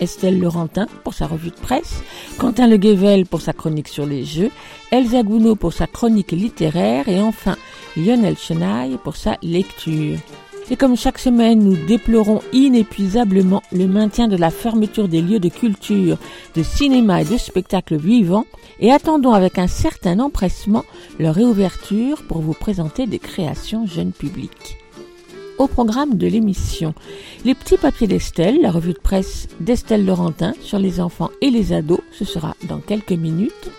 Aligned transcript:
Estelle 0.00 0.40
Laurentin 0.40 0.86
pour 1.02 1.14
sa 1.14 1.26
revue 1.26 1.50
de 1.50 1.56
presse, 1.56 2.02
Quentin 2.38 2.66
Le 2.66 2.76
Guével 2.76 3.26
pour 3.26 3.40
sa 3.40 3.52
chronique 3.52 3.88
sur 3.88 4.06
les 4.06 4.24
jeux, 4.24 4.50
Elsa 4.90 5.22
Gounod 5.22 5.58
pour 5.58 5.72
sa 5.72 5.86
chronique 5.86 6.32
littéraire 6.32 7.08
et 7.08 7.20
enfin 7.20 7.56
Lionel 7.96 8.36
Chenaille 8.36 8.98
pour 9.02 9.16
sa 9.16 9.36
lecture. 9.42 10.18
Et 10.70 10.76
comme 10.76 10.96
chaque 10.96 11.18
semaine, 11.18 11.58
nous 11.58 11.76
déplorons 11.86 12.40
inépuisablement 12.54 13.62
le 13.70 13.86
maintien 13.86 14.28
de 14.28 14.36
la 14.36 14.50
fermeture 14.50 15.08
des 15.08 15.20
lieux 15.20 15.40
de 15.40 15.50
culture, 15.50 16.16
de 16.54 16.62
cinéma 16.62 17.20
et 17.20 17.26
de 17.26 17.36
spectacles 17.36 17.96
vivants 17.96 18.46
et 18.80 18.90
attendons 18.90 19.32
avec 19.32 19.58
un 19.58 19.66
certain 19.66 20.20
empressement 20.20 20.84
leur 21.18 21.34
réouverture 21.34 22.22
pour 22.26 22.40
vous 22.40 22.54
présenter 22.54 23.06
des 23.06 23.18
créations 23.18 23.86
jeunes 23.86 24.12
publics 24.12 24.78
au 25.58 25.66
programme 25.66 26.16
de 26.16 26.26
l'émission. 26.26 26.94
Les 27.44 27.54
petits 27.54 27.76
papiers 27.76 28.06
d'Estelle, 28.06 28.60
la 28.60 28.70
revue 28.70 28.92
de 28.92 28.98
presse 28.98 29.48
d'Estelle 29.60 30.04
Laurentin 30.04 30.54
sur 30.60 30.78
les 30.78 31.00
enfants 31.00 31.30
et 31.40 31.50
les 31.50 31.72
ados, 31.72 32.00
ce 32.12 32.24
sera 32.24 32.54
dans 32.68 32.78
quelques 32.78 33.12
minutes. 33.12 33.70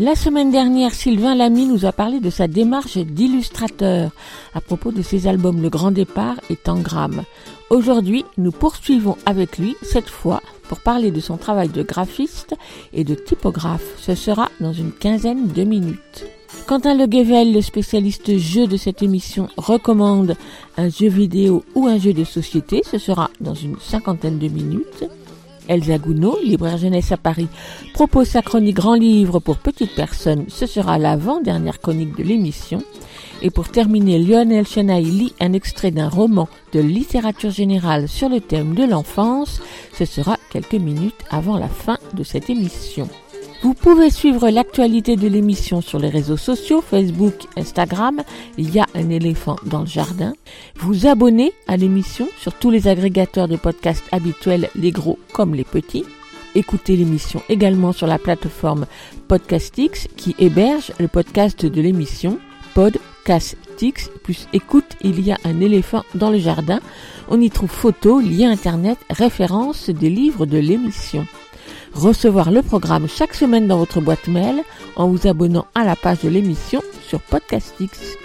La 0.00 0.16
semaine 0.16 0.50
dernière, 0.50 0.92
Sylvain 0.92 1.36
Lamy 1.36 1.66
nous 1.66 1.84
a 1.84 1.92
parlé 1.92 2.18
de 2.18 2.28
sa 2.28 2.48
démarche 2.48 2.98
d'illustrateur 2.98 4.10
à 4.52 4.60
propos 4.60 4.90
de 4.90 5.02
ses 5.02 5.28
albums 5.28 5.62
Le 5.62 5.70
Grand 5.70 5.92
Départ 5.92 6.34
et 6.50 6.56
Tangram. 6.56 7.22
Aujourd'hui, 7.70 8.24
nous 8.36 8.50
poursuivons 8.50 9.16
avec 9.24 9.56
lui, 9.56 9.76
cette 9.82 10.10
fois, 10.10 10.42
pour 10.68 10.80
parler 10.80 11.12
de 11.12 11.20
son 11.20 11.36
travail 11.36 11.68
de 11.68 11.84
graphiste 11.84 12.56
et 12.92 13.04
de 13.04 13.14
typographe. 13.14 13.86
Ce 13.98 14.16
sera 14.16 14.50
dans 14.60 14.72
une 14.72 14.90
quinzaine 14.90 15.46
de 15.46 15.62
minutes. 15.62 16.26
Quentin 16.66 16.96
Le 16.96 17.06
Guével, 17.06 17.52
le 17.52 17.60
spécialiste 17.60 18.38
jeu 18.38 18.66
de 18.66 18.76
cette 18.76 19.02
émission, 19.02 19.48
recommande 19.56 20.34
un 20.78 20.88
jeu 20.88 21.08
vidéo 21.08 21.62
ou 21.74 21.86
un 21.86 21.98
jeu 21.98 22.12
de 22.12 22.24
société. 22.24 22.82
Ce 22.90 22.96
sera 22.96 23.30
dans 23.40 23.54
une 23.54 23.76
cinquantaine 23.80 24.38
de 24.38 24.48
minutes. 24.48 25.04
Elsa 25.68 25.98
Gounod, 25.98 26.42
libraire 26.42 26.78
jeunesse 26.78 27.12
à 27.12 27.16
Paris, 27.16 27.48
propose 27.92 28.28
sa 28.28 28.42
chronique 28.42 28.76
grand 28.76 28.94
livre 28.94 29.40
pour 29.40 29.58
petites 29.58 29.94
personnes. 29.94 30.46
Ce 30.48 30.66
sera 30.66 30.98
l'avant-dernière 30.98 31.80
chronique 31.80 32.16
de 32.16 32.22
l'émission. 32.22 32.82
Et 33.42 33.50
pour 33.50 33.68
terminer, 33.68 34.18
Lionel 34.18 34.66
Chenaille 34.66 35.04
lit 35.04 35.34
un 35.40 35.52
extrait 35.52 35.90
d'un 35.90 36.08
roman 36.08 36.48
de 36.72 36.80
littérature 36.80 37.50
générale 37.50 38.08
sur 38.08 38.28
le 38.28 38.40
thème 38.40 38.74
de 38.74 38.84
l'enfance. 38.84 39.60
Ce 39.92 40.06
sera 40.06 40.38
quelques 40.50 40.74
minutes 40.74 41.24
avant 41.30 41.58
la 41.58 41.68
fin 41.68 41.98
de 42.14 42.24
cette 42.24 42.48
émission. 42.48 43.08
Vous 43.64 43.72
pouvez 43.72 44.10
suivre 44.10 44.50
l'actualité 44.50 45.16
de 45.16 45.26
l'émission 45.26 45.80
sur 45.80 45.98
les 45.98 46.10
réseaux 46.10 46.36
sociaux, 46.36 46.82
Facebook, 46.82 47.46
Instagram. 47.56 48.20
Il 48.58 48.74
y 48.74 48.78
a 48.78 48.84
un 48.94 49.08
éléphant 49.08 49.56
dans 49.64 49.80
le 49.80 49.86
jardin. 49.86 50.34
Vous 50.76 51.06
abonner 51.06 51.54
à 51.66 51.78
l'émission 51.78 52.28
sur 52.38 52.52
tous 52.52 52.70
les 52.70 52.88
agrégateurs 52.88 53.48
de 53.48 53.56
podcasts 53.56 54.04
habituels, 54.12 54.68
les 54.74 54.90
gros 54.90 55.18
comme 55.32 55.54
les 55.54 55.64
petits. 55.64 56.04
Écoutez 56.54 56.94
l'émission 56.94 57.40
également 57.48 57.92
sur 57.92 58.06
la 58.06 58.18
plateforme 58.18 58.84
Podcastix 59.28 60.08
qui 60.14 60.36
héberge 60.38 60.92
le 61.00 61.08
podcast 61.08 61.64
de 61.64 61.80
l'émission 61.80 62.38
Podcastix 62.74 64.10
plus 64.22 64.46
écoute, 64.52 64.94
il 65.00 65.20
y 65.20 65.32
a 65.32 65.38
un 65.44 65.62
éléphant 65.62 66.02
dans 66.14 66.28
le 66.28 66.38
jardin. 66.38 66.80
On 67.30 67.40
y 67.40 67.48
trouve 67.48 67.70
photos, 67.70 68.22
liens 68.22 68.50
internet, 68.50 68.98
références 69.08 69.88
des 69.88 70.10
livres 70.10 70.44
de 70.44 70.58
l'émission 70.58 71.26
recevoir 71.94 72.50
le 72.50 72.62
programme 72.62 73.08
chaque 73.08 73.34
semaine 73.34 73.66
dans 73.66 73.78
votre 73.78 74.00
boîte 74.00 74.28
mail 74.28 74.62
en 74.96 75.08
vous 75.08 75.26
abonnant 75.26 75.66
à 75.74 75.84
la 75.84 75.96
page 75.96 76.20
de 76.22 76.28
l'émission 76.28 76.82
sur 77.06 77.20
Podcastix. 77.20 78.16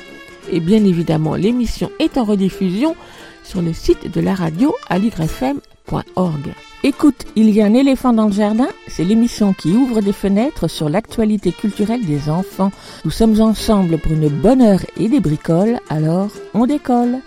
Et 0.51 0.59
bien 0.59 0.83
évidemment, 0.83 1.35
l'émission 1.35 1.91
est 1.99 2.17
en 2.17 2.23
rediffusion 2.23 2.95
sur 3.43 3.61
le 3.61 3.73
site 3.73 4.11
de 4.11 4.21
la 4.21 4.33
radio 4.35 4.75
aligrefm.org. 4.89 6.53
Écoute, 6.83 7.25
il 7.35 7.49
y 7.49 7.61
a 7.61 7.65
un 7.65 7.73
éléphant 7.73 8.13
dans 8.13 8.27
le 8.27 8.31
jardin, 8.31 8.69
c'est 8.87 9.03
l'émission 9.03 9.53
qui 9.53 9.71
ouvre 9.73 10.01
des 10.01 10.13
fenêtres 10.13 10.67
sur 10.69 10.87
l'actualité 10.87 11.51
culturelle 11.51 12.05
des 12.05 12.29
enfants. 12.29 12.71
Nous 13.03 13.11
sommes 13.11 13.39
ensemble 13.41 13.97
pour 13.97 14.13
une 14.13 14.29
bonne 14.29 14.61
heure 14.61 14.81
et 14.97 15.09
des 15.09 15.19
bricoles, 15.19 15.79
alors 15.89 16.29
on 16.53 16.65
décolle. 16.65 17.19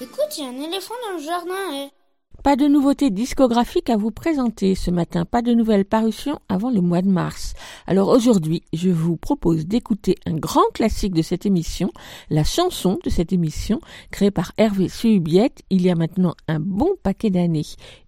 Écoute, 0.00 0.32
il 0.38 0.44
y 0.44 0.46
a 0.46 0.50
un 0.50 0.60
éléphant 0.68 0.94
dans 1.08 1.18
le 1.18 1.24
jardin. 1.24 1.54
eh. 1.74 2.01
Pas 2.42 2.56
de 2.56 2.66
nouveautés 2.66 3.10
discographiques 3.10 3.88
à 3.88 3.96
vous 3.96 4.10
présenter 4.10 4.74
ce 4.74 4.90
matin, 4.90 5.24
pas 5.24 5.42
de 5.42 5.54
nouvelles 5.54 5.84
parutions 5.84 6.40
avant 6.48 6.70
le 6.70 6.80
mois 6.80 7.00
de 7.00 7.08
mars. 7.08 7.54
Alors 7.86 8.08
aujourd'hui, 8.08 8.64
je 8.72 8.90
vous 8.90 9.16
propose 9.16 9.64
d'écouter 9.64 10.16
un 10.26 10.34
grand 10.34 10.68
classique 10.74 11.14
de 11.14 11.22
cette 11.22 11.46
émission, 11.46 11.92
la 12.30 12.42
chanson 12.42 12.98
de 13.04 13.10
cette 13.10 13.32
émission, 13.32 13.78
créée 14.10 14.32
par 14.32 14.50
Hervé 14.56 14.88
Suhubiette 14.88 15.62
il 15.70 15.82
y 15.82 15.90
a 15.90 15.94
maintenant 15.94 16.34
un 16.48 16.58
bon 16.58 16.90
paquet 17.04 17.30
d'années. 17.30 17.62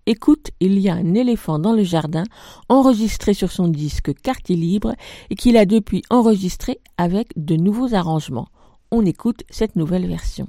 Écoute, 0.06 0.50
il 0.58 0.80
y 0.80 0.88
a 0.88 0.94
un 0.94 1.14
éléphant 1.14 1.60
dans 1.60 1.72
le 1.72 1.84
jardin, 1.84 2.24
enregistré 2.68 3.34
sur 3.34 3.52
son 3.52 3.68
disque 3.68 4.12
Quartier 4.20 4.56
Libre 4.56 4.96
et 5.30 5.36
qu'il 5.36 5.56
a 5.56 5.64
depuis 5.64 6.02
enregistré 6.10 6.80
avec 6.98 7.28
de 7.36 7.54
nouveaux 7.54 7.94
arrangements. 7.94 8.48
On 8.90 9.06
écoute 9.06 9.44
cette 9.48 9.76
nouvelle 9.76 10.08
version. 10.08 10.48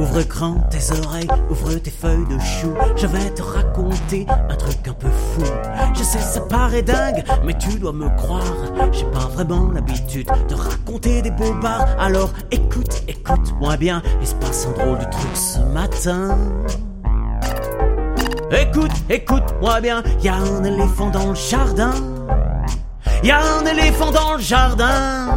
Ouvre 0.00 0.22
grand 0.22 0.54
tes 0.70 0.98
oreilles, 0.98 1.28
ouvre 1.50 1.74
tes 1.74 1.90
feuilles 1.90 2.26
de 2.30 2.38
chou. 2.38 2.72
Je 2.96 3.06
vais 3.06 3.28
te 3.34 3.42
raconter 3.42 4.26
un 4.48 4.56
truc 4.56 4.88
un 4.88 4.94
peu 4.94 5.08
fou. 5.08 5.42
Je 5.94 6.02
sais, 6.02 6.18
ça 6.18 6.40
paraît 6.40 6.80
dingue, 6.80 7.22
mais 7.44 7.52
tu 7.58 7.78
dois 7.78 7.92
me 7.92 8.08
croire. 8.16 8.40
J'ai 8.92 9.04
pas 9.04 9.28
vraiment 9.34 9.70
l'habitude 9.70 10.26
de 10.48 10.54
raconter 10.54 11.20
des 11.20 11.30
bobards. 11.30 11.86
Alors 11.98 12.30
écoute, 12.50 13.02
écoute-moi 13.08 13.76
bien. 13.76 14.00
Il 14.22 14.26
se 14.26 14.34
passe 14.36 14.66
un 14.68 14.82
drôle 14.82 15.00
de 15.00 15.04
truc 15.04 15.36
ce 15.36 15.58
matin. 15.74 16.38
Écoute, 18.50 18.92
écoute-moi 19.10 19.82
bien. 19.82 20.02
Y 20.22 20.28
a 20.28 20.36
un 20.36 20.64
éléphant 20.64 21.10
dans 21.10 21.28
le 21.28 21.34
jardin. 21.34 21.92
Y 23.22 23.30
a 23.32 23.38
un 23.38 23.66
éléphant 23.66 24.10
dans 24.10 24.32
le 24.32 24.40
jardin. 24.40 25.36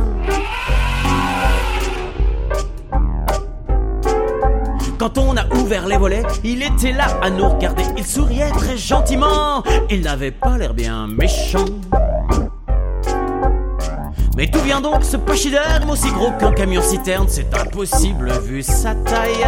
Quand 5.03 5.17
on 5.17 5.35
a 5.35 5.45
ouvert 5.55 5.85
les 5.85 5.97
volets, 5.97 6.23
il 6.45 6.63
était 6.63 6.93
là 6.93 7.07
à 7.21 7.29
nous 7.29 7.49
regarder. 7.49 7.83
Il 7.97 8.05
souriait 8.05 8.51
très 8.51 8.77
gentiment. 8.77 9.61
Il 9.89 9.99
n'avait 9.99 10.31
pas 10.31 10.57
l'air 10.57 10.73
bien 10.73 11.07
méchant. 11.07 11.65
Mais 14.37 14.47
d'où 14.47 14.59
vient 14.59 14.79
donc 14.79 15.03
ce 15.03 15.17
pachyderme 15.17 15.89
aussi 15.89 16.09
gros 16.09 16.31
qu'un 16.39 16.53
camion 16.53 16.81
citerne? 16.81 17.25
C'est 17.27 17.53
impossible 17.53 18.31
vu 18.45 18.63
sa 18.63 18.95
taille. 18.95 19.45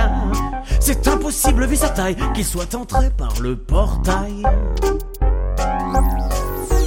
C'est 0.81 1.07
impossible 1.07 1.67
vu 1.67 1.77
sa 1.77 1.87
taille 1.87 2.17
qu'il 2.33 2.43
soit 2.43 2.75
entré 2.75 3.09
par 3.17 3.39
le 3.39 3.55
portail. 3.55 4.43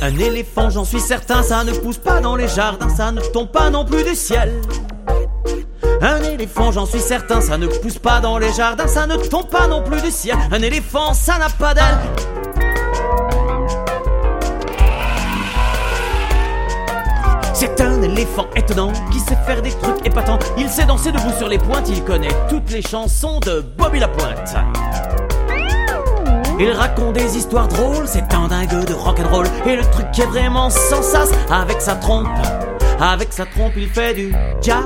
Un 0.03 0.19
éléphant, 0.19 0.69
j'en 0.69 0.85
suis 0.85 1.01
certain, 1.01 1.43
ça 1.43 1.65
ne 1.65 1.73
pousse 1.73 1.97
pas 1.97 2.21
dans 2.21 2.37
les 2.37 2.49
jardins, 2.49 2.91
ça 2.91 3.13
ne 3.13 3.23
tombe 3.23 3.49
pas 3.49 3.71
non 3.71 3.87
plus 3.87 4.05
du 4.05 4.15
ciel. 4.15 4.53
Un 6.01 6.23
éléphant, 6.23 6.71
j'en 6.71 6.87
suis 6.87 7.01
certain, 7.01 7.41
ça 7.41 7.59
ne 7.59 7.67
pousse 7.67 7.99
pas 7.99 8.21
dans 8.21 8.39
les 8.39 8.53
jardins, 8.53 8.87
ça 8.87 9.07
ne 9.07 9.17
tombe 9.17 9.49
pas 9.49 9.67
non 9.67 9.83
plus 9.83 10.01
du 10.01 10.11
ciel. 10.11 10.37
Un 10.53 10.63
éléphant, 10.63 11.13
ça 11.13 11.39
n'a 11.39 11.49
pas 11.49 11.75
d'aile. 11.75 11.99
C'est 17.53 17.81
un 17.81 18.01
éléphant 18.03 18.47
étonnant 18.55 18.93
qui 19.11 19.19
sait 19.19 19.37
faire 19.45 19.61
des 19.61 19.71
trucs 19.71 20.07
épatants. 20.07 20.39
Il 20.57 20.69
sait 20.69 20.85
danser 20.85 21.11
debout 21.11 21.33
sur 21.37 21.49
les 21.49 21.59
pointes, 21.59 21.89
il 21.89 22.05
connaît 22.05 22.29
toutes 22.49 22.71
les 22.71 22.83
chansons 22.83 23.41
de 23.41 23.65
Bobby 23.77 23.99
Lapointe. 23.99 24.55
Il 26.61 26.71
raconte 26.71 27.15
des 27.15 27.37
histoires 27.37 27.67
drôles, 27.67 28.07
c'est 28.07 28.33
un 28.35 28.47
dingue 28.47 28.85
de 28.85 28.95
rock'n'roll. 28.95 29.47
Et 29.67 29.75
le 29.75 29.83
truc 29.91 30.11
qui 30.13 30.21
est 30.21 30.27
vraiment 30.27 30.71
sans 30.71 31.03
sas, 31.03 31.31
avec 31.51 31.81
sa 31.81 31.97
trompe, 31.97 32.29
avec 33.01 33.33
sa 33.33 33.47
trompe, 33.47 33.73
il 33.77 33.89
fait 33.89 34.15
du 34.15 34.33
jazz. 34.63 34.85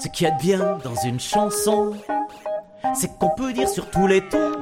Ce 0.00 0.06
qu'il 0.06 0.28
y 0.28 0.30
a 0.30 0.34
de 0.34 0.40
bien 0.40 0.78
dans 0.84 0.94
une 1.04 1.18
chanson, 1.18 1.92
c'est 2.98 3.16
qu'on 3.16 3.30
peut 3.30 3.52
dire 3.52 3.68
sur 3.68 3.88
tous 3.90 4.08
les 4.08 4.28
tons 4.28 4.52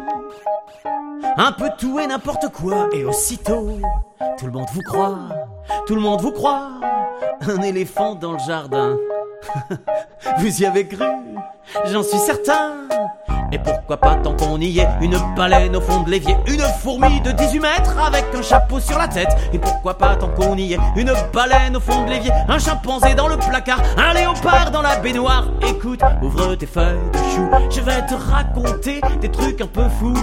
un 1.39 1.53
peu 1.53 1.71
tout 1.79 1.99
et 1.99 2.07
n'importe 2.07 2.49
quoi, 2.53 2.89
et 2.93 3.05
aussitôt, 3.05 3.79
tout 4.39 4.47
le 4.47 4.53
monde 4.53 4.69
vous 4.73 4.83
croit, 4.83 5.19
tout 5.87 5.95
le 5.95 6.01
monde 6.01 6.21
vous 6.21 6.33
croit, 6.33 6.71
un 7.41 7.63
éléphant 7.63 8.15
dans 8.15 8.33
le 8.33 8.39
jardin. 8.39 8.97
vous 10.39 10.63
y 10.63 10.67
avez 10.67 10.87
cru, 10.87 11.05
j'en 11.87 12.03
suis 12.03 12.19
certain. 12.19 12.73
Et 13.53 13.59
pourquoi 13.59 13.97
pas 13.97 14.17
tant 14.17 14.35
qu'on 14.35 14.61
y 14.61 14.81
est 14.81 14.89
Une 15.01 15.17
baleine 15.37 15.77
au 15.77 15.81
fond 15.81 16.03
de 16.03 16.11
l'évier 16.11 16.37
Une 16.47 16.63
fourmi 16.81 17.21
de 17.21 17.33
18 17.33 17.61
mètres 17.61 17.97
avec 18.05 18.25
un 18.35 18.43
chapeau 18.43 18.81
sur 18.81 18.99
la 18.99 19.09
tête. 19.09 19.29
Et 19.53 19.59
pourquoi 19.59 19.97
pas 19.97 20.17
tant 20.17 20.29
qu'on 20.29 20.57
y 20.57 20.75
est 20.75 20.79
Une 20.97 21.13
baleine 21.33 21.77
au 21.77 21.81
fond 21.81 22.05
de 22.05 22.11
l'évier 22.11 22.33
Un 22.49 22.59
chimpanzé 22.59 23.15
dans 23.15 23.29
le 23.29 23.37
placard 23.37 23.81
Un 23.97 24.15
léopard 24.15 24.71
dans 24.71 24.83
la 24.83 24.97
baignoire. 24.97 25.49
Écoute, 25.67 26.01
ouvre 26.23 26.55
tes 26.57 26.67
feuilles 26.67 26.97
de 27.13 27.19
chou 27.19 27.49
Je 27.71 27.81
vais 27.81 28.05
te 28.07 28.15
raconter 28.15 29.01
des 29.21 29.31
trucs 29.31 29.61
un 29.61 29.67
peu 29.67 29.89
fous. 30.01 30.15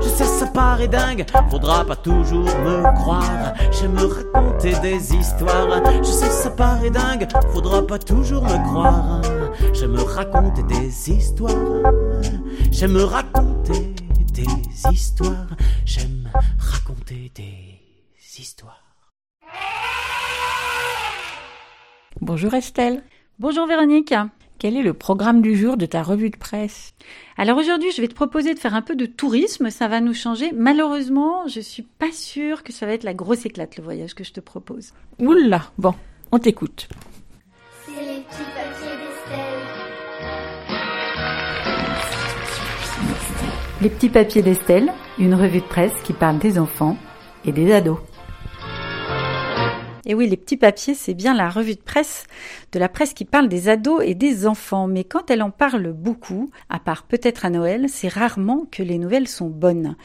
Je 0.00 0.08
sais 0.08 0.24
ça 0.24 0.46
paraît 0.46 0.88
dingue 0.88 1.24
Faudra 1.50 1.84
pas 1.84 1.96
toujours 1.96 2.44
me 2.44 2.82
croire. 2.94 3.54
J'aime 3.72 3.98
raconter 3.98 4.72
des 4.80 5.14
histoires 5.14 5.68
Je 5.98 6.10
sais 6.10 6.30
ça 6.30 6.50
paraît 6.50 6.90
dingue 6.90 7.26
Faudra 7.52 7.86
pas 7.86 7.98
toujours 7.98 8.44
me 8.44 8.64
croire 8.68 9.20
J'aime 9.72 9.96
raconter 9.96 10.62
des 10.62 11.10
histoires 11.10 11.92
J'aime 12.70 12.96
raconter 12.96 13.94
des 14.32 14.92
histoires. 14.92 15.56
J'aime 15.84 16.30
raconter 16.58 17.32
des 17.34 17.80
histoires. 18.38 18.84
Bonjour 22.20 22.54
Estelle. 22.54 23.02
Bonjour 23.38 23.66
Véronique. 23.66 24.14
Quel 24.58 24.76
est 24.76 24.82
le 24.82 24.94
programme 24.94 25.42
du 25.42 25.56
jour 25.56 25.76
de 25.76 25.86
ta 25.86 26.02
revue 26.02 26.30
de 26.30 26.36
presse? 26.36 26.94
Alors 27.36 27.58
aujourd'hui, 27.58 27.90
je 27.92 28.00
vais 28.00 28.08
te 28.08 28.14
proposer 28.14 28.54
de 28.54 28.58
faire 28.58 28.74
un 28.74 28.82
peu 28.82 28.96
de 28.96 29.06
tourisme, 29.06 29.70
ça 29.70 29.88
va 29.88 30.00
nous 30.00 30.14
changer. 30.14 30.50
Malheureusement, 30.52 31.46
je 31.46 31.60
suis 31.60 31.82
pas 31.82 32.12
sûre 32.12 32.62
que 32.62 32.72
ça 32.72 32.86
va 32.86 32.92
être 32.92 33.04
la 33.04 33.14
grosse 33.14 33.46
éclate 33.46 33.76
le 33.76 33.84
voyage 33.84 34.14
que 34.14 34.24
je 34.24 34.32
te 34.32 34.40
propose. 34.40 34.92
Oula, 35.20 35.70
bon, 35.78 35.94
on 36.32 36.38
t'écoute. 36.38 36.88
Les 43.80 43.90
petits 43.90 44.08
papiers 44.08 44.42
d'Estelle, 44.42 44.92
une 45.20 45.36
revue 45.36 45.60
de 45.60 45.64
presse 45.64 45.92
qui 46.02 46.12
parle 46.12 46.38
des 46.38 46.58
enfants 46.58 46.96
et 47.44 47.52
des 47.52 47.72
ados. 47.72 47.98
Et 50.08 50.14
oui, 50.14 50.26
les 50.26 50.38
petits 50.38 50.56
papiers, 50.56 50.94
c'est 50.94 51.12
bien 51.12 51.34
la 51.34 51.50
revue 51.50 51.74
de 51.74 51.82
presse 51.82 52.24
de 52.72 52.78
la 52.78 52.88
presse 52.88 53.12
qui 53.12 53.26
parle 53.26 53.48
des 53.48 53.68
ados 53.68 54.02
et 54.04 54.14
des 54.14 54.46
enfants. 54.46 54.86
Mais 54.86 55.04
quand 55.04 55.30
elle 55.30 55.42
en 55.42 55.50
parle 55.50 55.92
beaucoup, 55.92 56.50
à 56.70 56.80
part 56.80 57.02
peut-être 57.02 57.44
à 57.44 57.50
Noël, 57.50 57.86
c'est 57.88 58.08
rarement 58.08 58.66
que 58.70 58.82
les 58.82 58.98
nouvelles 58.98 59.28
sont 59.28 59.48
bonnes. 59.48 59.96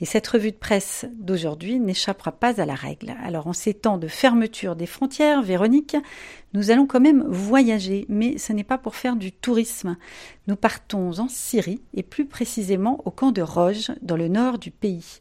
Et 0.00 0.04
cette 0.04 0.26
revue 0.26 0.50
de 0.50 0.56
presse 0.56 1.06
d'aujourd'hui 1.14 1.78
n'échappera 1.78 2.32
pas 2.32 2.60
à 2.60 2.66
la 2.66 2.74
règle. 2.74 3.14
Alors 3.22 3.46
en 3.46 3.52
ces 3.52 3.72
temps 3.72 3.98
de 3.98 4.08
fermeture 4.08 4.74
des 4.74 4.86
frontières, 4.86 5.42
Véronique, 5.42 5.96
nous 6.54 6.72
allons 6.72 6.88
quand 6.88 6.98
même 6.98 7.24
voyager, 7.28 8.04
mais 8.08 8.38
ce 8.38 8.52
n'est 8.52 8.64
pas 8.64 8.78
pour 8.78 8.96
faire 8.96 9.14
du 9.14 9.30
tourisme. 9.30 9.96
Nous 10.48 10.56
partons 10.56 11.20
en 11.20 11.28
Syrie 11.28 11.82
et 11.94 12.02
plus 12.02 12.26
précisément 12.26 13.00
au 13.04 13.12
camp 13.12 13.30
de 13.30 13.42
Roge, 13.42 13.92
dans 14.02 14.16
le 14.16 14.26
nord 14.26 14.58
du 14.58 14.72
pays. 14.72 15.20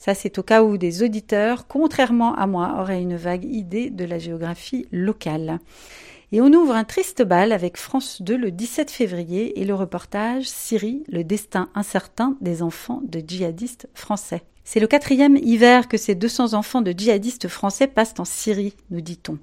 Ça, 0.00 0.14
c'est 0.14 0.38
au 0.38 0.42
cas 0.42 0.62
où 0.62 0.78
des 0.78 1.02
auditeurs, 1.02 1.66
contrairement 1.66 2.34
à 2.34 2.46
moi, 2.46 2.76
auraient 2.80 3.02
une 3.02 3.16
vague 3.16 3.44
idée 3.44 3.90
de 3.90 4.06
la 4.06 4.18
géographie 4.18 4.86
locale. 4.92 5.58
Et 6.32 6.40
on 6.40 6.46
ouvre 6.46 6.74
un 6.74 6.84
triste 6.84 7.22
bal 7.22 7.52
avec 7.52 7.76
France 7.76 8.22
2 8.22 8.34
le 8.34 8.50
17 8.50 8.90
février 8.90 9.60
et 9.60 9.66
le 9.66 9.74
reportage 9.74 10.48
Syrie, 10.48 11.04
le 11.06 11.22
destin 11.22 11.68
incertain 11.74 12.38
des 12.40 12.62
enfants 12.62 13.02
de 13.04 13.20
djihadistes 13.20 13.90
français. 13.92 14.42
C'est 14.64 14.80
le 14.80 14.86
quatrième 14.86 15.36
hiver 15.36 15.88
que 15.88 15.96
ces 15.96 16.14
200 16.14 16.54
enfants 16.54 16.82
de 16.82 16.92
djihadistes 16.92 17.48
français 17.48 17.86
passent 17.86 18.14
en 18.18 18.24
Syrie, 18.24 18.74
nous 18.90 19.00
dit-on. 19.00 19.38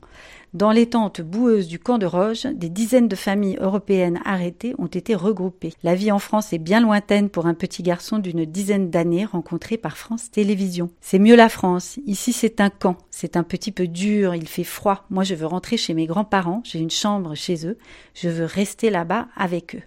Dans 0.53 0.71
les 0.71 0.87
tentes 0.87 1.21
boueuses 1.21 1.67
du 1.67 1.77
camp 1.77 1.97
de 1.97 2.05
Roge, 2.05 2.45
des 2.45 2.69
dizaines 2.69 3.09
de 3.09 3.15
familles 3.15 3.57
européennes 3.59 4.21
arrêtées 4.23 4.73
ont 4.77 4.87
été 4.87 5.13
regroupées. 5.13 5.73
La 5.83 5.93
vie 5.93 6.11
en 6.11 6.19
France 6.19 6.53
est 6.53 6.57
bien 6.57 6.79
lointaine 6.79 7.29
pour 7.29 7.45
un 7.45 7.53
petit 7.53 7.83
garçon 7.83 8.17
d'une 8.17 8.45
dizaine 8.45 8.89
d'années 8.89 9.25
rencontré 9.25 9.75
par 9.75 9.97
France 9.97 10.31
Télévisions. 10.31 10.89
C'est 11.01 11.19
mieux 11.19 11.35
la 11.35 11.49
France. 11.49 11.99
Ici, 12.05 12.31
c'est 12.31 12.61
un 12.61 12.69
camp. 12.69 12.95
C'est 13.11 13.35
un 13.35 13.43
petit 13.43 13.73
peu 13.73 13.87
dur, 13.87 14.35
il 14.35 14.47
fait 14.47 14.63
froid. 14.63 15.05
Moi, 15.09 15.23
je 15.23 15.35
veux 15.35 15.45
rentrer 15.45 15.75
chez 15.75 15.93
mes 15.93 16.07
grands-parents. 16.07 16.61
J'ai 16.63 16.79
une 16.79 16.89
chambre 16.89 17.35
chez 17.35 17.67
eux. 17.67 17.77
Je 18.13 18.29
veux 18.29 18.45
rester 18.45 18.89
là-bas 18.89 19.27
avec 19.35 19.75
eux. 19.75 19.83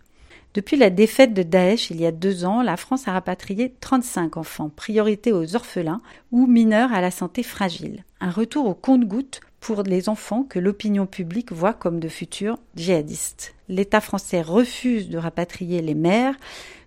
Depuis 0.52 0.76
la 0.76 0.90
défaite 0.90 1.32
de 1.32 1.44
Daesh 1.44 1.90
il 1.90 2.00
y 2.00 2.06
a 2.06 2.12
deux 2.12 2.44
ans, 2.44 2.60
la 2.60 2.76
France 2.76 3.06
a 3.06 3.12
rapatrié 3.12 3.72
35 3.80 4.36
enfants, 4.36 4.68
priorité 4.68 5.32
aux 5.32 5.54
orphelins 5.54 6.00
ou 6.32 6.46
mineurs 6.46 6.92
à 6.92 7.00
la 7.00 7.12
santé 7.12 7.44
fragile. 7.44 8.04
Un 8.20 8.30
retour 8.30 8.66
au 8.66 8.74
compte-gouttes 8.74 9.40
pour 9.60 9.84
les 9.84 10.08
enfants 10.08 10.42
que 10.42 10.58
l'opinion 10.58 11.06
publique 11.06 11.52
voit 11.52 11.72
comme 11.72 12.00
de 12.00 12.08
futurs 12.08 12.58
djihadistes. 12.74 13.54
L'État 13.68 14.00
français 14.00 14.42
refuse 14.42 15.08
de 15.08 15.18
rapatrier 15.18 15.82
les 15.82 15.94
mères 15.94 16.34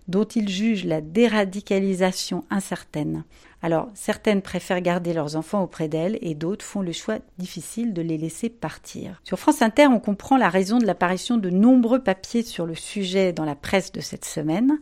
dont 0.08 0.24
il 0.24 0.50
juge 0.50 0.84
la 0.84 1.00
déradicalisation 1.00 2.44
incertaine. 2.50 3.24
Alors, 3.64 3.88
certaines 3.94 4.42
préfèrent 4.42 4.82
garder 4.82 5.14
leurs 5.14 5.36
enfants 5.36 5.62
auprès 5.62 5.88
d'elles 5.88 6.18
et 6.20 6.34
d'autres 6.34 6.66
font 6.66 6.82
le 6.82 6.92
choix 6.92 7.16
difficile 7.38 7.94
de 7.94 8.02
les 8.02 8.18
laisser 8.18 8.50
partir. 8.50 9.22
Sur 9.24 9.38
France 9.38 9.62
Inter, 9.62 9.86
on 9.86 10.00
comprend 10.00 10.36
la 10.36 10.50
raison 10.50 10.76
de 10.76 10.84
l'apparition 10.84 11.38
de 11.38 11.48
nombreux 11.48 12.02
papiers 12.02 12.42
sur 12.42 12.66
le 12.66 12.74
sujet 12.74 13.32
dans 13.32 13.46
la 13.46 13.54
presse 13.54 13.90
de 13.90 14.02
cette 14.02 14.26
semaine. 14.26 14.78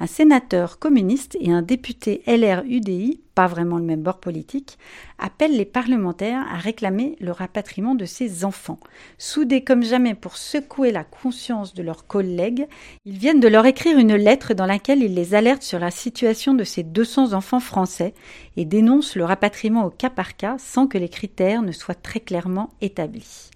Un 0.00 0.06
sénateur 0.08 0.80
communiste 0.80 1.36
et 1.40 1.52
un 1.52 1.62
député 1.62 2.22
LR-UDI, 2.26 3.20
pas 3.36 3.46
vraiment 3.46 3.78
le 3.78 3.84
même 3.84 4.02
bord 4.02 4.18
politique, 4.18 4.76
appellent 5.18 5.56
les 5.56 5.64
parlementaires 5.64 6.44
à 6.52 6.56
réclamer 6.56 7.16
le 7.20 7.30
rapatriement 7.30 7.94
de 7.94 8.04
ces 8.04 8.44
enfants. 8.44 8.80
Soudés 9.18 9.62
comme 9.62 9.84
jamais 9.84 10.14
pour 10.14 10.36
secouer 10.36 10.90
la 10.90 11.04
conscience 11.04 11.74
de 11.74 11.82
leurs 11.82 12.08
collègues, 12.08 12.66
ils 13.04 13.18
viennent 13.18 13.40
de 13.40 13.48
leur 13.48 13.66
écrire 13.66 13.96
une 13.96 14.16
lettre 14.16 14.52
dans 14.52 14.66
laquelle 14.66 15.02
ils 15.02 15.14
les 15.14 15.34
alertent 15.34 15.62
sur 15.62 15.78
la 15.78 15.92
situation 15.92 16.54
de 16.54 16.64
ces 16.64 16.82
200 16.82 17.32
enfants 17.32 17.60
français 17.60 18.14
et 18.56 18.64
dénoncent 18.64 19.14
le 19.14 19.24
rapatriement 19.24 19.84
au 19.84 19.90
cas 19.90 20.10
par 20.10 20.36
cas 20.36 20.56
sans 20.58 20.88
que 20.88 20.98
les 20.98 21.08
critères 21.08 21.62
ne 21.62 21.72
soient 21.72 21.94
très 21.94 22.20
clairement 22.20 22.70
établis. 22.80 23.50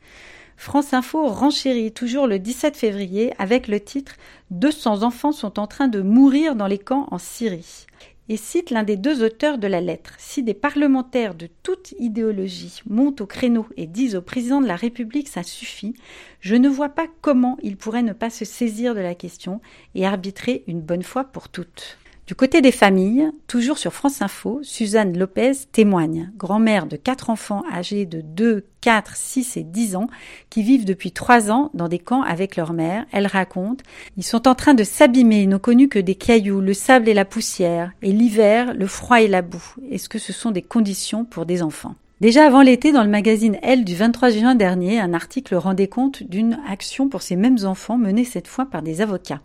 France 0.58 0.92
Info 0.92 1.24
renchérit 1.28 1.92
toujours 1.92 2.26
le 2.26 2.40
17 2.40 2.76
février 2.76 3.32
avec 3.38 3.68
le 3.68 3.78
titre 3.78 4.16
200 4.50 5.04
enfants 5.04 5.30
sont 5.30 5.60
en 5.60 5.68
train 5.68 5.86
de 5.86 6.02
mourir 6.02 6.56
dans 6.56 6.66
les 6.66 6.78
camps 6.78 7.06
en 7.12 7.18
Syrie 7.18 7.86
et 8.28 8.36
cite 8.36 8.70
l'un 8.70 8.82
des 8.82 8.96
deux 8.96 9.22
auteurs 9.22 9.58
de 9.58 9.68
la 9.68 9.80
lettre. 9.80 10.14
Si 10.18 10.42
des 10.42 10.54
parlementaires 10.54 11.36
de 11.36 11.48
toute 11.62 11.94
idéologie 12.00 12.82
montent 12.90 13.20
au 13.20 13.26
créneau 13.26 13.66
et 13.76 13.86
disent 13.86 14.16
au 14.16 14.20
président 14.20 14.60
de 14.60 14.66
la 14.66 14.74
République 14.74 15.28
ça 15.28 15.44
suffit, 15.44 15.94
je 16.40 16.56
ne 16.56 16.68
vois 16.68 16.88
pas 16.88 17.06
comment 17.20 17.56
il 17.62 17.76
pourrait 17.76 18.02
ne 18.02 18.12
pas 18.12 18.28
se 18.28 18.44
saisir 18.44 18.96
de 18.96 19.00
la 19.00 19.14
question 19.14 19.60
et 19.94 20.06
arbitrer 20.06 20.64
une 20.66 20.80
bonne 20.80 21.04
fois 21.04 21.22
pour 21.22 21.48
toutes. 21.48 21.98
Du 22.28 22.34
côté 22.34 22.60
des 22.60 22.72
familles, 22.72 23.30
toujours 23.46 23.78
sur 23.78 23.94
France 23.94 24.20
Info, 24.20 24.60
Suzanne 24.62 25.16
Lopez 25.16 25.52
témoigne, 25.72 26.30
grand-mère 26.36 26.84
de 26.84 26.96
quatre 26.96 27.30
enfants 27.30 27.62
âgés 27.72 28.04
de 28.04 28.20
2, 28.20 28.66
4, 28.82 29.16
6 29.16 29.56
et 29.56 29.62
10 29.62 29.96
ans 29.96 30.08
qui 30.50 30.62
vivent 30.62 30.84
depuis 30.84 31.10
trois 31.10 31.50
ans 31.50 31.70
dans 31.72 31.88
des 31.88 31.98
camps 31.98 32.20
avec 32.20 32.56
leur 32.56 32.74
mère. 32.74 33.06
Elle 33.12 33.26
raconte 33.26 33.80
Ils 34.18 34.24
sont 34.24 34.46
en 34.46 34.54
train 34.54 34.74
de 34.74 34.84
s'abîmer, 34.84 35.46
n'ont 35.46 35.58
connu 35.58 35.88
que 35.88 35.98
des 35.98 36.16
cailloux, 36.16 36.60
le 36.60 36.74
sable 36.74 37.08
et 37.08 37.14
la 37.14 37.24
poussière, 37.24 37.92
et 38.02 38.12
l'hiver, 38.12 38.74
le 38.74 38.86
froid 38.86 39.22
et 39.22 39.28
la 39.28 39.40
boue. 39.40 39.64
Est-ce 39.90 40.10
que 40.10 40.18
ce 40.18 40.34
sont 40.34 40.50
des 40.50 40.60
conditions 40.60 41.24
pour 41.24 41.46
des 41.46 41.62
enfants? 41.62 41.94
Déjà 42.20 42.44
avant 42.44 42.60
l'été, 42.60 42.92
dans 42.92 43.04
le 43.04 43.08
magazine 43.08 43.56
Elle 43.62 43.86
du 43.86 43.94
23 43.94 44.28
juin 44.28 44.54
dernier, 44.54 45.00
un 45.00 45.14
article 45.14 45.54
rendait 45.54 45.88
compte 45.88 46.22
d'une 46.24 46.58
action 46.68 47.08
pour 47.08 47.22
ces 47.22 47.36
mêmes 47.36 47.64
enfants 47.64 47.96
menée 47.96 48.24
cette 48.24 48.48
fois 48.48 48.66
par 48.66 48.82
des 48.82 49.00
avocats. 49.00 49.40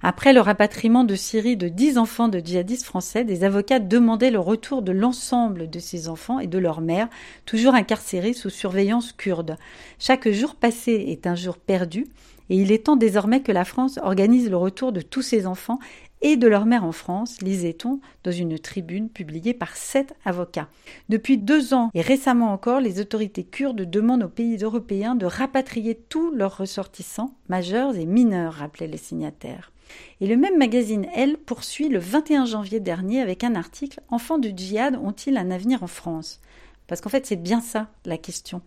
Après 0.00 0.32
le 0.32 0.40
rapatriement 0.40 1.02
de 1.02 1.16
Syrie 1.16 1.56
de 1.56 1.66
dix 1.68 1.98
enfants 1.98 2.28
de 2.28 2.38
djihadistes 2.38 2.84
français, 2.84 3.24
des 3.24 3.42
avocats 3.42 3.80
demandaient 3.80 4.30
le 4.30 4.38
retour 4.38 4.82
de 4.82 4.92
l'ensemble 4.92 5.68
de 5.68 5.78
ces 5.80 6.08
enfants 6.08 6.38
et 6.38 6.46
de 6.46 6.58
leurs 6.58 6.80
mères, 6.80 7.08
toujours 7.46 7.74
incarcérés 7.74 8.32
sous 8.32 8.50
surveillance 8.50 9.12
kurde. 9.12 9.56
Chaque 9.98 10.28
jour 10.28 10.54
passé 10.54 11.06
est 11.08 11.26
un 11.26 11.34
jour 11.34 11.56
perdu, 11.56 12.06
et 12.48 12.56
il 12.56 12.70
est 12.70 12.86
temps 12.86 12.96
désormais 12.96 13.42
que 13.42 13.50
la 13.50 13.64
France 13.64 13.98
organise 14.00 14.48
le 14.48 14.56
retour 14.56 14.92
de 14.92 15.00
tous 15.00 15.22
ces 15.22 15.46
enfants 15.46 15.80
et 16.22 16.36
de 16.36 16.46
leur 16.48 16.64
mère 16.64 16.84
en 16.84 16.92
France, 16.92 17.40
lisait-on 17.42 18.00
dans 18.24 18.32
une 18.32 18.58
tribune 18.58 19.08
publiée 19.08 19.54
par 19.54 19.76
sept 19.76 20.14
avocats. 20.24 20.68
Depuis 21.08 21.38
deux 21.38 21.74
ans 21.74 21.90
et 21.94 22.00
récemment 22.00 22.52
encore, 22.52 22.80
les 22.80 23.00
autorités 23.00 23.44
kurdes 23.44 23.82
demandent 23.82 24.24
aux 24.24 24.28
pays 24.28 24.56
européens 24.56 25.14
de 25.14 25.26
rapatrier 25.26 25.96
tous 26.08 26.32
leurs 26.32 26.56
ressortissants, 26.56 27.34
majeurs 27.48 27.96
et 27.96 28.06
mineurs, 28.06 28.54
rappelaient 28.54 28.86
les 28.86 28.96
signataires. 28.96 29.72
Et 30.20 30.26
le 30.26 30.36
même 30.36 30.58
magazine 30.58 31.06
Elle 31.14 31.36
poursuit 31.36 31.88
le 31.88 31.98
21 31.98 32.44
janvier 32.46 32.80
dernier 32.80 33.20
avec 33.20 33.44
un 33.44 33.54
article 33.54 34.00
Enfants 34.08 34.38
du 34.38 34.52
djihad 34.54 34.96
ont-ils 34.96 35.36
un 35.36 35.50
avenir 35.50 35.82
en 35.82 35.86
France? 35.86 36.40
Parce 36.86 37.00
qu'en 37.00 37.10
fait, 37.10 37.26
c'est 37.26 37.36
bien 37.36 37.60
ça 37.60 37.88
la 38.04 38.18
question. 38.18 38.62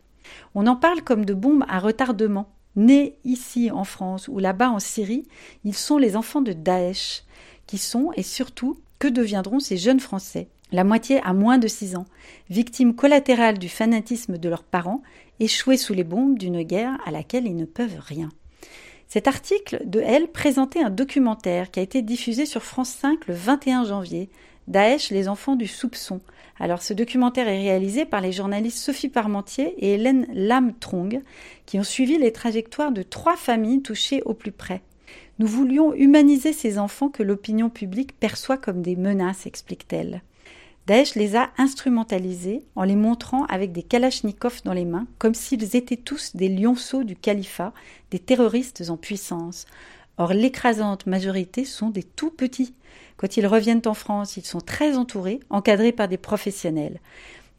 On 0.55 0.67
en 0.67 0.75
parle 0.75 1.01
comme 1.01 1.25
de 1.25 1.33
bombes 1.33 1.65
à 1.67 1.79
retardement. 1.79 2.49
Nés 2.75 3.17
ici 3.25 3.69
en 3.69 3.83
France 3.83 4.29
ou 4.29 4.39
là-bas 4.39 4.69
en 4.69 4.79
Syrie, 4.79 5.27
ils 5.65 5.75
sont 5.75 5.97
les 5.97 6.15
enfants 6.15 6.41
de 6.41 6.53
Daesh 6.53 7.23
qui 7.67 7.77
sont 7.77 8.11
et 8.15 8.23
surtout 8.23 8.77
que 8.97 9.09
deviendront 9.09 9.59
ces 9.59 9.77
jeunes 9.77 9.99
Français, 9.99 10.47
la 10.71 10.85
moitié 10.85 11.19
à 11.23 11.33
moins 11.33 11.57
de 11.57 11.67
6 11.67 11.97
ans, 11.97 12.05
victimes 12.49 12.95
collatérales 12.95 13.59
du 13.59 13.67
fanatisme 13.67 14.37
de 14.37 14.47
leurs 14.47 14.63
parents, 14.63 15.01
échoués 15.39 15.75
sous 15.75 15.93
les 15.93 16.05
bombes 16.05 16.37
d'une 16.37 16.61
guerre 16.63 16.97
à 17.05 17.11
laquelle 17.11 17.45
ils 17.45 17.55
ne 17.55 17.65
peuvent 17.65 17.99
rien. 17.99 18.29
Cet 19.13 19.27
article 19.27 19.81
de 19.83 19.99
Elle 19.99 20.29
présentait 20.29 20.81
un 20.81 20.89
documentaire 20.89 21.69
qui 21.69 21.81
a 21.81 21.83
été 21.83 22.01
diffusé 22.01 22.45
sur 22.45 22.63
France 22.63 22.91
5 22.91 23.27
le 23.27 23.33
21 23.33 23.83
janvier, 23.83 24.29
Daesh, 24.69 25.09
les 25.09 25.27
enfants 25.27 25.57
du 25.57 25.67
soupçon. 25.67 26.21
Alors 26.61 26.81
ce 26.81 26.93
documentaire 26.93 27.49
est 27.49 27.59
réalisé 27.59 28.05
par 28.05 28.21
les 28.21 28.31
journalistes 28.31 28.77
Sophie 28.77 29.09
Parmentier 29.09 29.75
et 29.79 29.95
Hélène 29.95 30.27
Lam-Trong, 30.31 31.23
qui 31.65 31.77
ont 31.77 31.83
suivi 31.83 32.17
les 32.17 32.31
trajectoires 32.31 32.93
de 32.93 33.03
trois 33.03 33.35
familles 33.35 33.81
touchées 33.81 34.21
au 34.23 34.33
plus 34.33 34.53
près. 34.53 34.81
Nous 35.39 35.47
voulions 35.47 35.93
humaniser 35.93 36.53
ces 36.53 36.79
enfants 36.79 37.09
que 37.09 37.21
l'opinion 37.21 37.69
publique 37.69 38.17
perçoit 38.17 38.55
comme 38.55 38.81
des 38.81 38.95
menaces, 38.95 39.45
explique-t-elle. 39.45 40.21
Daesh 40.87 41.15
les 41.15 41.35
a 41.35 41.51
instrumentalisés 41.57 42.63
en 42.75 42.83
les 42.83 42.95
montrant 42.95 43.45
avec 43.45 43.71
des 43.71 43.83
kalachnikovs 43.83 44.63
dans 44.63 44.73
les 44.73 44.85
mains, 44.85 45.05
comme 45.19 45.35
s'ils 45.35 45.75
étaient 45.75 45.95
tous 45.95 46.35
des 46.35 46.49
lionceaux 46.49 47.03
du 47.03 47.15
califat, 47.15 47.71
des 48.09 48.19
terroristes 48.19 48.83
en 48.89 48.97
puissance. 48.97 49.67
Or, 50.17 50.33
l'écrasante 50.33 51.05
majorité 51.05 51.65
sont 51.65 51.89
des 51.89 52.03
tout 52.03 52.31
petits. 52.31 52.73
Quand 53.17 53.37
ils 53.37 53.45
reviennent 53.45 53.81
en 53.85 53.93
France, 53.93 54.37
ils 54.37 54.45
sont 54.45 54.59
très 54.59 54.97
entourés, 54.97 55.39
encadrés 55.49 55.91
par 55.91 56.07
des 56.07 56.17
professionnels. 56.17 56.99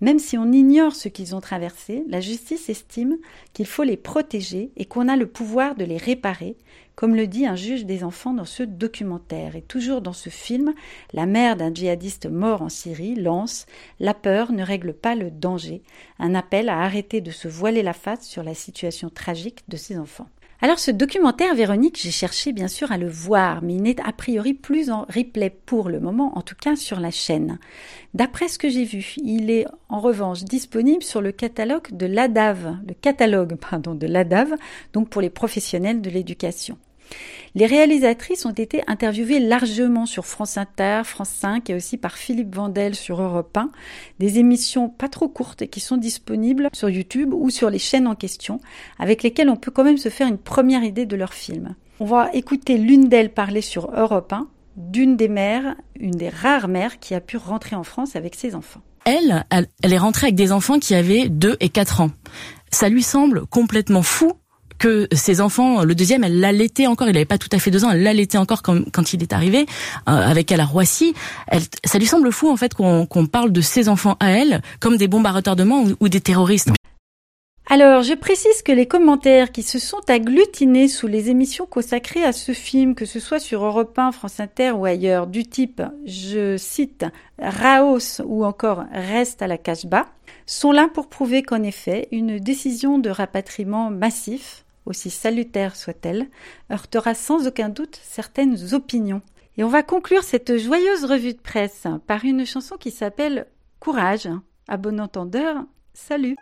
Même 0.03 0.19
si 0.19 0.37
on 0.37 0.51
ignore 0.51 0.97
ce 0.97 1.09
qu'ils 1.09 1.37
ont 1.37 1.41
traversé, 1.41 2.03
la 2.09 2.21
justice 2.21 2.69
estime 2.69 3.19
qu'il 3.53 3.67
faut 3.67 3.85
les 3.85 3.97
protéger 3.97 4.73
et 4.77 4.85
qu'on 4.85 5.07
a 5.07 5.15
le 5.15 5.29
pouvoir 5.29 5.77
de 5.77 5.85
les 5.85 5.97
réparer, 5.97 6.57
comme 6.97 7.15
le 7.15 7.29
dit 7.29 7.47
un 7.47 7.55
juge 7.55 7.87
des 7.87 8.03
enfants 8.03 8.35
dans 8.35 8.45
ce 8.45 8.65
documentaire. 8.65 9.55
Et 9.55 9.63
toujours 9.63 10.01
dans 10.01 10.13
ce 10.13 10.29
film, 10.29 10.75
la 11.13 11.25
mère 11.27 11.57
d'un 11.57 11.73
djihadiste 11.73 12.27
mort 12.27 12.63
en 12.63 12.69
Syrie 12.69 13.15
lance 13.15 13.67
La 14.01 14.13
peur 14.13 14.51
ne 14.51 14.65
règle 14.65 14.93
pas 14.93 15.15
le 15.15 15.31
danger, 15.31 15.83
un 16.19 16.35
appel 16.35 16.69
à 16.69 16.81
arrêter 16.81 17.21
de 17.21 17.31
se 17.31 17.47
voiler 17.47 17.85
la 17.85 17.93
face 17.93 18.27
sur 18.27 18.43
la 18.43 18.55
situation 18.55 19.09
tragique 19.09 19.61
de 19.69 19.77
ses 19.77 19.99
enfants. 19.99 20.29
Alors 20.65 20.79
ce 20.79 20.93
documentaire, 20.93 21.57
Véronique, 21.57 21.99
j'ai 22.01 22.13
cherché 22.13 22.53
bien 22.53 22.69
sûr 22.69 22.93
à 22.93 22.97
le 22.97 23.09
voir, 23.09 23.65
mais 23.65 23.75
il 23.75 23.83
n'est 23.83 24.01
a 24.01 24.13
priori 24.13 24.55
plus 24.55 24.91
en 24.91 25.05
replay 25.13 25.51
pour 25.51 25.89
le 25.89 25.99
moment, 25.99 26.39
en 26.39 26.43
tout 26.43 26.55
cas 26.55 26.77
sur 26.77 27.01
la 27.01 27.11
chaîne. 27.11 27.59
D'après 28.15 28.47
ce 28.47 28.61
que 28.61 28.69
j'ai 28.69 28.85
vu, 28.85 29.17
il 29.17 29.51
est 29.51 29.67
en 29.89 29.99
revanche 29.99 30.45
disponible 30.45 31.03
sur 31.03 31.21
le 31.21 31.33
catalogue 31.33 31.91
de 31.91 32.07
l'ADAV, 32.07 32.77
le 32.87 32.95
catalogue 32.95 33.57
pardon, 33.71 33.97
de 33.97 34.07
l'ADAV, 34.07 34.55
donc 34.93 35.09
pour 35.09 35.21
les 35.21 35.31
professionnels 35.31 36.01
de 36.01 36.11
l'éducation. 36.11 36.79
Les 37.55 37.67
réalisatrices 37.67 38.47
ont 38.47 38.53
été 38.53 38.83
interviewées 38.87 39.39
largement 39.39 40.07
sur 40.07 40.25
France 40.25 40.57
Inter, 40.57 41.03
France 41.05 41.29
5 41.29 41.69
et 41.69 41.75
aussi 41.75 41.99
par 41.99 42.17
Philippe 42.17 42.55
Vandel 42.55 42.95
sur 42.95 43.21
Europe 43.21 43.55
1, 43.57 43.71
des 44.19 44.39
émissions 44.39 44.89
pas 44.89 45.09
trop 45.09 45.29
courtes 45.29 45.67
qui 45.67 45.81
sont 45.81 45.99
disponibles 45.99 46.71
sur 46.73 46.89
YouTube 46.89 47.35
ou 47.35 47.51
sur 47.51 47.69
les 47.69 47.79
chaînes 47.79 48.07
en 48.07 48.15
question, 48.15 48.59
avec 48.99 49.23
lesquelles 49.23 49.51
on 49.51 49.57
peut 49.57 49.71
quand 49.71 49.85
même 49.85 49.99
se 49.99 50.09
faire 50.09 50.29
une 50.29 50.39
première 50.39 50.83
idée 50.83 51.05
de 51.05 51.17
leur 51.17 51.35
film. 51.35 51.75
On 52.01 52.07
va 52.07 52.31
écouter 52.33 52.79
l'une 52.79 53.09
d'elles 53.09 53.33
parler 53.33 53.61
sur 53.61 53.91
Europe 53.95 54.33
1 54.33 54.49
d'une 54.77 55.17
des 55.17 55.29
mères, 55.29 55.77
une 56.01 56.13
des 56.13 56.31
rares 56.31 56.69
mères 56.69 56.99
qui 56.99 57.15
a 57.15 57.21
pu 57.21 57.37
rentrer 57.37 57.77
en 57.77 57.85
France 57.85 58.17
avec 58.17 58.35
ses 58.35 58.55
enfants. 58.55 58.81
Elle, 59.05 59.45
elle, 59.51 59.67
elle 59.83 59.93
est 59.93 59.99
rentrée 59.99 60.29
avec 60.29 60.37
des 60.37 60.53
enfants 60.53 60.79
qui 60.79 60.95
avaient 60.95 61.29
2 61.29 61.57
et 61.61 61.69
4 61.69 62.01
ans. 62.01 62.11
Ça 62.71 62.89
lui 62.89 63.03
semble 63.03 63.47
complètement 63.47 64.03
fou 64.03 64.33
que 64.83 65.07
ses 65.13 65.41
enfants, 65.41 65.85
le 65.85 65.95
deuxième, 65.95 66.25
elle 66.25 66.41
l'allaitait 66.41 66.89
encore, 66.89 67.07
il 67.07 67.13
n'avait 67.13 67.25
pas 67.25 67.39
tout 67.39 67.49
à 67.53 67.61
fait 67.61 67.71
deux 67.71 67.85
ans, 67.85 67.93
elle 67.93 68.03
l'allaitait 68.03 68.37
encore 68.37 68.63
quand, 68.63 68.83
quand 68.91 69.13
il 69.13 69.23
est 69.23 69.33
arrivé, 69.33 69.61
euh, 70.09 70.13
avec 70.13 70.51
elle 70.51 70.59
à 70.59 70.65
Roissy. 70.65 71.15
Elle, 71.47 71.63
ça 71.85 72.01
lui 72.01 72.07
semble 72.07 72.33
fou 72.33 72.51
en 72.51 72.57
fait 72.57 72.75
qu'on 72.75 73.27
parle 73.31 73.53
de 73.53 73.61
ses 73.61 73.89
enfants 73.89 74.17
à 74.19 74.31
elle 74.33 74.61
comme 74.81 74.97
des 74.97 75.07
bombes 75.07 75.27
à 75.27 75.31
retardement 75.31 75.85
ou, 75.85 75.95
ou 76.01 76.09
des 76.09 76.21
terroristes. 76.21 76.73
Alors, 77.71 78.03
je 78.03 78.15
précise 78.15 78.61
que 78.63 78.73
les 78.73 78.87
commentaires 78.87 79.53
qui 79.53 79.63
se 79.63 79.79
sont 79.79 80.01
agglutinés 80.09 80.89
sous 80.89 81.07
les 81.07 81.31
émissions 81.31 81.65
consacrées 81.65 82.25
à 82.25 82.33
ce 82.33 82.51
film, 82.51 82.97
que 82.97 83.05
ce 83.05 83.21
soit 83.21 83.39
sur 83.39 83.65
Europe 83.65 83.97
1, 83.97 84.11
France 84.11 84.41
Inter 84.41 84.73
ou 84.73 84.85
ailleurs, 84.85 85.29
du 85.29 85.45
type, 85.45 85.81
je 86.05 86.57
cite, 86.57 87.07
Raos 87.39 88.21
ou 88.25 88.45
encore 88.45 88.85
Reste 88.93 89.43
à 89.43 89.47
la 89.47 89.59
Casbah, 89.59 90.07
sont 90.45 90.73
là 90.73 90.89
pour 90.93 91.07
prouver 91.07 91.45
qu'en 91.45 91.63
effet, 91.63 92.09
une 92.11 92.41
décision 92.41 92.99
de 92.99 93.11
rapatriement 93.11 93.91
massif 93.91 94.65
aussi 94.87 95.11
salutaire 95.11 95.77
soit-elle, 95.77 96.29
heurtera 96.71 97.15
sans 97.15 97.47
aucun 97.47 97.69
doute 97.69 97.99
certaines 98.03 98.75
opinions. 98.75 99.23
Et 99.57 99.65
on 99.65 99.69
va 99.69 99.83
conclure 99.83 100.23
cette 100.23 100.57
joyeuse 100.57 101.05
revue 101.05 101.35
de 101.35 101.41
presse 101.41 101.87
par 102.07 102.25
une 102.25 102.47
chanson 102.47 102.77
qui 102.77 102.91
s'appelle 102.91 103.47
Courage. 103.81 104.29
À 104.69 104.77
bon 104.77 105.01
entendeur, 105.01 105.65
salut 105.93 106.37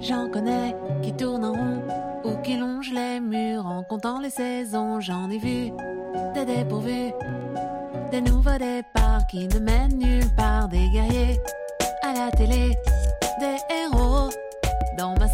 J'en 0.00 0.28
connais 0.28 0.74
qui 1.02 1.14
tournent 1.14 1.46
en 1.46 1.52
rond 1.52 1.82
ou 2.24 2.36
qui 2.42 2.58
longent 2.58 2.92
les 2.92 3.20
murs 3.20 3.64
en 3.64 3.82
comptant 3.84 4.20
les 4.20 4.28
saisons. 4.28 5.00
J'en 5.00 5.30
ai 5.30 5.38
vu 5.38 5.72
des 6.46 6.56
dépourvus, 6.56 7.12
des 8.10 8.20
nouveaux 8.20 8.58
départs 8.58 9.26
qui 9.28 9.48
ne 9.48 9.58
mènent 9.58 9.98
nulle 9.98 10.28
part, 10.36 10.68
des 10.68 10.88
guerriers 10.90 11.40
à 12.02 12.12
la 12.12 12.30
télé, 12.30 12.76
des 13.40 13.56
héros 13.74 14.28
dans 14.98 15.14
ma 15.18 15.28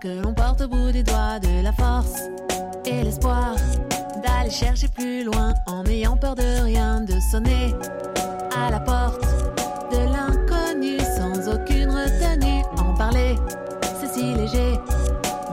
que 0.00 0.22
l'on 0.22 0.32
porte 0.32 0.60
au 0.60 0.68
bout 0.68 0.92
des 0.92 1.02
doigts 1.02 1.38
de 1.40 1.62
la 1.62 1.72
force 1.72 2.22
et 2.84 3.02
l'espoir 3.02 3.54
d'aller 4.22 4.50
chercher 4.50 4.88
plus 4.88 5.24
loin 5.24 5.54
en 5.66 5.82
n'ayant 5.82 6.16
peur 6.16 6.34
de 6.34 6.62
rien, 6.62 7.00
de 7.00 7.14
sonner 7.32 7.74
à 8.56 8.70
la 8.70 8.80
porte 8.80 9.22
de 9.90 9.98
l'inconnu 10.12 10.98
sans 11.00 11.48
aucune 11.52 11.90
retenue. 11.90 12.62
En 12.78 12.94
parler, 12.94 13.34
c'est 14.00 14.12
si 14.12 14.34
léger. 14.34 14.78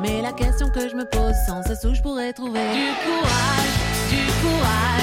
Mais 0.02 0.22
la 0.22 0.34
question 0.34 0.70
que 0.70 0.90
je 0.90 0.96
me 0.96 1.06
pose 1.06 1.36
sans 1.48 1.64
cesse 1.64 1.84
où 1.86 1.96
je 1.96 2.02
pourrais 2.02 2.34
trouver 2.34 2.60
du 2.60 2.88
courage, 3.06 3.76
du 4.10 4.26
courage, 4.42 4.95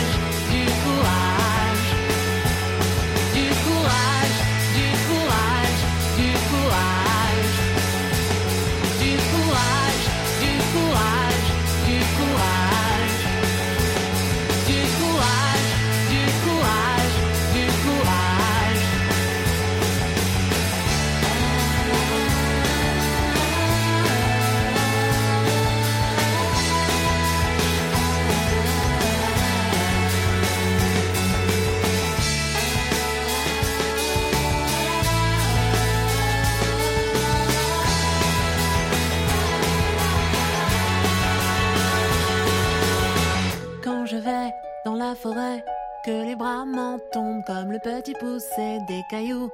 dans 44.84 44.94
la 44.94 45.14
forêt, 45.14 45.64
que 46.04 46.24
les 46.24 46.36
bras 46.36 46.64
m'en 46.64 46.98
tombent 47.12 47.44
comme 47.44 47.72
le 47.72 47.78
petit 47.78 48.12
poussé 48.14 48.78
des 48.86 49.02
cailloux. 49.10 49.50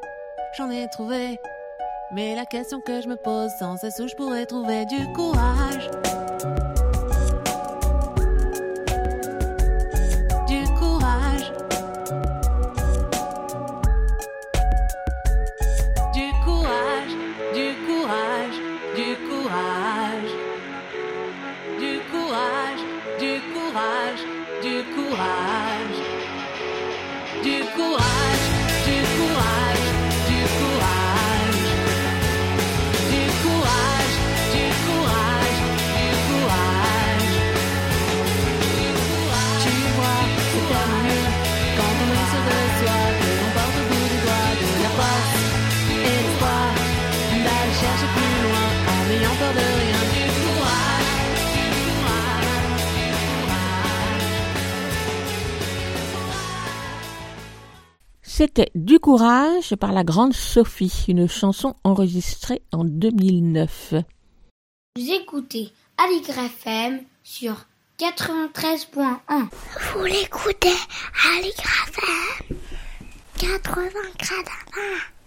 J'en 0.57 0.71
ai 0.71 0.89
trouvé, 0.89 1.41
mais 2.13 2.35
la 2.35 2.47
question 2.47 2.81
que 2.81 3.01
je 3.01 3.09
me 3.09 3.17
pose 3.17 3.51
sans 3.59 3.77
cesse 3.77 4.01
où 4.01 4.09
je 4.09 4.15
pourrais 4.15 4.47
trouver 4.47 4.85
du 4.87 5.13
courage. 5.15 5.91
C'était 58.38 58.71
Du 58.76 59.00
courage 59.00 59.75
par 59.75 59.90
la 59.90 60.04
grande 60.04 60.33
Sophie, 60.33 61.07
une 61.09 61.26
chanson 61.26 61.75
enregistrée 61.83 62.62
en 62.71 62.85
2009. 62.85 63.95
Vous 64.97 65.11
écoutez 65.11 65.73
Aligre 65.97 66.38
FM 66.38 67.00
sur 67.25 67.57
93.1. 67.99 69.49
Vous 69.92 70.04
l'écoutez 70.04 70.68
Aligre 71.37 71.64
FM 71.88 72.57
84 73.38 75.18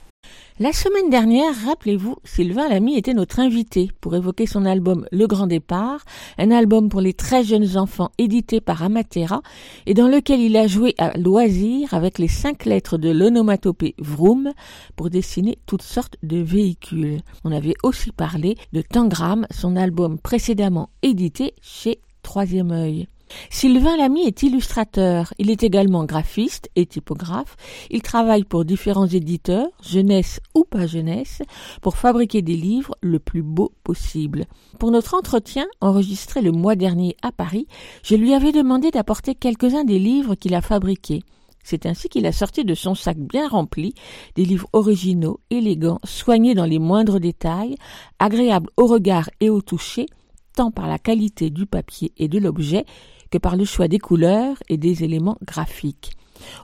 La 0.62 0.74
semaine 0.74 1.10
dernière, 1.10 1.56
rappelez-vous, 1.66 2.18
Sylvain 2.24 2.70
Lamy 2.70 2.96
était 2.96 3.16
notre 3.16 3.40
invité 3.40 3.90
pour 4.00 4.16
évoquer 4.16 4.46
son 4.46 4.64
album 4.64 5.08
Le 5.12 5.26
Grand 5.26 5.48
Départ, 5.48 6.06
un 6.38 6.52
album 6.52 6.88
pour 6.88 7.02
les 7.02 7.16
très 7.16 7.44
jeunes 7.44 7.78
enfants 7.78 8.12
édité 8.20 8.62
par 8.62 8.84
Amatera 8.84 9.42
et 9.88 9.96
dans 9.96 10.08
lequel 10.08 10.40
il 10.40 10.56
a 10.56 10.68
joué 10.68 10.94
à 11.00 11.18
loisir 11.18 11.96
avec 11.96 12.20
les 12.20 12.28
cinq 12.28 12.66
lettres 12.66 13.00
de 13.00 13.10
l'onomatopée 13.10 13.96
Vroom 13.98 14.52
pour 14.96 15.10
dessiner 15.10 15.58
toutes 15.66 15.82
sortes 15.82 16.18
de 16.22 16.38
véhicules. 16.38 17.22
On 17.44 17.52
avait 17.52 17.74
aussi 17.82 18.12
parlé 18.12 18.56
de 18.72 18.84
Tangram, 18.84 19.48
son 19.50 19.76
album 19.76 20.20
précédemment 20.20 20.92
édité 21.02 21.56
chez 21.60 22.02
Troisième 22.22 22.70
œil. 22.70 23.08
Sylvain 23.50 23.98
Lamy 23.98 24.22
est 24.22 24.44
illustrateur. 24.44 25.34
Il 25.38 25.50
est 25.50 25.64
également 25.64 26.06
graphiste 26.06 26.70
et 26.76 26.86
typographe. 26.86 27.56
Il 27.90 28.02
travaille 28.02 28.44
pour 28.44 28.66
différents 28.66 29.08
éditeurs, 29.08 29.68
jeunesse 29.84 30.40
ou 30.56 30.64
pas 30.64 30.88
jeunesse, 30.88 31.42
pour 31.82 31.98
fabriquer 31.98 32.42
des 32.42 32.56
livres 32.56 32.96
le 33.02 33.20
plus 33.20 33.44
beau 33.44 33.72
possible. 33.84 34.46
Pour 34.80 34.92
notre 34.92 35.16
entretien, 35.16 35.66
enregistré 35.82 36.42
le 36.42 36.52
mois 36.52 36.76
dernier 36.76 37.16
à 37.22 37.32
Paris, 37.32 37.68
je 38.04 38.16
lui 38.16 38.34
avais 38.34 38.52
demandé 38.52 38.92
d'apporter 38.92 39.36
quelques-uns 39.36 39.84
des 39.84 40.00
livres 40.00 40.36
qu'il 40.36 40.56
a 40.56 40.62
fabriqués. 40.62 41.24
C'est 41.64 41.86
ainsi 41.86 42.10
qu'il 42.10 42.26
a 42.26 42.32
sorti 42.32 42.66
de 42.66 42.74
son 42.74 42.96
sac 42.96 43.18
bien 43.18 43.48
rempli 43.48 43.94
des 44.36 44.46
livres 44.46 44.68
originaux, 44.74 45.40
élégants, 45.50 46.00
soignés 46.04 46.56
dans 46.56 46.66
les 46.66 46.80
moindres 46.80 47.20
détails, 47.20 47.76
agréables 48.20 48.70
au 48.78 48.88
regard 48.88 49.30
et 49.40 49.50
au 49.50 49.62
toucher, 49.62 50.08
tant 50.56 50.72
par 50.72 50.88
la 50.88 51.00
qualité 51.00 51.50
du 51.50 51.66
papier 51.66 52.12
et 52.18 52.28
de 52.28 52.40
l'objet 52.40 52.86
que 53.32 53.38
par 53.38 53.56
le 53.56 53.66
choix 53.66 53.88
des 53.88 54.00
couleurs 54.00 54.58
et 54.70 54.78
des 54.78 55.04
éléments 55.04 55.38
graphiques. 55.46 56.12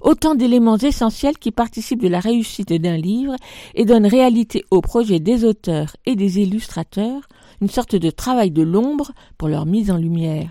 Autant 0.02 0.36
d'éléments 0.36 0.78
essentiels 0.78 1.38
qui 1.38 1.52
participent 1.52 2.02
de 2.02 2.08
la 2.08 2.20
réussite 2.20 2.74
d'un 2.74 2.98
livre 2.98 3.36
et 3.76 3.86
donnent 3.86 4.08
réalité 4.08 4.64
au 4.72 4.82
projet 4.82 5.20
des 5.20 5.46
auteurs 5.46 5.96
et 6.06 6.16
des 6.16 6.40
illustrateurs, 6.40 7.28
une 7.62 7.70
sorte 7.70 7.96
de 7.96 8.10
travail 8.10 8.52
de 8.52 8.64
l'ombre 8.64 9.12
pour 9.38 9.48
leur 9.48 9.66
mise 9.66 9.92
en 9.92 9.98
lumière. 9.98 10.50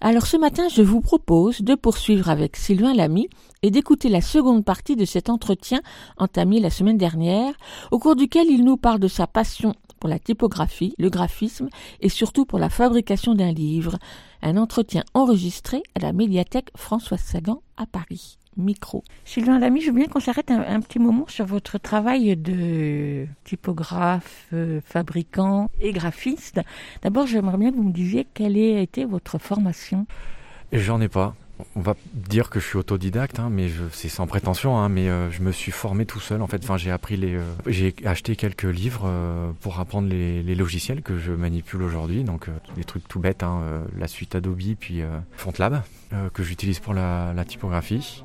Alors 0.00 0.26
ce 0.26 0.36
matin, 0.36 0.68
je 0.68 0.82
vous 0.82 1.00
propose 1.00 1.62
de 1.62 1.74
poursuivre 1.74 2.28
avec 2.28 2.56
Sylvain 2.56 2.94
Lamy 2.94 3.28
et 3.62 3.70
d'écouter 3.70 4.08
la 4.08 4.20
seconde 4.20 4.64
partie 4.64 4.96
de 4.96 5.04
cet 5.04 5.30
entretien 5.30 5.80
entamé 6.18 6.60
la 6.60 6.70
semaine 6.70 6.98
dernière, 6.98 7.54
au 7.90 7.98
cours 7.98 8.16
duquel 8.16 8.48
il 8.48 8.64
nous 8.64 8.76
parle 8.76 9.00
de 9.00 9.08
sa 9.08 9.26
passion 9.26 9.74
pour 9.98 10.10
la 10.10 10.18
typographie, 10.18 10.94
le 10.98 11.10
graphisme 11.10 11.68
et 12.00 12.08
surtout 12.08 12.44
pour 12.44 12.58
la 12.58 12.68
fabrication 12.68 13.34
d'un 13.34 13.52
livre. 13.52 13.96
Un 14.42 14.56
entretien 14.56 15.02
enregistré 15.14 15.82
à 15.94 16.00
la 16.00 16.12
médiathèque 16.12 16.70
François 16.76 17.18
Sagan 17.18 17.62
à 17.76 17.86
Paris. 17.86 18.38
Micro. 18.56 19.04
Sylvain 19.24 19.58
Lamy, 19.58 19.80
je 19.80 19.86
veux 19.86 19.96
bien 19.96 20.06
qu'on 20.06 20.20
s'arrête 20.20 20.50
un, 20.50 20.60
un, 20.60 20.80
petit 20.80 20.98
moment 20.98 21.26
sur 21.28 21.46
votre 21.46 21.78
travail 21.78 22.36
de 22.36 23.26
typographe, 23.44 24.46
euh, 24.52 24.80
fabricant 24.84 25.70
et 25.80 25.92
graphiste. 25.92 26.60
D'abord, 27.02 27.26
j'aimerais 27.26 27.58
bien 27.58 27.70
que 27.70 27.76
vous 27.76 27.84
me 27.84 27.92
disiez 27.92 28.26
quelle 28.34 28.56
a 28.56 28.80
été 28.80 29.04
votre 29.04 29.38
formation. 29.38 30.06
J'en 30.72 31.00
ai 31.00 31.08
pas. 31.08 31.34
On 31.74 31.80
va 31.80 31.94
dire 32.12 32.50
que 32.50 32.60
je 32.60 32.66
suis 32.66 32.76
autodidacte, 32.76 33.38
hein, 33.38 33.48
mais 33.50 33.68
c'est 33.92 34.10
sans 34.10 34.26
prétention. 34.26 34.76
Hein, 34.78 34.90
mais 34.90 35.08
euh, 35.08 35.30
je 35.30 35.40
me 35.40 35.52
suis 35.52 35.72
formé 35.72 36.04
tout 36.04 36.20
seul. 36.20 36.42
En 36.42 36.46
fait, 36.46 36.62
enfin, 36.62 36.76
j'ai 36.76 36.90
appris 36.90 37.16
les, 37.16 37.34
euh, 37.34 37.42
j'ai 37.66 37.94
acheté 38.04 38.36
quelques 38.36 38.64
livres 38.64 39.04
euh, 39.06 39.52
pour 39.62 39.80
apprendre 39.80 40.08
les, 40.08 40.42
les, 40.42 40.54
logiciels 40.54 41.00
que 41.00 41.18
je 41.18 41.32
manipule 41.32 41.82
aujourd'hui. 41.82 42.24
Donc 42.24 42.48
des 42.76 42.84
trucs 42.84 43.08
tout 43.08 43.20
bêtes, 43.20 43.42
hein, 43.42 43.62
la 43.98 44.08
suite 44.08 44.34
Adobe, 44.34 44.74
puis 44.78 45.02
FontLab 45.36 45.82
que 46.32 46.42
j'utilise 46.42 46.78
pour 46.78 46.94
la, 46.94 47.32
la, 47.34 47.44
typographie. 47.44 48.24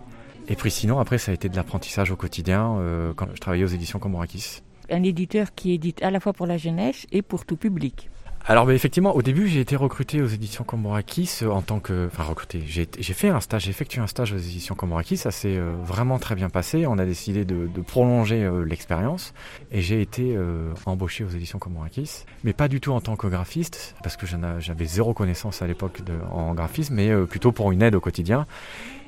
Et 0.52 0.56
puis 0.56 0.70
sinon, 0.70 1.00
après, 1.00 1.18
ça 1.18 1.32
a 1.32 1.34
été 1.34 1.48
de 1.48 1.56
l'apprentissage 1.56 2.12
au 2.12 2.18
quotidien 2.18 2.78
quand 3.16 3.28
je 3.34 3.40
travaillais 3.40 3.64
aux 3.64 3.68
éditions 3.68 4.00
Comorakis. 4.00 4.62
Un 4.90 5.04
éditeur 5.04 5.56
qui 5.56 5.72
édite 5.72 6.04
à 6.04 6.12
la 6.12 6.20
fois 6.20 6.34
pour 6.34 6.46
la 6.46 6.58
jeunesse 6.58 7.08
et 7.14 7.22
pour 7.22 7.46
tout 7.46 7.56
public. 7.56 8.10
Alors 8.48 8.66
bah, 8.66 8.74
effectivement, 8.74 9.16
au 9.16 9.22
début, 9.22 9.48
j'ai 9.48 9.60
été 9.60 9.76
recruté 9.76 10.20
aux 10.22 10.28
éditions 10.28 10.64
Comorakis 10.64 11.46
en 11.46 11.62
tant 11.62 11.80
que... 11.80 12.08
Enfin 12.08 12.24
recruté, 12.24 12.64
j'ai 12.66 13.14
fait 13.14 13.30
un 13.30 13.40
stage, 13.40 13.66
j'ai 13.66 13.70
effectué 13.70 14.02
un 14.02 14.08
stage 14.08 14.34
aux 14.34 14.38
éditions 14.38 14.74
Comorakis, 14.74 15.18
ça 15.18 15.30
s'est 15.30 15.58
euh, 15.58 15.74
vraiment 15.84 16.18
très 16.18 16.34
bien 16.34 16.50
passé, 16.50 16.88
on 16.88 16.98
a 16.98 17.06
décidé 17.06 17.46
de, 17.46 17.68
de 17.68 17.82
prolonger 17.82 18.44
euh, 18.44 18.64
l'expérience 18.64 19.36
et 19.72 19.82
j'ai 19.82 20.02
été 20.02 20.36
euh, 20.36 20.74
embauché 20.88 21.24
aux 21.24 21.30
éditions 21.30 21.60
Comorakis, 21.60 22.26
mais 22.44 22.54
pas 22.54 22.68
du 22.68 22.82
tout 22.82 22.92
en 22.94 23.00
tant 23.00 23.16
que 23.16 23.28
graphiste, 23.28 23.96
parce 24.02 24.18
que 24.18 24.26
j'avais 24.26 24.86
zéro 24.86 25.14
connaissance 25.14 25.62
à 25.62 25.68
l'époque 25.68 26.00
en 26.32 26.56
graphisme, 26.56 26.96
mais 26.96 27.16
plutôt 27.28 27.52
pour 27.52 27.72
une 27.72 27.84
aide 27.84 27.94
au 27.94 28.02
quotidien. 28.02 28.48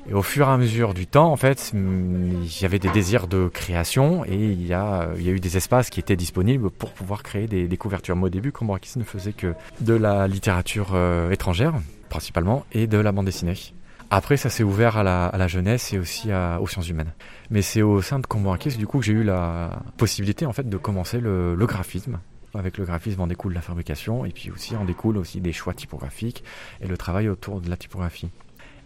Et 0.06 0.12
au 0.12 0.22
fur 0.22 0.48
et 0.48 0.50
à 0.50 0.56
mesure 0.58 0.92
du 0.92 1.06
temps, 1.06 1.32
en 1.32 1.36
fait, 1.36 1.72
avait 2.62 2.78
des 2.78 2.90
désirs 2.90 3.26
de 3.26 3.48
création 3.48 4.24
et 4.26 4.34
il 4.34 4.66
y 4.66 4.74
a, 4.74 5.08
il 5.16 5.22
y 5.22 5.28
a 5.28 5.32
eu 5.32 5.40
des 5.40 5.56
espaces 5.56 5.88
qui 5.88 5.98
étaient 5.98 6.16
disponibles 6.16 6.70
pour 6.70 6.92
pouvoir 6.92 7.22
créer 7.22 7.46
des, 7.46 7.68
des 7.68 7.76
couvertures. 7.76 8.14
Moi, 8.14 8.26
au 8.26 8.30
début, 8.30 8.52
Comorakis 8.52 8.98
ne 8.98 9.04
faisait 9.04 9.32
que 9.32 9.54
de 9.80 9.94
la 9.94 10.28
littérature 10.28 10.90
euh, 10.94 11.30
étrangère, 11.30 11.74
principalement, 12.10 12.66
et 12.72 12.86
de 12.86 12.98
la 12.98 13.12
bande 13.12 13.26
dessinée. 13.26 13.54
Après, 14.10 14.36
ça 14.36 14.50
s'est 14.50 14.62
ouvert 14.62 14.98
à 14.98 15.02
la, 15.02 15.48
jeunesse 15.48 15.92
et 15.94 15.98
aussi 15.98 16.28
aux 16.60 16.66
sciences 16.66 16.88
humaines. 16.88 17.12
Mais 17.50 17.62
c'est 17.62 17.82
au 17.82 18.02
sein 18.02 18.18
de 18.18 18.26
Comorakis, 18.26 18.76
du 18.76 18.86
coup, 18.86 18.98
que 18.98 19.06
j'ai 19.06 19.14
eu 19.14 19.24
la 19.24 19.82
possibilité, 19.96 20.44
en 20.44 20.52
fait, 20.52 20.68
de 20.68 20.76
commencer 20.76 21.18
le, 21.18 21.54
le 21.54 21.66
graphisme. 21.66 22.20
Avec 22.56 22.78
le 22.78 22.84
graphisme 22.84 23.20
en 23.20 23.26
découle 23.26 23.52
la 23.52 23.62
fabrication 23.62 24.24
et 24.24 24.30
puis 24.30 24.52
aussi 24.52 24.76
en 24.76 24.84
découle 24.84 25.16
aussi 25.16 25.40
des 25.40 25.52
choix 25.52 25.74
typographiques 25.74 26.44
et 26.80 26.86
le 26.86 26.96
travail 26.96 27.28
autour 27.28 27.60
de 27.60 27.68
la 27.68 27.76
typographie. 27.76 28.30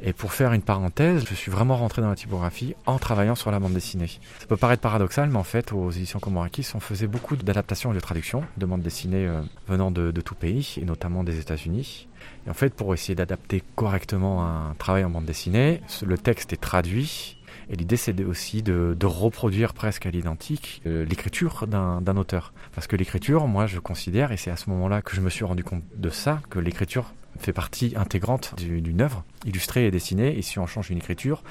Et 0.00 0.12
pour 0.12 0.32
faire 0.32 0.52
une 0.52 0.62
parenthèse, 0.62 1.24
je 1.28 1.34
suis 1.34 1.50
vraiment 1.50 1.76
rentré 1.76 2.02
dans 2.02 2.08
la 2.08 2.14
typographie 2.14 2.74
en 2.86 2.98
travaillant 2.98 3.34
sur 3.34 3.50
la 3.50 3.58
bande 3.58 3.72
dessinée. 3.72 4.06
Ça 4.38 4.46
peut 4.46 4.56
paraître 4.56 4.80
paradoxal, 4.80 5.28
mais 5.28 5.38
en 5.38 5.44
fait, 5.44 5.72
aux 5.72 5.90
éditions 5.90 6.20
Comorakis, 6.20 6.68
on 6.74 6.80
faisait 6.80 7.08
beaucoup 7.08 7.34
d'adaptations 7.36 7.90
et 7.90 7.94
de 7.94 8.00
traductions 8.00 8.44
de 8.58 8.66
bandes 8.66 8.82
dessinées 8.82 9.26
euh, 9.26 9.42
venant 9.66 9.90
de, 9.90 10.12
tout 10.20 10.36
pays, 10.36 10.76
et 10.80 10.84
notamment 10.84 11.24
des 11.24 11.40
États-Unis. 11.40 12.08
Et 12.46 12.50
en 12.50 12.54
fait, 12.54 12.74
pour 12.74 12.94
essayer 12.94 13.16
d'adapter 13.16 13.62
correctement 13.74 14.46
un 14.46 14.74
travail 14.78 15.04
en 15.04 15.10
bande 15.10 15.24
dessinée, 15.24 15.80
le 16.04 16.16
texte 16.18 16.52
est 16.52 16.60
traduit. 16.60 17.36
Et 17.70 17.76
l'idée, 17.76 17.96
c'est 17.96 18.24
aussi 18.24 18.62
de, 18.62 18.96
de, 18.98 19.06
reproduire 19.06 19.74
presque 19.74 20.06
à 20.06 20.10
l'identique 20.10 20.80
euh, 20.86 21.04
l'écriture 21.04 21.66
d'un 21.66 22.16
auteur. 22.16 22.52
Parce 22.74 22.86
que 22.86 22.96
l'écriture, 22.96 23.48
moi, 23.48 23.66
je 23.66 23.80
considère, 23.80 24.30
et 24.30 24.36
c'est 24.36 24.50
à 24.50 24.56
ce 24.56 24.70
moment-là 24.70 25.02
que 25.02 25.16
je 25.16 25.20
me 25.20 25.28
suis 25.28 25.44
rendu 25.44 25.64
compte 25.64 25.82
de 25.96 26.08
ça, 26.08 26.40
que 26.50 26.60
l'écriture 26.60 27.12
fait 27.38 27.52
partie 27.52 27.94
intégrante 27.96 28.54
d'une 28.56 29.00
œuvre 29.00 29.24
illustrée 29.44 29.86
et 29.86 29.90
dessinée. 29.90 30.36
Et 30.38 30.42
si 30.42 30.58
on 30.58 30.66
change 30.66 30.90
une 30.90 30.98
écriture, 30.98 31.42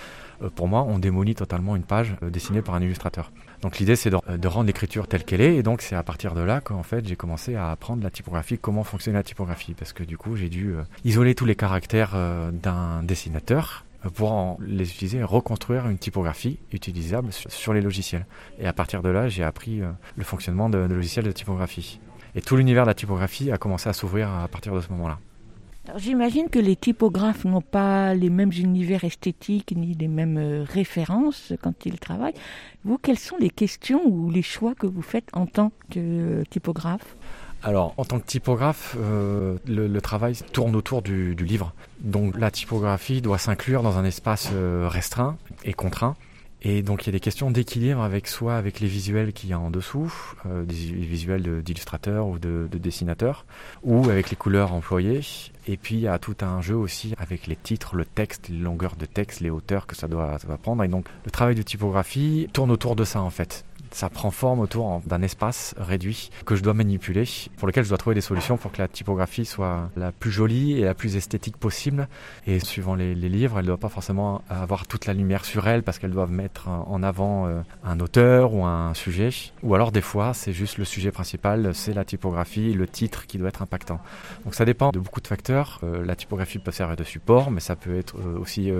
euh, 0.42 0.50
pour 0.50 0.68
moi, 0.68 0.84
on 0.84 1.00
démolit 1.00 1.36
totalement 1.36 1.76
une 1.76 1.84
page 1.84 2.16
euh, 2.24 2.30
dessinée 2.30 2.62
par 2.62 2.76
un 2.76 2.82
illustrateur. 2.82 3.32
Donc 3.62 3.80
l'idée, 3.80 3.96
c'est 3.96 4.10
de, 4.10 4.38
de, 4.38 4.48
rendre 4.48 4.68
l'écriture 4.68 5.08
telle 5.08 5.24
qu'elle 5.24 5.42
est. 5.42 5.56
Et 5.56 5.64
donc 5.64 5.82
c'est 5.82 5.96
à 5.96 6.04
partir 6.04 6.34
de 6.36 6.42
là 6.42 6.62
qu'en 6.62 6.84
fait, 6.84 7.08
j'ai 7.08 7.16
commencé 7.16 7.56
à 7.56 7.72
apprendre 7.72 8.04
la 8.04 8.12
typographie, 8.12 8.58
comment 8.58 8.84
fonctionne 8.84 9.16
la 9.16 9.24
typographie. 9.24 9.74
Parce 9.74 9.94
que 9.94 10.04
du 10.04 10.18
coup, 10.18 10.36
j'ai 10.36 10.50
dû 10.50 10.74
euh, 10.74 10.84
isoler 11.06 11.34
tous 11.36 11.46
les 11.46 11.56
caractères 11.56 12.16
d'un 12.52 13.04
dessinateur 13.04 13.86
pour 14.14 14.32
en- 14.32 14.58
les 14.62 14.90
utiliser 14.90 15.20
et 15.20 15.24
reconstruire 15.24 15.88
une 15.88 15.98
typographie 15.98 16.60
utilisable 16.72 17.30
sur, 17.32 17.74
les 17.74 17.82
logiciels. 17.82 18.26
Et 18.60 18.68
à 18.68 18.74
partir 18.74 19.02
de 19.02 19.10
là, 19.10 19.30
j'ai 19.30 19.44
appris 19.44 19.82
euh, 19.82 19.90
le 20.16 20.24
fonctionnement 20.24 20.70
de 20.70 20.78
logiciels 20.78 21.26
de 21.26 21.32
typographie. 21.32 22.00
Et 22.36 22.42
tout 22.42 22.56
l'univers 22.56 22.84
de 22.84 22.90
la 22.90 22.94
typographie 22.94 23.52
a 23.52 23.58
commencé 23.58 23.90
à 23.90 23.94
s'ouvrir 23.94 24.30
à 24.30 24.48
partir 24.48 24.74
de 24.74 24.82
ce 24.82 24.90
moment-là. 24.90 25.20
J'imagine 25.96 26.50
que 26.50 26.60
les 26.60 26.76
typographes 26.76 27.46
n'ont 27.46 27.62
pas 27.62 28.14
les 28.14 28.30
mêmes 28.30 28.52
univers 28.52 29.04
esthétiques 29.04 29.74
ni 29.76 29.94
les 29.94 30.08
mêmes 30.08 30.38
euh, 30.38 30.66
références 30.68 31.54
quand 31.62 31.86
ils 31.86 32.00
travaillent. 32.00 32.34
Vous, 32.84 32.98
quelles 32.98 33.20
sont 33.20 33.38
les 33.40 33.50
questions 33.50 34.02
ou 34.06 34.30
les 34.30 34.42
choix 34.42 34.76
que 34.76 34.86
vous 34.86 35.02
faites 35.02 35.30
en 35.34 35.46
tant 35.46 35.72
que 35.90 36.00
euh, 36.00 36.44
typographe? 36.50 37.16
Alors, 37.64 37.94
en 37.98 38.06
tant 38.06 38.20
que 38.20 38.26
typographe, 38.26 38.96
euh, 39.00 39.58
le, 39.66 40.00
travail 40.02 40.36
tourne 40.52 40.76
autour 40.76 41.02
du, 41.02 41.36
du 41.36 41.46
livre. 41.46 41.74
Donc, 42.02 42.38
la 42.38 42.52
typographie 42.52 43.22
doit 43.22 43.40
s'inclure 43.40 43.82
dans 43.82 43.98
un 43.98 44.06
espace 44.06 44.52
restreint 44.86 45.38
et 45.64 45.74
contraint. 45.74 46.16
Et 46.64 46.82
donc, 46.82 47.04
il 47.04 47.08
y 47.08 47.10
a 47.10 47.12
des 47.12 47.20
questions 47.20 47.52
d'équilibre 47.52 48.02
avec 48.02 48.28
soit 48.28 48.56
avec 48.56 48.80
les 48.80 48.88
visuels 48.88 49.32
qu'il 49.32 49.50
y 49.50 49.54
a 49.54 49.60
en 49.60 49.70
dessous, 49.70 50.12
euh, 50.48 50.64
des 50.66 50.74
visuels 50.74 51.62
d'illustrateurs 51.62 52.28
ou 52.28 52.40
de, 52.40 52.68
de 52.72 52.78
dessinateurs, 52.78 53.46
ou 53.84 54.10
avec 54.10 54.32
les 54.32 54.36
couleurs 54.36 54.74
employées. 54.74 55.22
Et 55.68 55.78
puis, 55.78 55.96
il 55.96 56.02
y 56.02 56.08
a 56.08 56.18
tout 56.18 56.36
un 56.42 56.62
jeu 56.62 56.76
aussi 56.76 57.14
avec 57.20 57.46
les 57.46 57.56
titres, 57.56 57.96
le 57.96 58.06
texte, 58.06 58.50
les 58.50 58.58
longueurs 58.58 58.96
de 58.96 59.06
texte, 59.06 59.42
les 59.42 59.52
hauteurs 59.52 59.86
que 59.86 59.96
ça 59.96 60.08
doit, 60.08 60.40
ça 60.40 60.48
doit 60.48 60.58
prendre. 60.58 60.84
Et 60.84 60.88
donc, 60.88 61.06
le 61.26 61.32
travail 61.32 61.56
de 61.56 61.62
typographie 61.62 62.50
tourne 62.54 62.72
autour 62.72 62.96
de 62.96 63.04
ça, 63.04 63.22
en 63.22 63.30
fait 63.30 63.64
ça 63.98 64.12
prend 64.12 64.30
forme 64.30 64.60
autour 64.60 65.02
d'un 65.08 65.24
espace 65.24 65.74
réduit 65.80 66.30
que 66.46 66.56
je 66.56 66.62
dois 66.62 66.76
manipuler, 66.76 67.24
pour 67.58 67.68
lequel 67.68 67.84
je 67.84 67.90
dois 67.90 67.98
trouver 67.98 68.14
des 68.14 68.22
solutions 68.22 68.56
pour 68.56 68.72
que 68.72 68.80
la 68.80 68.88
typographie 68.88 69.44
soit 69.44 69.90
la 69.96 70.12
plus 70.12 70.30
jolie 70.30 70.74
et 70.74 70.86
la 70.86 70.94
plus 70.94 71.16
esthétique 71.16 71.58
possible. 71.58 72.08
Et 72.46 72.60
suivant 72.60 72.94
les, 72.94 73.16
livres, 73.16 73.58
elle 73.58 73.66
ne 73.66 73.70
doit 73.70 73.80
pas 73.80 73.90
forcément 73.90 74.44
avoir 74.52 74.86
toute 74.86 75.08
la 75.08 75.16
lumière 75.16 75.46
sur 75.46 75.68
elle 75.68 75.82
parce 75.82 75.98
qu'elles 75.98 76.12
doivent 76.12 76.32
mettre 76.32 76.68
en 76.68 77.02
avant 77.02 77.48
euh, 77.48 77.62
un 77.84 78.00
auteur 78.00 78.54
ou 78.54 78.66
un 78.66 78.94
sujet. 78.94 79.30
Ou 79.64 79.74
alors 79.74 79.92
des 79.92 80.02
fois, 80.02 80.36
c'est 80.36 80.54
juste 80.54 80.78
le 80.78 80.86
sujet 80.86 81.10
principal, 81.10 81.74
c'est 81.74 81.94
la 81.94 82.06
typographie, 82.06 82.74
le 82.74 82.88
titre 82.88 83.26
qui 83.26 83.40
doit 83.40 83.50
être 83.50 83.64
impactant. 83.64 84.00
Donc 84.46 84.54
ça 84.54 84.64
dépend 84.64 84.92
de 84.92 85.00
beaucoup 85.00 85.22
de 85.22 85.28
facteurs. 85.28 85.80
Euh, 85.82 86.06
la 86.06 86.16
typographie 86.16 86.60
peut 86.60 86.72
servir 86.72 86.98
de 86.98 87.04
support, 87.04 87.50
mais 87.50 87.62
ça 87.62 87.76
peut 87.76 87.98
être 87.98 88.16
euh, 88.20 88.38
aussi 88.38 88.72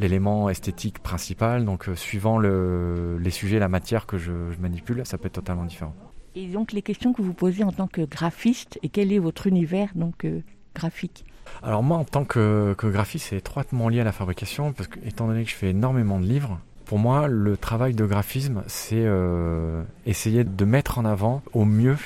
l'élément 0.00 0.50
esthétique 0.50 0.98
principal. 0.98 1.64
Donc 1.64 1.88
suivant 1.94 2.36
le, 2.36 3.16
les 3.18 3.30
sujets, 3.30 3.60
la 3.60 3.68
matière 3.68 4.06
que 4.06 4.18
je, 4.18 4.55
je 4.56 4.62
manipule, 4.62 5.02
ça 5.04 5.18
peut 5.18 5.26
être 5.26 5.34
totalement 5.34 5.64
différent. 5.64 5.94
Et 6.34 6.48
donc 6.48 6.72
les 6.72 6.82
questions 6.82 7.12
que 7.12 7.22
vous 7.22 7.32
posez 7.32 7.64
en 7.64 7.72
tant 7.72 7.86
que 7.86 8.02
graphiste 8.02 8.78
et 8.82 8.88
quel 8.88 9.12
est 9.12 9.18
votre 9.18 9.46
univers 9.46 9.88
donc 9.94 10.24
euh, 10.24 10.40
graphique? 10.74 11.24
Alors 11.62 11.82
moi, 11.82 11.96
en 11.96 12.04
tant 12.04 12.24
que, 12.24 12.74
que 12.76 12.86
graphiste, 12.86 13.26
c'est 13.30 13.36
étroitement 13.36 13.88
lié 13.88 14.00
à 14.00 14.04
la 14.04 14.12
fabrication, 14.12 14.72
parce 14.72 14.88
que 14.88 14.98
étant 15.06 15.26
donné 15.28 15.44
que 15.44 15.50
je 15.50 15.54
fais 15.54 15.70
énormément 15.70 16.20
de 16.20 16.26
livres, 16.26 16.60
pour 16.84 16.98
moi, 16.98 17.26
le 17.26 17.56
travail 17.56 17.94
de 17.94 18.04
graphisme, 18.04 18.62
c'est 18.68 19.04
euh, 19.04 19.82
essayer 20.06 20.44
de 20.44 20.64
mettre 20.64 20.98
en 20.98 21.04
avant 21.04 21.42
au 21.52 21.64
mieux 21.64 21.96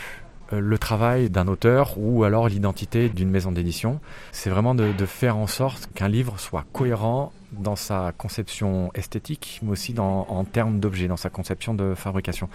le 0.53 0.79
travail 0.79 1.31
d'un 1.31 1.49
auteur 1.49 1.95
ou 1.97 2.25
alors 2.25 2.49
l'identité 2.49 3.09
d'une 3.09 3.31
maison 3.31 3.53
d'édition. 3.53 4.01
C'est 4.33 4.51
vraiment 4.51 4.75
de, 4.75 4.93
faire 5.07 5.37
en 5.37 5.47
sorte 5.47 5.89
qu'un 5.95 6.09
livre 6.09 6.39
soit 6.39 6.65
cohérent 6.73 7.33
dans 7.53 7.77
sa 7.77 8.13
conception 8.17 8.91
esthétique, 8.95 9.61
mais 9.63 9.71
aussi 9.71 9.95
en 9.99 10.45
termes 10.45 10.79
d'objet, 10.79 11.09
dans 11.09 11.17
sa 11.17 11.31
conception 11.31 11.75
de 11.75 11.95
fabrication. 11.95 12.49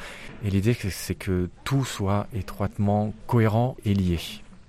Et 0.43 0.49
l'idée, 0.49 0.73
c'est 0.73 1.15
que 1.15 1.49
tout 1.63 1.85
soit 1.85 2.27
étroitement 2.33 3.13
cohérent 3.27 3.75
et 3.85 3.93
lié. 3.93 4.19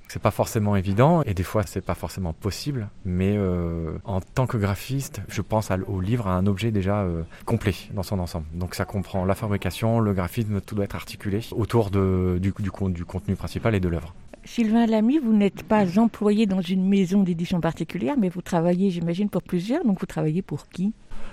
C'est 0.09 0.23
pas 0.23 0.31
forcément 0.31 0.77
évident 0.77 1.23
et 1.23 1.35
des 1.35 1.43
fois 1.43 1.65
c'est 1.67 1.81
pas 1.85 1.95
forcément 1.97 2.33
possible, 2.33 2.89
mais 3.05 3.35
euh, 3.37 3.99
en 4.05 4.21
tant 4.21 4.47
que 4.47 4.57
graphiste, 4.57 5.21
je 5.29 5.43
pense 5.43 5.71
au 5.89 6.01
livre 6.01 6.29
à 6.29 6.35
un 6.37 6.47
objet 6.47 6.71
déjà 6.71 7.01
euh, 7.01 7.23
complet 7.45 7.75
dans 7.93 8.05
son 8.05 8.19
ensemble. 8.21 8.47
Donc 8.55 8.77
ça 8.77 8.85
comprend 8.85 9.25
la 9.25 9.35
fabrication, 9.35 9.99
le 9.99 10.13
graphisme, 10.13 10.61
tout 10.61 10.77
doit 10.77 10.85
être 10.85 10.95
articulé 10.95 11.41
autour 11.51 11.91
de, 11.91 12.39
du, 12.41 12.55
du, 12.59 12.71
con- 12.71 12.89
du 12.89 13.05
contenu 13.05 13.35
principal 13.35 13.75
et 13.75 13.81
de 13.81 13.89
l'œuvre. 13.89 14.15
Sylvain 14.45 14.87
Lamy, 14.87 15.19
vous 15.19 15.33
n'êtes 15.33 15.65
pas 15.65 15.99
employé 15.99 16.47
dans 16.47 16.61
une 16.61 16.89
maison 16.89 17.25
d'édition 17.25 17.61
particulière, 17.61 18.15
mais 18.17 18.29
vous 18.29 18.43
travaillez, 18.43 18.91
j'imagine, 18.91 19.29
pour 19.29 19.43
plusieurs. 19.43 19.85
Donc 19.85 19.99
vous 19.99 20.07
travaillez 20.07 20.41
pour 20.41 20.69
qui? 20.69 20.93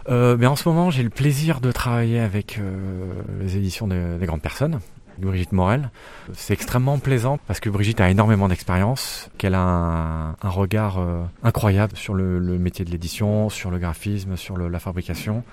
Euh, 0.09 0.35
mais 0.37 0.47
en 0.47 0.55
ce 0.55 0.67
moment, 0.67 0.89
j'ai 0.89 1.03
le 1.03 1.11
plaisir 1.11 1.61
de 1.61 1.71
travailler 1.71 2.19
avec 2.19 2.57
euh, 2.57 3.13
les 3.39 3.55
éditions 3.55 3.87
de- 3.87 4.17
des 4.19 4.25
grandes 4.25 4.41
personnes. 4.41 4.79
Brigitte 5.17 5.51
Morel. 5.51 5.89
C'est 6.33 6.53
extrêmement 6.53 6.99
plaisant 6.99 7.39
parce 7.47 7.59
que 7.59 7.69
Brigitte 7.69 8.01
a 8.01 8.09
énormément 8.09 8.47
d'expérience, 8.47 9.29
qu'elle 9.37 9.55
a 9.55 9.59
un, 9.59 10.49
regard 10.49 10.99
euh, 10.99 11.23
incroyable 11.43 11.95
sur 11.95 12.13
le, 12.13 12.39
métier 12.57 12.85
de 12.85 12.91
l'édition, 12.91 13.49
sur 13.49 13.71
le 13.71 13.79
graphisme, 13.79 14.37
sur 14.37 14.57
la 14.57 14.79
fabrication 14.79 15.43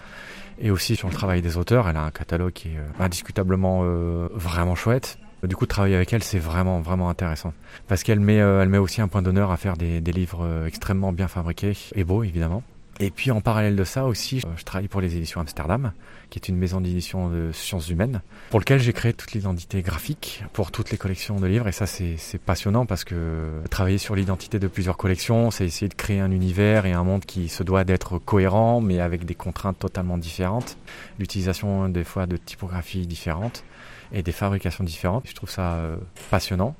et 0.58 0.70
aussi 0.70 0.96
sur 0.96 1.08
le 1.08 1.14
travail 1.14 1.42
des 1.42 1.56
auteurs. 1.56 1.88
Elle 1.88 1.96
a 1.96 2.02
un 2.02 2.10
catalogue 2.10 2.52
qui 2.52 2.68
est 2.68 2.78
euh, 2.78 3.04
indiscutablement 3.04 3.80
euh, 3.84 4.28
vraiment 4.34 4.74
chouette. 4.74 5.18
Du 5.42 5.56
coup, 5.56 5.64
travailler 5.64 5.96
avec 5.96 6.12
elle, 6.12 6.22
c'est 6.22 6.38
vraiment, 6.38 6.80
vraiment 6.80 7.08
intéressant. 7.08 7.54
Parce 7.88 8.02
qu'elle 8.02 8.20
met, 8.20 8.42
aussi 8.76 9.00
un 9.00 9.08
point 9.08 9.22
d'honneur 9.22 9.50
à 9.50 9.56
faire 9.56 9.78
des, 9.78 10.02
des 10.02 10.12
livres 10.12 10.66
extrêmement 10.66 11.14
bien 11.14 11.28
fabriqués 11.28 11.72
et 11.94 12.04
beaux, 12.04 12.22
évidemment. 12.22 12.62
Et 13.02 13.10
puis 13.10 13.30
en 13.30 13.40
parallèle 13.40 13.76
de 13.76 13.84
ça 13.84 14.04
aussi, 14.04 14.42
euh, 14.44 14.50
je 14.56 14.64
travaille 14.64 14.86
pour 14.86 15.00
les 15.00 15.16
éditions 15.16 15.40
Amsterdam, 15.40 15.92
qui 16.28 16.38
est 16.38 16.48
une 16.48 16.56
maison 16.56 16.82
d'édition 16.82 17.30
de 17.30 17.50
sciences 17.50 17.88
humaines, 17.88 18.20
pour 18.50 18.60
lequel 18.60 18.78
j'ai 18.78 18.92
créé 18.92 19.14
toute 19.14 19.32
l'identité 19.32 19.80
graphique 19.80 20.44
pour 20.52 20.70
toutes 20.70 20.90
les 20.90 20.98
collections 20.98 21.40
de 21.40 21.46
livres. 21.46 21.66
Et 21.66 21.72
ça, 21.72 21.86
c'est 21.86 22.18
passionnant 22.44 22.84
parce 22.84 23.04
que 23.04 23.62
travailler 23.70 23.96
sur 23.96 24.14
l'identité 24.14 24.58
de 24.58 24.68
plusieurs 24.68 24.98
collections, 24.98 25.50
c'est 25.50 25.64
essayer 25.64 25.88
de 25.88 25.94
créer 25.94 26.20
un 26.20 26.30
univers 26.30 26.84
et 26.84 26.92
un 26.92 27.02
monde 27.02 27.24
qui 27.24 27.48
se 27.48 27.62
doit 27.62 27.84
d'être 27.84 28.18
cohérent, 28.18 28.82
mais 28.82 29.00
avec 29.00 29.24
des 29.24 29.34
contraintes 29.34 29.78
totalement 29.78 30.18
différentes. 30.18 30.76
L'utilisation 31.18 31.88
des 31.88 32.04
fois 32.04 32.26
de 32.26 32.36
typographies 32.36 33.06
différentes 33.06 33.64
et 34.12 34.22
des 34.22 34.32
fabrications 34.32 34.84
différentes. 34.84 35.24
Je 35.26 35.34
trouve 35.34 35.50
ça 35.50 35.74
euh, 35.74 35.96
passionnant. 36.30 36.76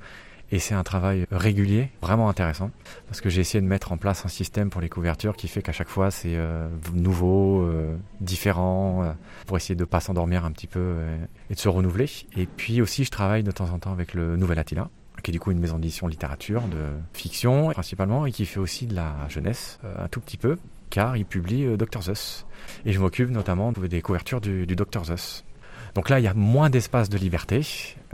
Et 0.51 0.59
c'est 0.59 0.73
un 0.73 0.83
travail 0.83 1.25
régulier, 1.31 1.89
vraiment 2.01 2.29
intéressant, 2.29 2.71
parce 3.07 3.21
que 3.21 3.29
j'ai 3.29 3.41
essayé 3.41 3.61
de 3.61 3.67
mettre 3.67 3.91
en 3.91 3.97
place 3.97 4.25
un 4.25 4.29
système 4.29 4.69
pour 4.69 4.81
les 4.81 4.89
couvertures 4.89 5.35
qui 5.35 5.47
fait 5.47 5.61
qu'à 5.61 5.71
chaque 5.71 5.87
fois 5.87 6.11
c'est 6.11 6.35
euh, 6.35 6.67
nouveau, 6.93 7.61
euh, 7.61 7.95
différent, 8.19 9.03
euh, 9.03 9.11
pour 9.47 9.55
essayer 9.57 9.75
de 9.75 9.85
pas 9.85 10.01
s'endormir 10.01 10.43
un 10.43 10.51
petit 10.51 10.67
peu 10.67 10.79
euh, 10.79 11.17
et 11.49 11.55
de 11.55 11.59
se 11.59 11.69
renouveler. 11.69 12.09
Et 12.35 12.45
puis 12.45 12.81
aussi, 12.81 13.05
je 13.05 13.11
travaille 13.11 13.43
de 13.43 13.51
temps 13.51 13.69
en 13.69 13.79
temps 13.79 13.93
avec 13.93 14.13
le 14.13 14.35
Nouvel 14.35 14.59
Attila, 14.59 14.89
qui 15.21 15.31
est 15.31 15.33
du 15.33 15.39
coup 15.39 15.51
une 15.51 15.59
maison 15.59 15.77
d'édition 15.77 16.07
littérature, 16.07 16.63
de 16.63 16.87
fiction 17.13 17.69
principalement, 17.71 18.25
et 18.25 18.31
qui 18.31 18.45
fait 18.45 18.59
aussi 18.59 18.87
de 18.87 18.95
la 18.95 19.15
jeunesse, 19.29 19.79
euh, 19.83 20.05
un 20.05 20.07
tout 20.07 20.19
petit 20.19 20.37
peu, 20.37 20.57
car 20.89 21.17
il 21.17 21.25
publie 21.25 21.65
euh, 21.65 21.77
Dr. 21.77 22.01
Zeus. 22.01 22.45
Et 22.85 22.91
je 22.91 22.99
m'occupe 22.99 23.29
notamment 23.29 23.71
des 23.71 24.01
couvertures 24.01 24.41
du, 24.41 24.65
du 24.65 24.75
Dr. 24.75 25.05
Zeus. 25.05 25.43
Donc 25.95 26.09
là, 26.09 26.19
il 26.19 26.23
y 26.23 26.27
a 26.27 26.33
moins 26.33 26.69
d'espace 26.69 27.09
de 27.09 27.17
liberté, 27.17 27.61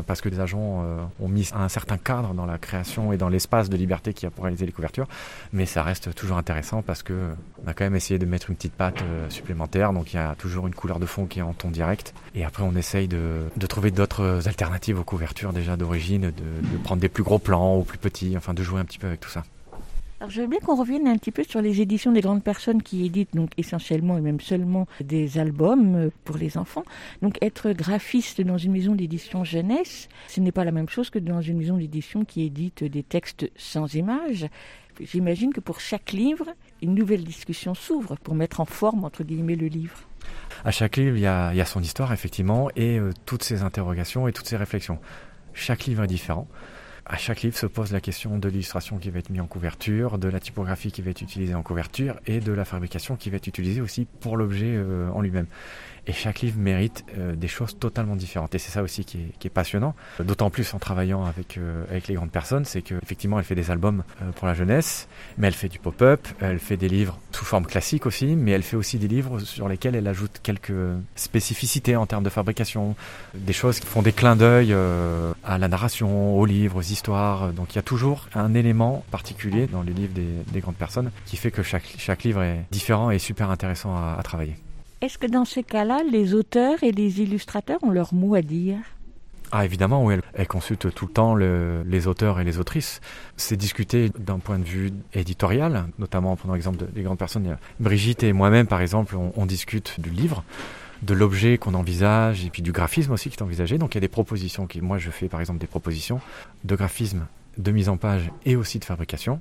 parce 0.05 0.21
que 0.21 0.29
les 0.29 0.39
agents 0.39 0.83
euh, 0.83 1.03
ont 1.19 1.27
mis 1.27 1.49
un 1.53 1.69
certain 1.69 1.97
cadre 1.97 2.33
dans 2.33 2.45
la 2.45 2.57
création 2.57 3.13
et 3.13 3.17
dans 3.17 3.29
l'espace 3.29 3.69
de 3.69 3.77
liberté 3.77 4.13
qu'il 4.13 4.25
y 4.25 4.27
a 4.27 4.31
pour 4.31 4.43
réaliser 4.43 4.65
les 4.65 4.71
couvertures, 4.71 5.07
mais 5.53 5.65
ça 5.65 5.83
reste 5.83 6.13
toujours 6.13 6.37
intéressant 6.37 6.81
parce 6.81 7.03
que 7.03 7.31
on 7.63 7.67
a 7.67 7.73
quand 7.73 7.83
même 7.83 7.95
essayé 7.95 8.19
de 8.19 8.25
mettre 8.25 8.49
une 8.49 8.55
petite 8.55 8.73
patte 8.73 9.01
euh, 9.01 9.29
supplémentaire, 9.29 9.93
donc 9.93 10.13
il 10.13 10.17
y 10.17 10.19
a 10.19 10.35
toujours 10.35 10.67
une 10.67 10.75
couleur 10.75 10.99
de 10.99 11.05
fond 11.05 11.25
qui 11.25 11.39
est 11.39 11.43
en 11.43 11.53
ton 11.53 11.69
direct, 11.69 12.13
et 12.35 12.43
après 12.43 12.63
on 12.63 12.75
essaye 12.75 13.07
de, 13.07 13.49
trouver 13.67 13.91
d'autres 13.91 14.47
alternatives 14.47 14.99
aux 14.99 15.03
couvertures 15.03 15.53
déjà 15.53 15.77
d'origine, 15.77 16.31
de, 16.31 16.31
de 16.31 16.77
prendre 16.83 17.01
des 17.01 17.09
plus 17.09 17.23
gros 17.23 17.39
plans 17.39 17.77
ou 17.77 17.83
plus 17.83 17.97
petits, 17.97 18.35
enfin 18.37 18.53
de 18.53 18.63
jouer 18.63 18.79
un 18.79 18.85
petit 18.85 18.99
peu 18.99 19.07
avec 19.07 19.19
tout 19.19 19.29
ça. 19.29 19.43
Alors, 20.19 20.31
je 20.31 20.41
veux 20.41 20.47
bien 20.47 20.59
qu'on 20.59 20.75
revienne 20.75 21.07
un 21.07 21.15
petit 21.15 21.31
peu 21.31 21.43
sur 21.43 21.61
les 21.61 21.79
éditions 21.79 22.11
des 22.11 22.21
grandes 22.21 22.43
personnes 22.43 22.81
qui 22.81 23.05
éditent 23.05 23.35
donc 23.35 23.51
essentiellement 23.57 24.17
et 24.17 24.21
même 24.21 24.39
seulement 24.39 24.87
des 24.99 25.37
albums 25.37 25.95
euh, 25.95 26.09
pour 26.23 26.37
les 26.37 26.57
enfants. 26.57 26.83
Donc, 27.21 27.37
être 27.43 27.71
graphiste 27.71 28.41
dans 28.41 28.57
une 28.57 28.71
maison 28.71 28.95
d'édition 28.95 29.43
jeunesse, 29.43 30.09
ce 30.27 30.39
n'est 30.39 30.51
pas 30.51 30.63
la 30.63 30.71
même 30.71 30.89
chose 30.89 31.11
que 31.11 31.19
dans 31.19 31.41
une 31.41 31.59
maison 31.59 31.77
d'édition 31.77 32.25
qui 32.25 32.41
édite 32.43 32.83
des 32.83 33.03
textes 33.03 33.51
sans 33.57 33.93
images. 33.93 34.47
J'imagine 34.99 35.53
que 35.53 35.59
pour 35.59 35.79
chaque 35.79 36.11
livre, 36.13 36.47
une 36.81 36.95
nouvelle 36.95 37.23
discussion 37.23 37.75
s'ouvre 37.75 38.15
pour 38.15 38.33
mettre 38.33 38.59
en 38.59 38.65
forme, 38.65 39.03
entre 39.03 39.23
guillemets, 39.23 39.55
le 39.55 39.67
livre. 39.67 39.99
À 40.65 40.71
chaque 40.71 40.97
livre, 40.97 41.15
il 41.15 41.21
y 41.21 41.27
a, 41.27 41.65
son 41.65 41.81
histoire, 41.81 42.11
effectivement, 42.11 42.69
et 42.75 42.97
euh, 42.97 43.11
toutes 43.27 43.43
ses 43.43 43.61
interrogations 43.61 44.27
et 44.27 44.33
toutes 44.33 44.47
ses 44.47 44.57
réflexions. 44.57 44.97
Chaque 45.53 45.85
livre 45.85 46.03
est 46.03 46.07
différent. 46.07 46.47
À 47.09 47.15
chaque 47.15 47.41
livre 47.41 47.55
se 47.55 47.65
pose 47.65 47.93
la 47.93 48.01
question 48.01 48.37
de 48.37 48.49
l'illustration 48.49 48.97
qui 48.97 49.09
va 49.11 49.19
être 49.19 49.29
mise 49.29 49.39
en 49.39 49.47
couverture, 49.47 50.17
de 50.17 50.27
la 50.27 50.41
typographie 50.41 50.91
qui 50.91 51.01
va 51.01 51.11
être 51.11 51.21
utilisée 51.21 51.55
en 51.55 51.63
couverture 51.63 52.19
et 52.25 52.41
de 52.41 52.51
la 52.51 52.65
fabrication 52.65 53.15
qui 53.15 53.29
va 53.29 53.37
être 53.37 53.47
utilisée 53.47 53.79
aussi 53.79 54.05
pour 54.19 54.35
l'objet 54.35 54.75
euh, 54.75 55.09
en 55.11 55.21
lui-même. 55.21 55.47
Et 56.07 56.13
chaque 56.13 56.39
livre 56.39 56.57
mérite 56.57 57.03
euh, 57.17 57.35
des 57.35 57.49
choses 57.49 57.77
totalement 57.77 58.15
différentes. 58.15 58.55
Et 58.55 58.59
c'est 58.59 58.71
ça 58.71 58.81
aussi 58.81 59.03
qui 59.03 59.17
est, 59.17 59.31
qui 59.39 59.47
est 59.47 59.51
passionnant. 59.51 59.93
D'autant 60.21 60.49
plus 60.49 60.73
en 60.73 60.79
travaillant 60.79 61.25
avec, 61.25 61.57
euh, 61.57 61.83
avec 61.89 62.07
les 62.07 62.15
grandes 62.15 62.31
personnes, 62.31 62.63
c'est 62.63 62.81
qu'effectivement, 62.81 63.39
elle 63.39 63.45
fait 63.45 63.55
des 63.55 63.71
albums 63.71 64.03
euh, 64.21 64.31
pour 64.31 64.47
la 64.47 64.53
jeunesse, 64.53 65.09
mais 65.37 65.47
elle 65.47 65.53
fait 65.53 65.67
du 65.67 65.79
pop-up, 65.79 66.25
elle 66.39 66.59
fait 66.59 66.77
des 66.77 66.87
livres 66.87 67.19
sous 67.33 67.43
forme 67.43 67.65
classique 67.65 68.05
aussi, 68.05 68.37
mais 68.37 68.51
elle 68.51 68.63
fait 68.63 68.77
aussi 68.77 68.97
des 68.97 69.09
livres 69.09 69.39
sur 69.39 69.67
lesquels 69.67 69.95
elle 69.95 70.07
ajoute 70.07 70.39
quelques 70.41 70.73
spécificités 71.15 71.95
en 71.95 72.05
termes 72.05 72.23
de 72.23 72.29
fabrication, 72.29 72.95
des 73.35 73.53
choses 73.53 73.79
qui 73.79 73.85
font 73.85 74.01
des 74.01 74.13
clins 74.13 74.37
d'œil 74.37 74.69
euh, 74.71 75.33
à 75.43 75.57
la 75.57 75.67
narration, 75.67 76.37
aux 76.37 76.45
livres, 76.45 76.77
aux 76.77 76.81
histoires. 76.81 77.51
Donc 77.51 77.73
il 77.73 77.75
y 77.75 77.79
a 77.79 77.83
toujours 77.83 78.27
un 78.33 78.53
élément 78.53 79.03
particulier 79.11 79.67
dans 79.67 79.81
les 79.81 79.93
livres 79.93 80.13
des, 80.13 80.27
des 80.51 80.59
grandes 80.61 80.75
personnes 80.75 81.11
qui 81.25 81.35
fait 81.35 81.51
que 81.51 81.63
chaque, 81.63 81.95
chaque 81.97 82.23
livre 82.23 82.41
est 82.43 82.65
différent 82.71 83.11
et 83.11 83.19
super 83.19 83.51
intéressant 83.51 83.95
à, 83.95 84.15
à 84.17 84.23
travailler. 84.23 84.55
Est-ce 85.01 85.17
que 85.17 85.27
dans 85.27 85.45
ces 85.45 85.63
cas-là, 85.63 85.99
les 86.09 86.33
auteurs 86.33 86.81
et 86.83 86.91
les 86.91 87.21
illustrateurs 87.21 87.79
ont 87.83 87.91
leur 87.91 88.13
mot 88.13 88.33
à 88.35 88.41
dire? 88.41 88.77
Ah 89.51 89.63
évidemment, 89.63 90.03
oui, 90.03 90.15
elle, 90.33 90.47
consulte 90.47 90.93
tout 90.93 91.05
le 91.05 91.11
temps 91.13 91.33
le- 91.33 91.83
les 91.85 92.07
auteurs 92.07 92.39
et 92.39 92.43
les 92.43 92.57
autrices. 92.57 92.99
C'est 93.37 93.55
discuté 93.55 94.09
d'un 94.17 94.39
point 94.39 94.59
de 94.59 94.65
vue 94.65 94.91
éditorial, 95.13 95.85
notamment 95.99 96.35
prenant 96.35 96.53
l'exemple 96.55 96.77
de- 96.79 96.85
des 96.87 97.03
grandes 97.03 97.17
personnes. 97.19 97.57
Brigitte 97.79 98.23
et 98.23 98.33
moi-même, 98.33 98.67
par 98.67 98.81
exemple, 98.81 99.15
on, 99.15 99.31
on 99.37 99.45
discute 99.45 100.01
du 100.01 100.09
livre, 100.09 100.43
de 101.03 101.13
l'objet 101.13 101.57
qu'on 101.57 101.75
envisage 101.75 102.43
et 102.43 102.49
puis 102.49 102.61
du 102.61 102.71
graphisme 102.73 103.11
aussi 103.13 103.29
qui 103.29 103.37
est 103.37 103.43
envisagé. 103.43 103.77
Donc 103.77 103.93
il 103.93 103.97
y 103.97 103.99
a 103.99 104.01
des 104.01 104.07
propositions. 104.09 104.65
Qui, 104.67 104.81
moi, 104.81 104.97
je 104.97 105.11
fais 105.11 105.29
par 105.29 105.39
exemple 105.39 105.59
des 105.59 105.67
propositions 105.67 106.19
de 106.65 106.75
graphisme, 106.75 107.27
de 107.57 107.71
mise 107.71 107.87
en 107.87 107.95
page 107.97 108.29
et 108.45 108.55
aussi 108.57 108.79
de 108.79 108.85
fabrication. 108.85 109.39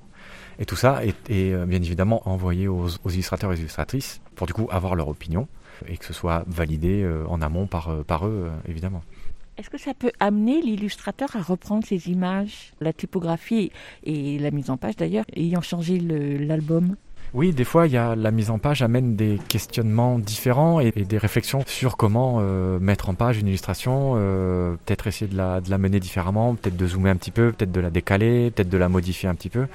Et 0.59 0.65
tout 0.65 0.77
ça 0.77 1.05
est, 1.05 1.31
est, 1.31 1.53
euh, 1.53 1.67
bien 1.67 1.83
évidemment 1.83 2.23
envoyé 2.29 2.69
aux, 2.69 2.89
aux 3.05 3.11
illustrateurs 3.11 3.53
et 3.53 3.57
illustratrices 3.57 4.21
pour 4.35 4.47
du 4.47 4.53
coup 4.53 4.69
avoir 4.71 4.95
leur 4.95 5.09
opinion 5.09 5.49
et 5.89 5.97
que 5.97 6.05
ce 6.05 6.13
soit 6.13 6.45
validé 6.47 7.03
euh, 7.03 7.25
en 7.29 7.43
amont 7.43 7.67
par, 7.67 7.91
euh, 7.91 8.03
par 8.03 8.27
eux, 8.27 8.51
évidemment. 8.69 9.03
Est-ce 9.59 9.71
que 9.71 9.79
ça 9.79 9.95
peut 9.95 10.13
amener 10.21 10.61
l'illustrateur 10.61 11.35
à 11.35 11.41
reprendre 11.41 11.85
ces 11.87 12.11
images, 12.11 12.73
la 12.81 12.93
typographie 12.93 13.73
et 14.05 14.39
la 14.39 14.51
mise 14.51 14.69
en 14.69 14.77
page 14.77 14.97
d'ailleurs, 14.97 15.25
ayant 15.35 15.63
changé 15.63 15.99
l'album? 15.99 16.97
Oui, 17.35 17.53
des 17.53 17.65
fois, 17.65 17.87
il 17.87 17.93
y 17.93 17.97
a 17.97 18.15
la 18.15 18.31
mise 18.31 18.51
en 18.51 18.59
page 18.59 18.83
amène 18.83 19.17
des 19.17 19.39
questionnements 19.49 20.19
différents 20.19 20.81
et, 20.81 20.93
et 20.95 21.05
des 21.05 21.19
réflexions 21.19 21.63
sur 21.67 21.97
comment 21.97 22.39
euh, 22.41 22.79
mettre 22.79 23.09
en 23.09 23.15
page 23.15 23.39
une 23.39 23.49
illustration, 23.49 24.15
euh, 24.17 24.77
peut-être 24.85 25.07
essayer 25.07 25.31
de 25.31 25.37
la, 25.37 25.61
de 25.61 25.71
la 25.71 25.79
mener 25.79 26.01
différemment, 26.01 26.55
peut-être 26.55 26.77
de 26.77 26.87
zoomer 26.87 27.11
un 27.11 27.17
petit 27.17 27.31
peu, 27.31 27.53
peut-être 27.53 27.73
de 27.73 27.81
la 27.81 27.91
décaler, 27.91 28.51
peut-être 28.51 28.69
de 28.69 28.79
la 28.79 28.89
modifier 28.89 29.29
un 29.29 29.35
petit 29.35 29.51
peu. 29.51 29.67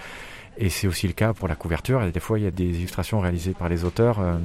Et 0.64 0.70
c'est 0.70 0.88
aussi 0.88 1.08
le 1.08 1.14
cas 1.14 1.34
pour 1.34 1.48
la 1.48 1.56
couverture. 1.56 2.04
Et 2.04 2.12
des 2.12 2.20
fois, 2.20 2.38
il 2.40 2.44
y 2.44 2.48
a 2.48 2.52
des 2.52 2.70
illustrations 2.80 3.20
réalisées 3.20 3.54
par 3.58 3.68
les 3.68 3.84
auteurs. 3.84 4.20
euh, 4.20 4.36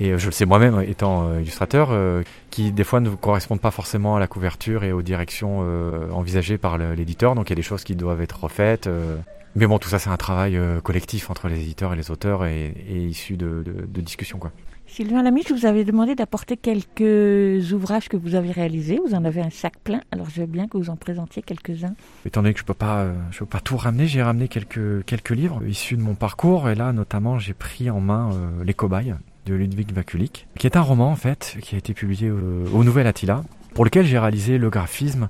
et 0.00 0.16
je 0.16 0.26
le 0.26 0.32
sais 0.32 0.46
moi-même, 0.46 0.80
étant 0.80 1.28
euh, 1.28 1.40
illustrateur, 1.40 1.88
euh, 1.90 2.22
qui 2.50 2.70
des 2.72 2.84
fois 2.84 3.00
ne 3.00 3.10
correspondent 3.10 3.60
pas 3.60 3.72
forcément 3.72 4.14
à 4.16 4.20
la 4.20 4.28
couverture 4.28 4.84
et 4.84 4.92
aux 4.92 5.02
directions 5.02 5.58
euh, 5.62 6.08
envisagées 6.12 6.56
par 6.56 6.78
l'éditeur. 6.78 7.34
Donc 7.34 7.48
il 7.48 7.52
y 7.52 7.54
a 7.54 7.56
des 7.56 7.62
choses 7.62 7.84
qui 7.84 7.96
doivent 7.96 8.22
être 8.22 8.44
refaites. 8.44 8.86
euh. 8.86 9.16
Mais 9.56 9.66
bon, 9.66 9.78
tout 9.78 9.88
ça, 9.88 9.98
c'est 9.98 10.10
un 10.10 10.16
travail 10.16 10.56
euh, 10.56 10.80
collectif 10.80 11.30
entre 11.30 11.48
les 11.48 11.60
éditeurs 11.60 11.92
et 11.92 11.96
les 11.96 12.10
auteurs 12.12 12.44
et, 12.46 12.72
issu 12.88 13.36
de, 13.36 13.64
de, 13.66 13.86
de 13.86 14.00
discussions. 14.00 14.38
Quoi. 14.38 14.52
Sylvain 14.98 15.22
Lamy, 15.22 15.44
je 15.48 15.54
vous 15.54 15.64
avais 15.64 15.84
demandé 15.84 16.16
d'apporter 16.16 16.56
quelques 16.56 17.72
ouvrages 17.72 18.08
que 18.08 18.16
vous 18.16 18.34
avez 18.34 18.50
réalisés. 18.50 18.98
Vous 19.06 19.14
en 19.14 19.24
avez 19.24 19.40
un 19.40 19.48
sac 19.48 19.74
plein, 19.84 20.00
alors 20.10 20.28
je 20.28 20.40
veux 20.40 20.48
bien 20.48 20.66
que 20.66 20.76
vous 20.76 20.90
en 20.90 20.96
présentiez 20.96 21.40
quelques-uns. 21.40 21.94
Étant 22.26 22.42
donné 22.42 22.52
que 22.52 22.58
je 22.58 22.64
peux 22.64 22.74
pas, 22.74 23.02
euh, 23.02 23.14
peux 23.38 23.46
pas 23.46 23.60
tout 23.60 23.76
ramener, 23.76 24.08
j'ai 24.08 24.24
ramené 24.24 24.48
quelques 24.48 25.04
quelques 25.04 25.30
livres 25.30 25.64
issus 25.68 25.96
de 25.96 26.02
mon 26.02 26.16
parcours 26.16 26.68
et 26.68 26.74
là 26.74 26.92
notamment 26.92 27.38
j'ai 27.38 27.54
pris 27.54 27.90
en 27.90 28.00
main 28.00 28.32
euh, 28.32 28.64
Les 28.64 28.74
Cobayes 28.74 29.14
de 29.46 29.54
Ludwig 29.54 29.92
Vakulik, 29.92 30.48
qui 30.58 30.66
est 30.66 30.76
un 30.76 30.80
roman 30.80 31.12
en 31.12 31.16
fait 31.16 31.58
qui 31.62 31.76
a 31.76 31.78
été 31.78 31.94
publié 31.94 32.26
euh, 32.26 32.66
au 32.74 32.82
Nouvel 32.82 33.06
Attila, 33.06 33.44
pour 33.74 33.84
lequel 33.84 34.06
j'ai 34.06 34.18
réalisé 34.18 34.58
le 34.58 34.70
graphisme 34.70 35.28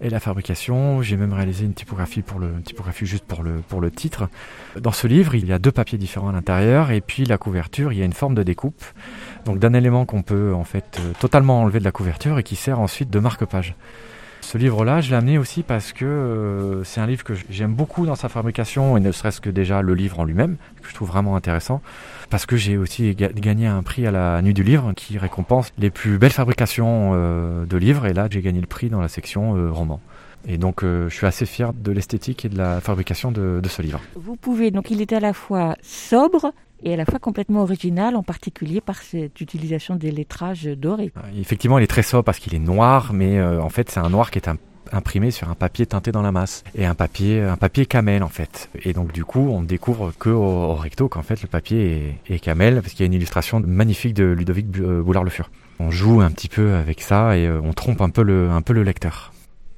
et 0.00 0.10
la 0.10 0.20
fabrication. 0.20 1.02
J'ai 1.02 1.16
même 1.16 1.32
réalisé 1.32 1.64
une 1.64 1.74
typographie 1.74 2.22
pour 2.22 2.38
le 2.38 2.60
typographie 2.62 3.06
juste 3.06 3.24
pour 3.24 3.42
le 3.42 3.56
pour 3.68 3.80
le 3.80 3.90
titre. 3.90 4.28
Dans 4.78 4.92
ce 4.92 5.06
livre, 5.06 5.34
il 5.34 5.46
y 5.46 5.52
a 5.52 5.58
deux 5.58 5.72
papiers 5.72 5.98
différents 5.98 6.28
à 6.28 6.32
l'intérieur 6.32 6.90
et 6.90 7.00
puis 7.00 7.24
la 7.24 7.38
couverture, 7.38 7.92
il 7.92 7.98
y 7.98 8.02
a 8.02 8.04
une 8.04 8.12
forme 8.12 8.34
de 8.34 8.42
découpe, 8.42 8.84
donc 9.44 9.58
d'un 9.58 9.74
élément 9.74 10.04
qu'on 10.06 10.22
peut 10.22 10.54
en 10.54 10.64
fait 10.64 10.98
euh, 11.00 11.12
totalement 11.18 11.60
enlever 11.60 11.78
de 11.78 11.84
la 11.84 11.92
couverture 11.92 12.38
et 12.38 12.42
qui 12.42 12.56
sert 12.56 12.80
ensuite 12.80 13.10
de 13.10 13.18
marque-page. 13.18 13.74
Ce 14.40 14.58
livre-là, 14.58 15.00
je 15.00 15.10
l'ai 15.10 15.16
amené 15.16 15.38
aussi 15.38 15.62
parce 15.62 15.92
que 15.92 16.04
euh, 16.04 16.84
c'est 16.84 17.00
un 17.00 17.06
livre 17.06 17.22
que 17.22 17.34
j'aime 17.50 17.74
beaucoup 17.74 18.06
dans 18.06 18.16
sa 18.16 18.28
fabrication, 18.28 18.96
et 18.96 19.00
ne 19.00 19.12
serait-ce 19.12 19.40
que 19.40 19.50
déjà 19.50 19.82
le 19.82 19.94
livre 19.94 20.18
en 20.18 20.24
lui-même, 20.24 20.56
que 20.82 20.88
je 20.88 20.94
trouve 20.94 21.08
vraiment 21.08 21.36
intéressant, 21.36 21.82
parce 22.30 22.46
que 22.46 22.56
j'ai 22.56 22.76
aussi 22.78 23.14
ga- 23.14 23.28
gagné 23.32 23.66
un 23.66 23.82
prix 23.82 24.06
à 24.06 24.10
la 24.10 24.40
Nuit 24.42 24.54
du 24.54 24.62
Livre 24.62 24.92
qui 24.94 25.18
récompense 25.18 25.72
les 25.78 25.90
plus 25.90 26.18
belles 26.18 26.30
fabrications 26.32 27.12
euh, 27.14 27.66
de 27.66 27.76
livres, 27.76 28.06
et 28.06 28.12
là 28.14 28.28
j'ai 28.30 28.40
gagné 28.40 28.60
le 28.60 28.66
prix 28.66 28.88
dans 28.88 29.00
la 29.00 29.08
section 29.08 29.56
euh, 29.56 29.70
roman. 29.70 30.00
Et 30.48 30.56
donc 30.56 30.82
euh, 30.82 31.08
je 31.10 31.14
suis 31.14 31.26
assez 31.26 31.44
fier 31.44 31.72
de 31.74 31.92
l'esthétique 31.92 32.44
et 32.46 32.48
de 32.48 32.56
la 32.56 32.80
fabrication 32.80 33.30
de, 33.30 33.60
de 33.62 33.68
ce 33.68 33.82
livre. 33.82 34.00
Vous 34.16 34.36
pouvez, 34.36 34.70
donc 34.70 34.90
il 34.90 35.02
est 35.02 35.12
à 35.12 35.20
la 35.20 35.34
fois 35.34 35.76
sobre 35.82 36.52
et 36.82 36.94
à 36.94 36.96
la 36.96 37.04
fois 37.04 37.18
complètement 37.18 37.60
original, 37.60 38.16
en 38.16 38.22
particulier 38.22 38.80
par 38.80 38.96
cette 39.02 39.38
utilisation 39.42 39.96
des 39.96 40.10
lettrages 40.10 40.64
dorés. 40.64 41.12
Effectivement, 41.38 41.78
il 41.78 41.84
est 41.84 41.86
très 41.86 42.02
sobre 42.02 42.24
parce 42.24 42.38
qu'il 42.38 42.54
est 42.54 42.58
noir, 42.58 43.12
mais 43.12 43.38
euh, 43.38 43.60
en 43.60 43.68
fait, 43.68 43.90
c'est 43.90 44.00
un 44.00 44.08
noir 44.08 44.30
qui 44.30 44.38
est 44.38 44.48
un- 44.48 44.56
imprimé 44.92 45.30
sur 45.30 45.48
un 45.48 45.54
papier 45.54 45.86
teinté 45.86 46.12
dans 46.12 46.22
la 46.22 46.32
masse 46.32 46.64
et 46.74 46.86
un 46.86 46.94
papier, 46.94 47.42
un 47.42 47.56
papier 47.56 47.86
camel 47.86 48.22
en 48.22 48.28
fait. 48.28 48.70
Et 48.82 48.92
donc 48.92 49.12
du 49.12 49.24
coup, 49.24 49.48
on 49.50 49.62
découvre 49.62 50.12
que 50.18 50.30
au, 50.30 50.74
recto 50.74 51.08
qu'en 51.08 51.22
fait 51.22 51.42
le 51.42 51.48
papier 51.48 52.18
est, 52.28 52.34
est 52.34 52.38
camel 52.38 52.80
parce 52.80 52.92
qu'il 52.92 53.00
y 53.00 53.04
a 53.04 53.06
une 53.06 53.14
illustration 53.14 53.60
magnifique 53.60 54.14
de 54.14 54.24
Ludovic 54.24 54.66
euh, 54.78 55.02
Boulard 55.02 55.24
Le 55.24 55.30
Fur. 55.30 55.50
On 55.78 55.90
joue 55.90 56.20
un 56.20 56.30
petit 56.30 56.48
peu 56.48 56.74
avec 56.74 57.00
ça 57.00 57.36
et 57.36 57.46
euh, 57.46 57.60
on 57.62 57.72
trompe 57.72 58.00
un 58.00 58.10
peu 58.10 58.22
le, 58.22 58.50
un 58.50 58.62
peu 58.62 58.72
le 58.72 58.82
lecteur. 58.82 59.32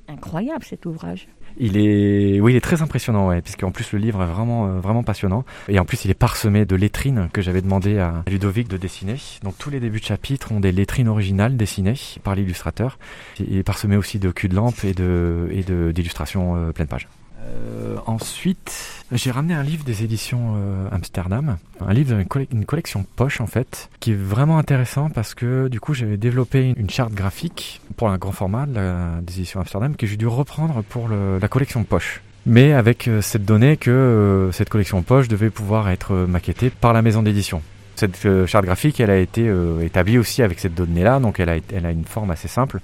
Incroyable 0.08 0.64
cet 0.64 0.84
ouvrage. 0.86 1.28
Il 1.58 1.76
est, 1.76 2.40
oui, 2.40 2.52
il 2.52 2.56
est 2.56 2.60
très 2.60 2.82
impressionnant, 2.82 3.28
ouais, 3.28 3.40
puisqu'en 3.40 3.70
plus 3.70 3.92
le 3.92 3.98
livre 3.98 4.22
est 4.22 4.26
vraiment, 4.26 4.66
euh, 4.66 4.80
vraiment 4.80 5.02
passionnant. 5.02 5.44
Et 5.68 5.78
en 5.78 5.84
plus, 5.84 6.04
il 6.04 6.10
est 6.10 6.14
parsemé 6.14 6.64
de 6.64 6.76
lettrines 6.76 7.28
que 7.32 7.42
j'avais 7.42 7.62
demandé 7.62 7.98
à 7.98 8.22
Ludovic 8.26 8.68
de 8.68 8.76
dessiner. 8.76 9.16
Donc 9.42 9.56
tous 9.58 9.70
les 9.70 9.80
débuts 9.80 10.00
de 10.00 10.04
chapitre 10.04 10.52
ont 10.52 10.60
des 10.60 10.72
lettrines 10.72 11.08
originales 11.08 11.56
dessinées 11.56 11.94
par 12.22 12.34
l'illustrateur. 12.34 12.98
Il 13.38 13.56
est 13.56 13.62
parsemé 13.62 13.96
aussi 13.96 14.18
de 14.18 14.30
culs 14.30 14.48
de 14.48 14.56
lampe 14.56 14.84
et 14.84 14.94
de, 14.94 15.48
et 15.50 15.62
de, 15.62 15.92
euh, 15.94 16.72
pleine 16.72 16.88
page. 16.88 17.08
Euh, 17.44 17.96
ensuite, 18.06 19.04
j'ai 19.10 19.30
ramené 19.30 19.54
un 19.54 19.62
livre 19.62 19.84
des 19.84 20.04
éditions 20.04 20.54
euh, 20.56 20.88
Amsterdam, 20.90 21.56
un 21.80 21.92
livre 21.92 22.14
d'une 22.14 22.46
une 22.52 22.64
collection 22.64 23.04
poche 23.16 23.40
en 23.40 23.46
fait, 23.46 23.90
qui 24.00 24.12
est 24.12 24.16
vraiment 24.16 24.58
intéressant 24.58 25.10
parce 25.10 25.34
que 25.34 25.68
du 25.68 25.80
coup 25.80 25.94
j'avais 25.94 26.16
développé 26.16 26.74
une, 26.76 26.90
charte 26.90 27.12
graphique 27.12 27.80
pour 27.96 28.08
un 28.10 28.18
grand 28.18 28.32
format 28.32 28.66
des 28.66 29.34
éditions 29.34 29.60
Amsterdam 29.60 29.96
que 29.96 30.06
j'ai 30.06 30.16
dû 30.16 30.26
reprendre 30.26 30.82
pour 30.82 31.08
la 31.08 31.48
collection 31.48 31.84
poche. 31.84 32.20
Mais 32.44 32.72
avec 32.72 33.06
euh, 33.06 33.22
cette 33.22 33.44
donnée 33.44 33.76
que 33.76 34.50
cette 34.52 34.68
collection 34.68 35.02
poche 35.02 35.28
devait 35.28 35.50
pouvoir 35.50 35.88
être 35.90 36.14
maquettée 36.14 36.70
par 36.70 36.92
la 36.92 37.02
maison 37.02 37.22
d'édition. 37.22 37.62
Cette 37.94 38.46
charte 38.46 38.64
graphique, 38.64 38.98
elle 39.00 39.10
a 39.10 39.18
été 39.18 39.48
établie 39.82 40.18
aussi 40.18 40.42
avec 40.42 40.58
cette 40.58 40.74
donnée-là, 40.74 41.20
donc 41.20 41.38
elle 41.38 41.50
a 41.50 41.90
une 41.90 42.06
forme 42.06 42.30
assez 42.30 42.48
simple. 42.48 42.80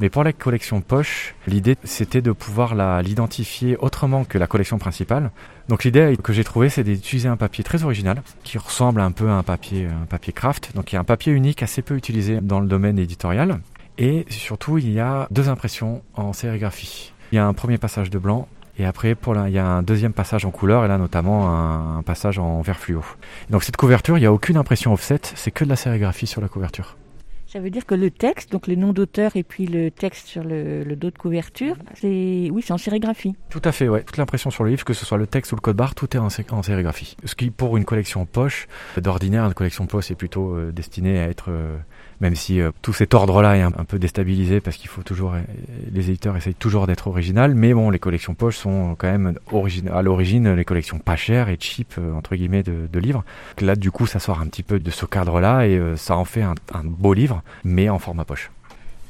Mais 0.00 0.10
pour 0.10 0.24
la 0.24 0.32
collection 0.32 0.80
poche, 0.80 1.34
l'idée 1.46 1.76
c'était 1.84 2.22
de 2.22 2.32
pouvoir 2.32 2.74
l'identifier 3.02 3.76
autrement 3.76 4.24
que 4.24 4.38
la 4.38 4.46
collection 4.46 4.78
principale. 4.78 5.30
Donc 5.68 5.84
l'idée 5.84 6.16
que 6.22 6.32
j'ai 6.32 6.44
trouvée, 6.44 6.68
c'est 6.68 6.84
d'utiliser 6.84 7.28
un 7.28 7.36
papier 7.36 7.64
très 7.64 7.84
original 7.84 8.22
qui 8.42 8.58
ressemble 8.58 9.00
un 9.00 9.12
peu 9.12 9.28
à 9.28 9.34
un 9.34 9.42
papier, 9.42 9.88
papier 10.08 10.32
craft. 10.32 10.72
Donc 10.74 10.92
il 10.92 10.96
y 10.96 10.98
a 10.98 11.00
un 11.00 11.04
papier 11.04 11.32
unique 11.32 11.62
assez 11.62 11.82
peu 11.82 11.96
utilisé 11.96 12.40
dans 12.40 12.60
le 12.60 12.66
domaine 12.66 12.98
éditorial. 12.98 13.60
Et 13.96 14.26
surtout, 14.28 14.78
il 14.78 14.90
y 14.90 14.98
a 14.98 15.28
deux 15.30 15.48
impressions 15.48 16.02
en 16.14 16.32
sérigraphie. 16.32 17.12
Il 17.30 17.36
y 17.36 17.38
a 17.38 17.46
un 17.46 17.54
premier 17.54 17.78
passage 17.78 18.10
de 18.10 18.18
blanc 18.18 18.48
et 18.76 18.84
après, 18.84 19.14
pour 19.14 19.34
la, 19.34 19.48
il 19.48 19.54
y 19.54 19.58
a 19.58 19.66
un 19.66 19.82
deuxième 19.82 20.12
passage 20.12 20.44
en 20.44 20.50
couleur 20.50 20.84
et 20.84 20.88
là 20.88 20.98
notamment 20.98 21.48
un, 21.48 21.98
un 21.98 22.02
passage 22.02 22.38
en 22.38 22.60
vert 22.60 22.78
fluo. 22.78 23.02
Donc 23.50 23.62
cette 23.62 23.76
couverture, 23.76 24.18
il 24.18 24.22
n'y 24.22 24.26
a 24.26 24.32
aucune 24.32 24.56
impression 24.56 24.92
offset, 24.92 25.20
c'est 25.34 25.52
que 25.52 25.64
de 25.64 25.68
la 25.68 25.76
sérigraphie 25.76 26.26
sur 26.26 26.40
la 26.40 26.48
couverture. 26.48 26.96
Ça 27.54 27.60
veut 27.60 27.70
dire 27.70 27.86
que 27.86 27.94
le 27.94 28.10
texte, 28.10 28.50
donc 28.50 28.66
le 28.66 28.74
nom 28.74 28.92
d'auteur 28.92 29.36
et 29.36 29.44
puis 29.44 29.66
le 29.66 29.92
texte 29.92 30.26
sur 30.26 30.42
le, 30.42 30.82
le 30.82 30.96
dos 30.96 31.12
de 31.12 31.16
couverture, 31.16 31.76
c'est 31.94 32.50
oui, 32.50 32.62
c'est 32.66 32.72
en 32.72 32.78
sérigraphie. 32.78 33.36
Tout 33.48 33.62
à 33.64 33.70
fait, 33.70 33.88
ouais. 33.88 34.02
Toute 34.02 34.16
l'impression 34.16 34.50
sur 34.50 34.64
le 34.64 34.70
livre, 34.70 34.84
que 34.84 34.92
ce 34.92 35.06
soit 35.06 35.18
le 35.18 35.28
texte 35.28 35.52
ou 35.52 35.54
le 35.54 35.60
code 35.60 35.76
barre, 35.76 35.94
tout 35.94 36.16
est 36.16 36.18
en, 36.18 36.26
en 36.26 36.62
sérigraphie. 36.64 37.16
Ce 37.24 37.36
qui, 37.36 37.52
pour 37.52 37.76
une 37.76 37.84
collection 37.84 38.26
poche, 38.26 38.66
d'ordinaire, 38.96 39.46
une 39.46 39.54
collection 39.54 39.86
poche 39.86 40.10
est 40.10 40.16
plutôt 40.16 40.56
euh, 40.56 40.72
destinée 40.72 41.20
à 41.20 41.28
être, 41.28 41.44
euh, 41.50 41.76
même 42.20 42.34
si 42.34 42.60
euh, 42.60 42.70
tout 42.82 42.92
cet 42.92 43.14
ordre-là 43.14 43.56
est 43.56 43.62
un, 43.62 43.70
peu 43.70 43.98
déstabilisé 43.98 44.60
parce 44.60 44.76
qu'il 44.76 44.88
faut 44.88 45.02
toujours, 45.02 45.34
euh, 45.34 45.40
les 45.92 46.10
éditeurs 46.10 46.36
essayent 46.36 46.54
toujours 46.54 46.86
d'être 46.86 47.08
original, 47.08 47.54
mais 47.54 47.74
bon, 47.74 47.90
les 47.90 47.98
collections 47.98 48.34
poche 48.34 48.56
sont 48.56 48.94
quand 48.96 49.10
même 49.10 49.34
à 49.92 50.02
l'origine 50.02 50.54
les 50.54 50.64
collections 50.64 50.98
pas 50.98 51.16
chères 51.16 51.48
et 51.48 51.56
cheap, 51.58 51.94
euh, 51.98 52.12
entre 52.14 52.36
guillemets, 52.36 52.62
de, 52.62 52.98
livres. 52.98 53.24
Là, 53.60 53.76
du 53.76 53.90
coup, 53.90 54.06
ça 54.06 54.18
sort 54.18 54.40
un 54.40 54.46
petit 54.46 54.62
peu 54.62 54.78
de 54.78 54.90
ce 54.90 55.04
cadre-là 55.04 55.66
et 55.66 55.80
ça 55.96 56.16
en 56.16 56.24
fait 56.24 56.42
un, 56.42 56.54
un 56.72 56.84
beau 56.84 57.12
livre, 57.12 57.42
mais 57.64 57.88
en 57.88 57.98
format 57.98 58.24
poche. 58.24 58.50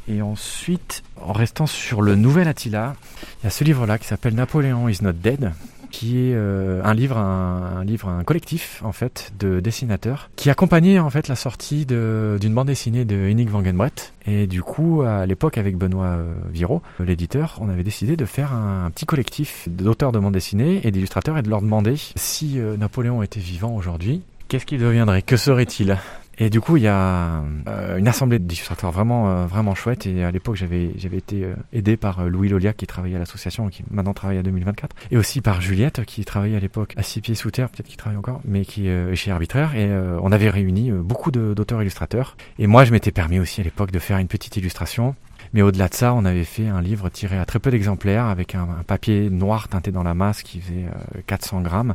Et 0.09 0.21
ensuite, 0.21 1.03
en 1.21 1.33
restant 1.33 1.67
sur 1.67 2.03
le 2.03 2.15
nouvel 2.15 2.49
Attila, 2.49 2.95
il 3.41 3.45
y 3.45 3.47
a 3.47 3.51
ce 3.51 3.63
livre-là 3.63 3.99
qui 3.99 4.07
s'appelle 4.07 4.35
Napoléon 4.35 4.89
is 4.89 4.99
not 5.03 5.13
dead, 5.13 5.53
qui 5.95 6.19
est 6.19 6.35
euh, 6.35 6.83
un 6.83 6.93
livre, 6.93 7.17
un, 7.17 7.85
livre, 7.85 8.09
un 8.09 8.25
collectif 8.25 8.83
en 8.85 8.91
fait 8.91 9.33
de 9.39 9.61
dessinateurs 9.61 10.29
qui 10.35 10.51
accompagnait 10.51 10.99
en 10.99 11.09
fait 11.09 11.29
la 11.29 11.37
sortie 11.37 11.87
d'une 11.87 12.53
bande 12.53 12.67
dessinée 12.67 13.05
de 13.05 13.15
Henning 13.31 13.49
Wangenbrett. 13.49 14.13
Et 14.27 14.49
du 14.49 14.61
coup, 14.63 15.03
à 15.03 15.25
l'époque, 15.25 15.57
avec 15.57 15.77
Benoît 15.77 16.07
euh, 16.07 16.35
euh, 16.53 17.05
l'éditeur, 17.05 17.59
on 17.61 17.69
avait 17.69 17.85
décidé 17.85 18.17
de 18.17 18.25
faire 18.25 18.53
un, 18.53 18.87
un 18.87 18.91
petit 18.91 19.07
collectif 19.07 19.69
d'auteurs 19.69 20.11
de 20.11 20.19
bande 20.19 20.35
dessinée 20.35 20.81
et 20.83 20.91
d'illustrateurs 20.91 21.39
et 21.39 21.43
de 21.43 21.51
leur 21.51 21.63
demander 21.63 21.95
si 22.17 22.59
euh, 22.59 22.77
Napoléon 22.77 23.23
était 23.23 23.39
vivant 23.39 23.77
aujourd'hui, 23.77 24.23
Qu'est-ce 24.49 24.67
qu'il 24.67 24.81
deviendrait 24.81 25.23
Que 25.23 25.37
serait-il? 25.37 25.97
Et 26.39 26.51
du 26.51 26.61
coup, 26.61 26.77
il 26.77 26.83
y 26.83 26.89
a 26.89 27.45
euh, 27.69 27.97
une 27.97 28.09
assemblée 28.09 28.39
d'illustrateurs 28.39 28.91
vraiment 28.91 29.29
euh, 29.29 29.47
vraiment 29.47 29.75
chouette. 29.75 30.07
Et 30.07 30.25
à 30.25 30.31
l'époque, 30.31 30.57
j'avais 30.57 30.91
j'avais 30.97 31.19
été 31.19 31.45
euh, 31.45 31.55
aidé 31.73 31.97
par 31.97 32.21
euh, 32.21 32.29
Louis 32.29 32.49
Lolia 32.49 32.73
qui 32.73 32.87
travaillait 32.87 33.17
à 33.17 33.21
l'association, 33.21 33.69
qui 33.69 33.85
maintenant 33.91 34.15
travaille 34.15 34.39
à 34.39 34.43
2024, 34.43 34.97
et 35.11 35.17
aussi 35.17 35.41
par 35.41 35.61
Juliette 35.61 36.05
qui 36.05 36.25
travaillait 36.25 36.57
à 36.57 36.61
l'époque 36.61 36.95
à 36.97 37.03
six 37.03 37.21
pieds 37.21 37.35
sous 37.35 37.51
terre, 37.51 37.69
peut-être 37.69 37.87
qu'il 37.87 37.97
travaille 37.97 38.19
encore, 38.19 38.41
mais 38.45 38.65
qui 38.65 38.89
euh, 38.89 39.13
est 39.13 39.17
chez 39.17 39.31
Arbitraire. 39.31 39.75
Et 39.75 39.87
euh, 39.89 40.19
on 40.23 40.33
avait 40.33 40.51
réuni 40.51 40.91
beaucoup 40.91 41.31
d'auteurs 41.31 41.83
illustrateurs. 41.83 42.37
Et 42.59 42.67
moi, 42.67 42.85
je 42.85 42.93
m'étais 42.93 43.13
permis 43.13 43.39
aussi 43.39 43.61
à 43.61 43.65
l'époque 43.65 43.91
de 43.91 43.99
faire 43.99 44.19
une 44.19 44.29
petite 44.29 44.57
illustration. 44.57 45.15
Mais 45.55 45.63
au-delà 45.63 45.89
de 45.89 45.95
ça, 45.95 46.13
on 46.15 46.25
avait 46.25 46.45
fait 46.45 46.67
un 46.69 46.83
livre 46.83 47.09
tiré 47.09 47.39
à 47.39 47.45
très 47.47 47.59
peu 47.61 47.71
d'exemplaires 47.71 48.27
avec 48.27 48.55
un, 48.55 48.63
un 48.81 48.83
papier 48.87 49.31
noir 49.31 49.69
teinté 49.69 49.93
dans 49.93 50.03
la 50.03 50.13
masse 50.13 50.43
qui 50.43 50.61
faisait 50.61 50.85
euh, 51.17 51.21
400 51.27 51.61
grammes, 51.63 51.95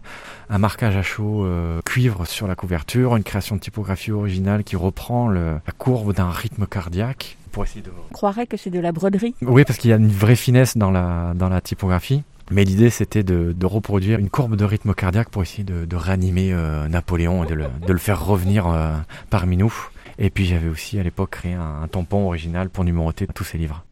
un 0.50 0.58
marquage 0.58 0.96
à 0.96 1.02
chaud 1.02 1.44
euh, 1.46 1.82
cuivre 1.86 2.26
sur 2.26 2.48
la 2.48 2.56
couverture, 2.56 3.16
une 3.18 3.24
création 3.24 3.56
de 3.58 3.62
typographie 3.62 4.12
originale 4.12 4.64
qui 4.64 4.76
reprend 4.78 5.28
le- 5.28 5.56
la 5.68 5.74
courbe 5.78 6.14
d'un 6.14 6.30
rythme 6.32 6.66
cardiaque 6.66 7.38
pour 7.52 7.64
essayer 7.66 7.82
de... 7.82 7.92
On 8.10 8.14
croirait 8.14 8.48
que 8.48 8.56
c'est 8.58 8.70
de 8.70 8.80
la 8.80 8.92
broderie. 8.94 9.36
Oui, 9.42 9.64
parce 9.66 9.78
qu'il 9.78 9.90
y 9.90 9.94
a 9.94 9.98
une 9.98 10.08
vraie 10.08 10.36
finesse 10.38 10.78
dans 10.78 10.92
la, 10.92 11.34
dans 11.36 11.50
la 11.50 11.60
typographie. 11.62 12.24
Mais 12.52 12.64
l'idée, 12.64 12.90
c'était 12.90 13.22
de, 13.22 13.54
de 13.56 13.66
reproduire 13.68 14.18
une 14.18 14.30
courbe 14.30 14.56
de 14.56 14.64
rythme 14.66 14.94
cardiaque 14.96 15.30
pour 15.30 15.44
essayer 15.44 15.64
de, 15.64 15.86
de 15.86 15.96
réanimer 15.96 16.52
euh, 16.52 16.88
Napoléon 16.88 17.44
et 17.44 17.48
de 17.48 17.54
le, 17.54 17.66
de 17.86 17.94
le 17.94 18.00
faire 18.00 18.26
revenir 18.26 18.66
euh, 18.68 18.94
parmi 19.30 19.56
nous. 19.56 19.72
Et 20.20 20.30
puis 20.30 20.46
j'avais 20.46 20.68
aussi 20.68 21.00
à 21.00 21.04
l'époque 21.04 21.32
créé 21.32 21.54
un, 21.54 21.82
un 21.82 21.88
tampon 21.88 22.28
original 22.28 22.70
pour 22.70 22.84
numéroter 22.84 23.26
tous 23.26 23.46
ces 23.46 23.58
livres. 23.58 23.84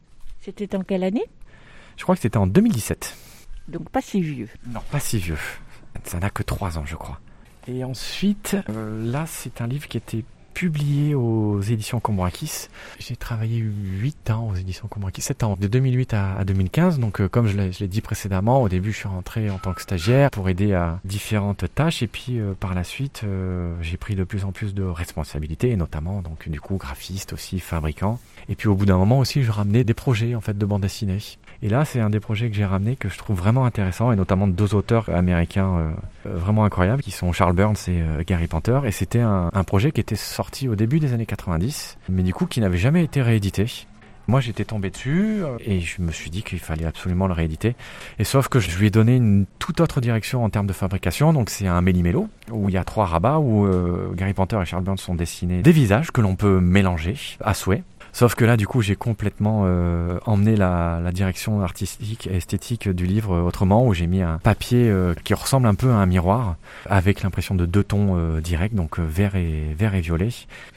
C'était 0.41 0.75
en 0.75 0.83
quelle 0.83 1.03
année? 1.03 1.25
Je 1.95 2.03
crois 2.03 2.15
que 2.15 2.21
c'était 2.21 2.37
en 2.37 2.47
2017. 2.47 3.17
Donc 3.69 3.89
pas 3.89 4.01
si 4.01 4.21
vieux. 4.21 4.49
Non, 4.67 4.81
pas 4.91 4.99
si 4.99 5.17
vieux. 5.17 5.37
Ça 6.03 6.19
n'a 6.19 6.29
que 6.29 6.43
3 6.43 6.77
ans, 6.77 6.85
je 6.85 6.95
crois. 6.95 7.19
Et 7.67 7.83
ensuite, 7.83 8.55
euh, 8.69 9.11
là, 9.11 9.25
c'est 9.25 9.61
un 9.61 9.67
livre 9.67 9.87
qui 9.87 9.97
était 9.97 10.23
publié 10.57 11.13
aux 11.13 11.61
éditions 11.61 11.99
Cambourakis. 11.99 12.69
J'ai 12.97 13.15
travaillé 13.15 13.59
8 13.59 14.31
ans 14.31 14.49
aux 14.51 14.55
éditions 14.55 14.87
Cambourakis, 14.87 15.21
7 15.21 15.43
ans, 15.43 15.55
de 15.55 15.67
2008 15.67 16.15
à, 16.15 16.33
à 16.35 16.45
2015. 16.45 16.97
Donc, 16.97 17.21
euh, 17.21 17.29
comme 17.29 17.45
je 17.45 17.55
l'ai 17.55 17.87
dit 17.87 18.01
précédemment, 18.01 18.63
au 18.63 18.67
début, 18.67 18.91
je 18.91 18.97
suis 18.97 19.07
rentré 19.07 19.51
en 19.51 19.59
tant 19.59 19.73
que 19.73 19.83
stagiaire 19.83 20.31
pour 20.31 20.49
aider 20.49 20.73
à 20.73 20.99
différentes 21.05 21.65
tâches. 21.75 22.01
Et 22.01 22.07
puis, 22.07 22.39
euh, 22.39 22.55
par 22.59 22.73
la 22.73 22.83
suite, 22.83 23.21
euh, 23.23 23.75
j'ai 23.83 23.97
pris 23.97 24.15
de 24.15 24.23
plus 24.23 24.45
en 24.45 24.51
plus 24.51 24.73
de 24.73 24.81
responsabilités, 24.81 25.69
et 25.69 25.75
notamment, 25.75 26.23
donc, 26.23 26.49
du 26.49 26.59
coup, 26.59 26.77
graphiste 26.77 27.33
aussi, 27.33 27.59
fabricant. 27.59 28.19
Et 28.49 28.55
puis, 28.55 28.67
au 28.67 28.73
bout 28.73 28.87
d'un 28.87 28.97
moment 28.97 29.19
aussi, 29.19 29.43
je 29.43 29.51
ramenais 29.51 29.83
des 29.83 29.93
projets, 29.93 30.33
en 30.33 30.41
fait, 30.41 30.57
de 30.57 30.65
bande 30.65 30.81
dessinée. 30.81 31.19
Et 31.61 31.69
là, 31.69 31.85
c'est 31.85 31.99
un 31.99 32.09
des 32.09 32.19
projets 32.19 32.49
que 32.49 32.55
j'ai 32.55 32.65
ramené 32.65 32.95
que 32.95 33.09
je 33.09 33.17
trouve 33.19 33.37
vraiment 33.37 33.65
intéressant, 33.65 34.11
et 34.11 34.15
notamment 34.15 34.47
deux 34.47 34.73
auteurs 34.73 35.07
américains 35.09 35.93
vraiment 36.25 36.65
incroyables, 36.65 37.03
qui 37.03 37.11
sont 37.11 37.31
Charles 37.31 37.55
Burns 37.55 37.77
et 37.87 38.03
Gary 38.25 38.47
Panther. 38.47 38.81
Et 38.85 38.91
c'était 38.91 39.19
un 39.19 39.63
projet 39.63 39.91
qui 39.91 39.99
était 40.01 40.15
sorti 40.15 40.46
au 40.67 40.75
début 40.75 40.99
des 40.99 41.13
années 41.13 41.25
90, 41.25 41.97
mais 42.09 42.23
du 42.23 42.33
coup 42.33 42.45
qui 42.45 42.61
n'avait 42.61 42.77
jamais 42.77 43.03
été 43.03 43.21
réédité. 43.21 43.65
Moi, 44.29 44.41
j'étais 44.41 44.65
tombé 44.65 44.89
dessus 44.89 45.41
euh, 45.41 45.57
et 45.61 45.79
je 45.79 46.01
me 46.01 46.11
suis 46.11 46.29
dit 46.29 46.43
qu'il 46.43 46.59
fallait 46.59 46.85
absolument 46.85 47.27
le 47.27 47.33
rééditer. 47.33 47.77
Et 48.19 48.25
sauf 48.25 48.49
que 48.49 48.59
je 48.59 48.77
lui 48.77 48.87
ai 48.87 48.89
donné 48.89 49.15
une 49.15 49.45
toute 49.57 49.79
autre 49.79 50.01
direction 50.01 50.43
en 50.43 50.49
termes 50.49 50.67
de 50.67 50.73
fabrication. 50.73 51.31
Donc, 51.31 51.49
c'est 51.49 51.65
un 51.65 51.79
méli-mélo 51.79 52.27
où 52.51 52.67
il 52.67 52.75
y 52.75 52.77
a 52.77 52.83
trois 52.83 53.05
rabats 53.05 53.39
où 53.39 53.65
euh, 53.65 54.11
Gary 54.15 54.33
Panther 54.33 54.59
et 54.61 54.65
Charles 54.65 54.83
Burns 54.83 54.97
sont 54.97 55.15
dessinés 55.15 55.61
des 55.61 55.71
visages 55.71 56.11
que 56.11 56.19
l'on 56.19 56.35
peut 56.35 56.59
mélanger 56.59 57.15
à 57.39 57.53
souhait. 57.53 57.83
Sauf 58.17 58.33
que 58.33 58.45
là, 58.45 58.57
du 58.57 58.65
coup, 58.65 58.81
j'ai 58.81 58.95
complètement 58.95 59.65
euh, 59.65 60.17
emmené 60.25 60.55
la, 60.55 60.99
la 61.03 61.11
direction 61.11 61.61
artistique 61.61 62.25
et 62.25 62.37
esthétique 62.37 62.89
du 62.89 63.05
livre 63.05 63.39
autrement, 63.43 63.85
où 63.85 63.93
j'ai 63.93 64.07
mis 64.07 64.23
un 64.23 64.39
papier 64.39 64.89
euh, 64.89 65.13
qui 65.23 65.35
ressemble 65.35 65.67
un 65.67 65.75
peu 65.75 65.91
à 65.91 65.97
un 65.97 66.07
miroir, 66.07 66.55
avec 66.89 67.21
l'impression 67.21 67.53
de 67.53 67.67
deux 67.67 67.83
tons 67.83 68.15
euh, 68.17 68.41
directs, 68.41 68.73
donc 68.73 68.97
euh, 68.97 69.03
vert 69.03 69.35
et 69.35 69.71
vert 69.77 69.93
et 69.93 70.01
violet. 70.01 70.29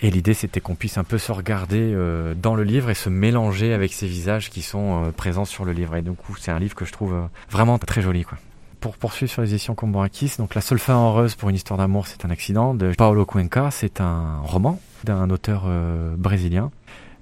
Et 0.03 0.11
l'idée, 0.11 0.35
c'était 0.35 0.61
qu'on 0.61 0.75
puisse 0.75 0.99
un 0.99 1.05
peu 1.05 1.17
se 1.17 1.33
regarder 1.33 1.81
euh, 1.95 2.35
dans 2.35 2.55
le 2.55 2.63
livre 2.63 2.91
et 2.91 2.95
se 2.95 3.09
mélanger 3.09 3.73
avec 3.73 3.95
ces 3.95 4.07
visages 4.07 4.51
qui 4.51 4.61
sont 4.61 5.07
euh, 5.07 5.11
présents 5.11 5.47
sur 5.47 5.65
le 5.65 5.73
livre. 5.73 5.97
Et 5.97 6.03
du 6.03 6.13
coup, 6.13 6.37
c'est 6.39 6.51
un 6.51 6.59
livre 6.59 6.75
que 6.75 6.85
je 6.85 6.93
trouve 6.93 7.15
vraiment 7.51 7.79
très 7.79 8.03
joli, 8.03 8.25
quoi. 8.25 8.37
Pour 8.81 8.97
poursuivre 8.97 9.31
sur 9.31 9.43
les 9.43 9.51
éditions 9.51 9.75
Comborakis, 9.75 10.33
donc 10.39 10.55
La 10.55 10.63
seule 10.63 10.79
fin 10.79 10.95
heureuse 10.95 11.35
pour 11.35 11.51
une 11.51 11.57
histoire 11.57 11.79
d'amour, 11.79 12.07
c'est 12.07 12.25
un 12.25 12.31
accident 12.31 12.75
de 12.75 12.93
Paolo 12.97 13.27
Cuenca. 13.27 13.71
C'est 13.71 14.01
un 14.01 14.41
roman 14.43 14.81
d'un 15.05 15.31
auteur 15.31 15.65
euh, 15.67 16.15
brésilien. 16.17 16.71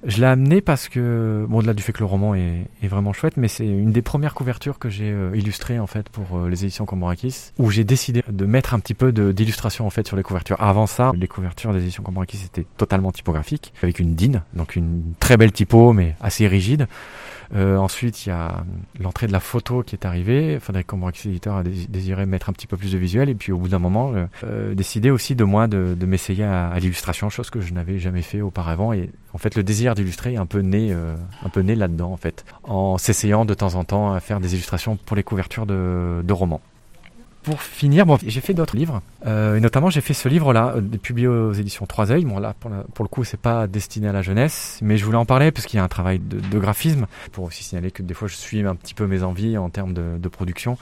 Je 0.05 0.19
l'ai 0.19 0.27
amené 0.27 0.61
parce 0.61 0.89
que, 0.89 1.45
bon, 1.49 1.59
au-delà 1.59 1.75
du 1.75 1.83
fait 1.83 1.93
que 1.93 1.99
le 1.99 2.05
roman 2.05 2.35
est, 2.35 2.69
vraiment 2.83 3.13
chouette, 3.13 3.37
mais 3.37 3.49
c'est 3.49 3.67
une 3.67 3.93
des 3.93 4.03
premières 4.03 4.35
couvertures 4.35 4.79
que 4.79 4.89
j'ai 4.89 5.11
euh, 5.11 5.37
illustrées 5.37 5.79
en 5.79 5.87
fait 5.87 6.09
pour 6.09 6.39
euh, 6.39 6.49
les 6.49 6.65
éditions 6.65 6.87
Comborakis, 6.87 7.53
où 7.59 7.71
j'ai 7.71 7.85
décidé 7.85 8.23
de 8.29 8.47
mettre 8.47 8.75
un 8.75 8.81
petit 8.81 8.95
peu 8.95 9.13
d'illustration 9.13 9.87
en 9.87 9.91
fait 9.91 10.07
sur 10.07 10.17
les 10.17 10.23
couvertures. 10.23 10.57
Avant 10.61 10.87
ça, 10.87 11.13
les 11.15 11.29
couvertures 11.29 11.73
des 11.73 11.83
éditions 11.83 12.03
Comborakis 12.03 12.45
étaient 12.45 12.67
totalement 12.77 13.13
typographiques, 13.13 13.75
avec 13.83 13.99
une 13.99 14.15
DIN, 14.15 14.43
donc 14.55 14.77
une 14.77 15.03
très 15.21 15.37
belle 15.37 15.53
typo, 15.53 15.93
mais 15.93 16.15
assez 16.21 16.47
rigide. 16.47 16.87
Euh, 17.55 17.77
ensuite, 17.79 18.27
il 18.27 18.29
y 18.29 18.33
a 18.33 18.63
l'entrée 19.01 19.27
de 19.27 19.33
la 19.33 19.41
photo 19.41 19.83
qui 19.83 19.95
est 19.95 20.05
arrivée. 20.05 20.59
Faudrait 20.61 20.83
que 20.85 20.89
Comborakis 20.89 21.29
éditeur 21.29 21.57
a 21.57 21.63
dés- 21.63 21.87
désiré 21.89 22.27
mettre 22.27 22.51
un 22.51 22.53
petit 22.53 22.67
peu 22.67 22.77
plus 22.77 22.93
de 22.93 22.99
visuel, 22.99 23.29
et 23.29 23.35
puis 23.35 23.53
au 23.53 23.59
bout 23.59 23.69
d'un 23.69 23.79
moment, 23.79 24.13
euh, 24.45 24.75
décidé 24.75 25.11
aussi 25.11 25.35
de 25.35 25.45
moi 25.45 25.67
de, 25.67 25.97
de 25.99 26.07
m'essayer 26.07 26.45
à, 26.45 26.69
à 26.69 26.79
l'illustration, 26.79 27.31
chose 27.31 27.51
que 27.51 27.61
je 27.61 27.73
n'avais 27.73 27.99
jamais 27.99 28.23
fait 28.23 28.41
auparavant. 28.43 28.93
Et 28.93 29.11
en 29.33 29.39
fait, 29.39 29.55
le 29.55 29.63
désir 29.63 29.95
d'illustrer 29.95 30.35
est 30.35 30.39
un 30.39 30.47
peu 30.47 30.61
né, 30.61 30.93
euh, 30.93 31.17
un 31.45 31.49
peu 31.49 31.61
né 31.61 31.75
là-dedans, 31.75 32.13
en 32.13 32.17
fait, 32.17 32.45
en 32.65 32.99
s'essayant 32.99 33.45
de 33.45 33.55
temps 33.55 33.75
en 33.77 33.85
temps 33.85 34.13
à 34.13 34.21
faire 34.21 34.41
des 34.41 34.55
illustrations 34.55 34.97
pour 34.97 35.17
les 35.17 35.23
couvertures 35.23 35.65
de, 35.67 36.23
de 36.23 36.33
romans. 36.33 36.61
Pour 37.43 37.63
finir, 37.63 38.05
bon, 38.05 38.19
j'ai 38.27 38.41
fait 38.41 38.53
d'autres 38.53 38.77
livres, 38.77 39.01
euh, 39.27 39.57
et 39.57 39.61
notamment 39.61 39.91
j'ai 39.91 40.01
fait 40.01 40.13
ce 40.13 40.29
livre-là, 40.29 40.75
euh, 40.77 40.81
publié 40.99 41.29
aux 41.29 41.53
éditions 41.53 41.87
Trois 41.87 42.11
Œils. 42.11 42.25
Bon 42.25 42.39
là, 42.39 42.55
pour, 42.61 43.05
le 43.05 43.09
coup, 43.09 43.25
c'est 43.25 43.41
pas 43.41 43.67
destiné 43.67 44.09
à 44.09 44.13
la 44.13 44.23
jeunesse, 44.23 44.79
mais 44.83 44.99
je 44.99 45.05
voulais 45.05 45.17
en 45.17 45.25
parler 45.25 45.53
parce 45.53 45.67
qu'il 45.67 45.79
y 45.79 45.81
a 45.81 45.85
un 45.85 45.89
travail 45.89 46.19
de, 46.19 46.59
graphisme. 46.59 47.07
Pour 47.33 47.45
aussi 47.45 47.63
signaler 47.63 47.91
que 47.91 48.03
des 48.03 48.13
fois, 48.13 48.29
je 48.29 48.35
suis 48.35 48.61
un 48.67 48.75
petit 48.75 48.95
peu 48.95 49.07
mes 49.07 49.23
envies 49.23 49.57
en 49.57 49.71
termes 49.71 49.95
de, 49.95 50.29
production. 50.29 50.77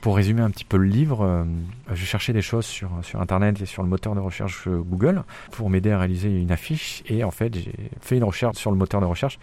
Pour 0.00 0.16
résumer 0.16 0.42
un 0.42 0.50
petit 0.50 0.64
peu 0.64 0.76
le 0.76 0.86
livre, 0.86 1.24
euh, 1.24 1.44
je 1.92 2.04
cherchais 2.04 2.32
des 2.32 2.42
choses 2.42 2.66
sur, 2.66 2.90
sur 3.02 3.20
Internet 3.20 3.60
et 3.60 3.66
sur 3.66 3.84
le 3.84 3.88
moteur 3.88 4.16
de 4.16 4.20
recherche 4.20 4.66
Google 4.66 5.22
pour 5.52 5.70
m'aider 5.70 5.92
à 5.92 5.98
réaliser 5.98 6.28
une 6.40 6.50
affiche. 6.50 7.04
Et 7.06 7.22
en 7.22 7.30
fait, 7.30 7.54
j'ai 7.54 7.72
fait 8.00 8.16
une 8.16 8.24
recherche 8.24 8.56
sur 8.56 8.72
le 8.72 8.76
moteur 8.76 9.00
de 9.00 9.06
recherche 9.06 9.38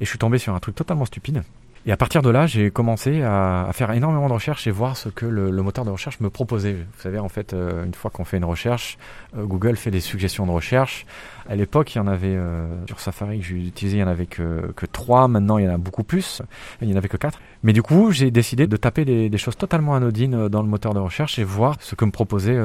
et 0.00 0.04
je 0.04 0.10
suis 0.10 0.18
tombé 0.18 0.36
sur 0.36 0.54
un 0.54 0.60
truc 0.60 0.74
totalement 0.74 1.06
stupide. 1.06 1.42
Et 1.84 1.90
à 1.90 1.96
partir 1.96 2.22
de 2.22 2.30
là, 2.30 2.46
j'ai 2.46 2.70
commencé 2.70 3.22
à, 3.22 3.68
faire 3.72 3.90
énormément 3.90 4.28
de 4.28 4.32
recherches 4.32 4.68
et 4.68 4.70
voir 4.70 4.96
ce 4.96 5.08
que 5.08 5.26
le, 5.26 5.50
moteur 5.62 5.84
de 5.84 5.90
recherche 5.90 6.20
me 6.20 6.30
proposait. 6.30 6.74
Vous 6.74 7.02
savez, 7.02 7.18
en 7.18 7.28
fait, 7.28 7.54
euh, 7.54 7.84
une 7.84 7.94
fois 7.94 8.10
qu'on 8.10 8.24
fait 8.24 8.36
une 8.36 8.44
recherche, 8.44 8.98
euh, 9.36 9.44
Google 9.44 9.76
fait 9.76 9.90
des 9.90 10.00
suggestions 10.00 10.46
de 10.46 10.52
recherche. 10.52 11.06
À 11.48 11.56
l'époque, 11.56 11.94
il 11.94 11.98
y 11.98 12.00
en 12.00 12.06
avait 12.06 12.36
euh, 12.36 12.68
sur 12.86 13.00
Safari 13.00 13.40
que 13.40 13.46
j'ai 13.46 13.56
utilisé, 13.56 13.96
il 13.96 14.00
y 14.00 14.04
en 14.04 14.08
avait 14.08 14.26
que, 14.26 14.72
que 14.76 14.86
3. 14.86 15.26
Maintenant, 15.26 15.58
il 15.58 15.64
y 15.64 15.68
en 15.68 15.74
a 15.74 15.78
beaucoup 15.78 16.04
plus. 16.04 16.40
Il 16.80 16.86
n'y 16.86 16.94
en 16.94 16.96
avait 16.96 17.08
que 17.08 17.16
4. 17.16 17.40
Mais 17.64 17.72
du 17.72 17.82
coup, 17.82 18.12
j'ai 18.12 18.30
décidé 18.30 18.68
de 18.68 18.76
taper 18.76 19.04
des, 19.04 19.38
choses 19.38 19.56
totalement 19.56 19.96
anodines 19.96 20.48
dans 20.48 20.62
le 20.62 20.68
moteur 20.68 20.94
de 20.94 21.00
recherche 21.00 21.40
et 21.40 21.44
voir 21.44 21.76
ce 21.80 21.96
que 21.96 22.04
me 22.04 22.12
proposait 22.12 22.56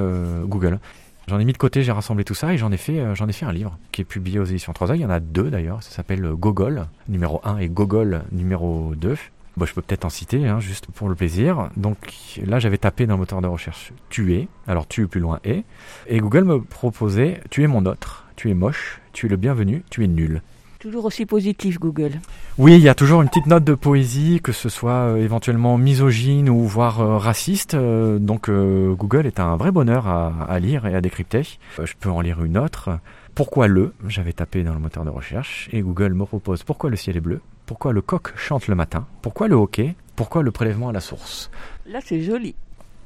Google. 0.43 0.79
J'en 1.27 1.39
ai 1.39 1.45
mis 1.45 1.51
de 1.51 1.57
côté, 1.57 1.83
j'ai 1.83 1.91
rassemblé 1.91 2.23
tout 2.23 2.33
ça 2.33 2.53
et 2.53 2.57
j'en 2.57 2.71
ai 2.71 2.77
fait, 2.77 2.99
euh, 2.99 3.13
un 3.41 3.51
livre 3.51 3.77
qui 3.91 3.99
est 3.99 4.05
publié 4.05 4.39
aux 4.39 4.45
éditions 4.45 4.71
3 4.71 4.95
Il 4.95 5.01
y 5.01 5.05
en 5.05 5.09
a 5.09 5.19
deux 5.19 5.49
d'ailleurs. 5.49 5.83
Ça 5.83 5.91
s'appelle 5.91 6.23
euh, 6.23 6.35
Gogol 6.35 6.87
numéro 7.09 7.41
1 7.43 7.57
et 7.57 7.67
Gogol 7.67 8.23
numéro 8.31 8.93
2. 8.95 9.17
Bon, 9.57 9.65
je 9.65 9.73
peux 9.73 9.81
peut-être 9.81 10.05
en 10.05 10.09
citer, 10.09 10.47
hein, 10.47 10.61
juste 10.61 10.87
pour 10.87 11.09
le 11.09 11.15
plaisir. 11.15 11.69
Donc 11.75 11.97
là, 12.45 12.59
j'avais 12.59 12.77
tapé 12.77 13.07
dans 13.07 13.15
le 13.15 13.19
moteur 13.19 13.41
de 13.41 13.47
recherche 13.47 13.91
tuer, 14.09 14.47
alors 14.67 14.87
tu 14.87 15.05
plus 15.07 15.19
loin 15.19 15.39
et, 15.43 15.63
et 16.07 16.19
Google 16.19 16.45
me 16.45 16.61
proposait 16.61 17.41
tu 17.49 17.63
es 17.63 17.67
mon 17.67 17.85
autre, 17.85 18.25
tu 18.37 18.49
es 18.49 18.53
moche, 18.53 19.01
tu 19.11 19.25
es 19.25 19.29
le 19.29 19.35
bienvenu, 19.35 19.83
tu 19.89 20.05
es 20.05 20.07
nul. 20.07 20.41
Toujours 20.79 21.05
aussi 21.05 21.25
positif, 21.25 21.79
Google. 21.79 22.11
Oui, 22.59 22.75
il 22.75 22.81
y 22.81 22.89
a 22.89 22.93
toujours 22.95 23.21
une 23.23 23.29
petite 23.29 23.47
note 23.47 23.63
de 23.63 23.73
poésie, 23.73 24.39
que 24.43 24.51
ce 24.51 24.69
soit 24.69 24.91
euh, 24.91 25.15
éventuellement 25.17 25.77
misogyne 25.77 26.49
ou 26.49 26.59
voire 26.65 27.01
euh, 27.01 27.17
raciste. 27.17 27.73
euh, 27.73 28.19
donc 28.19 28.49
Google 28.49 29.25
est 29.25 29.39
un 29.39 29.55
vrai 29.57 29.71
bonheur 29.71 30.07
à, 30.07 30.45
à 30.47 30.59
lire 30.59 30.85
et 30.85 30.95
à 30.95 31.01
décrypter. 31.01 31.41
Je 31.83 31.93
peux 31.99 32.09
en 32.09 32.21
lire 32.21 32.43
une 32.43 32.57
autre. 32.57 32.99
Pourquoi 33.33 33.67
le? 33.67 33.93
J'avais 34.07 34.33
tapé 34.33 34.63
dans 34.63 34.73
le 34.73 34.79
moteur 34.79 35.03
de 35.03 35.09
recherche 35.09 35.67
et 35.71 35.81
Google 35.81 36.13
me 36.13 36.25
propose 36.25 36.63
pourquoi 36.63 36.89
le 36.89 36.95
ciel 36.95 37.17
est 37.17 37.21
bleu, 37.21 37.41
pourquoi 37.65 37.91
le 37.91 38.01
coq 38.01 38.33
chante 38.35 38.67
le 38.67 38.75
matin, 38.75 39.05
pourquoi 39.21 39.47
le 39.47 39.55
hockey, 39.55 39.95
pourquoi 40.15 40.41
le 40.43 40.51
prélèvement 40.51 40.89
à 40.89 40.91
la 40.91 40.99
source. 41.01 41.49
Là, 41.87 41.99
c'est 42.03 42.21
joli. 42.21 42.55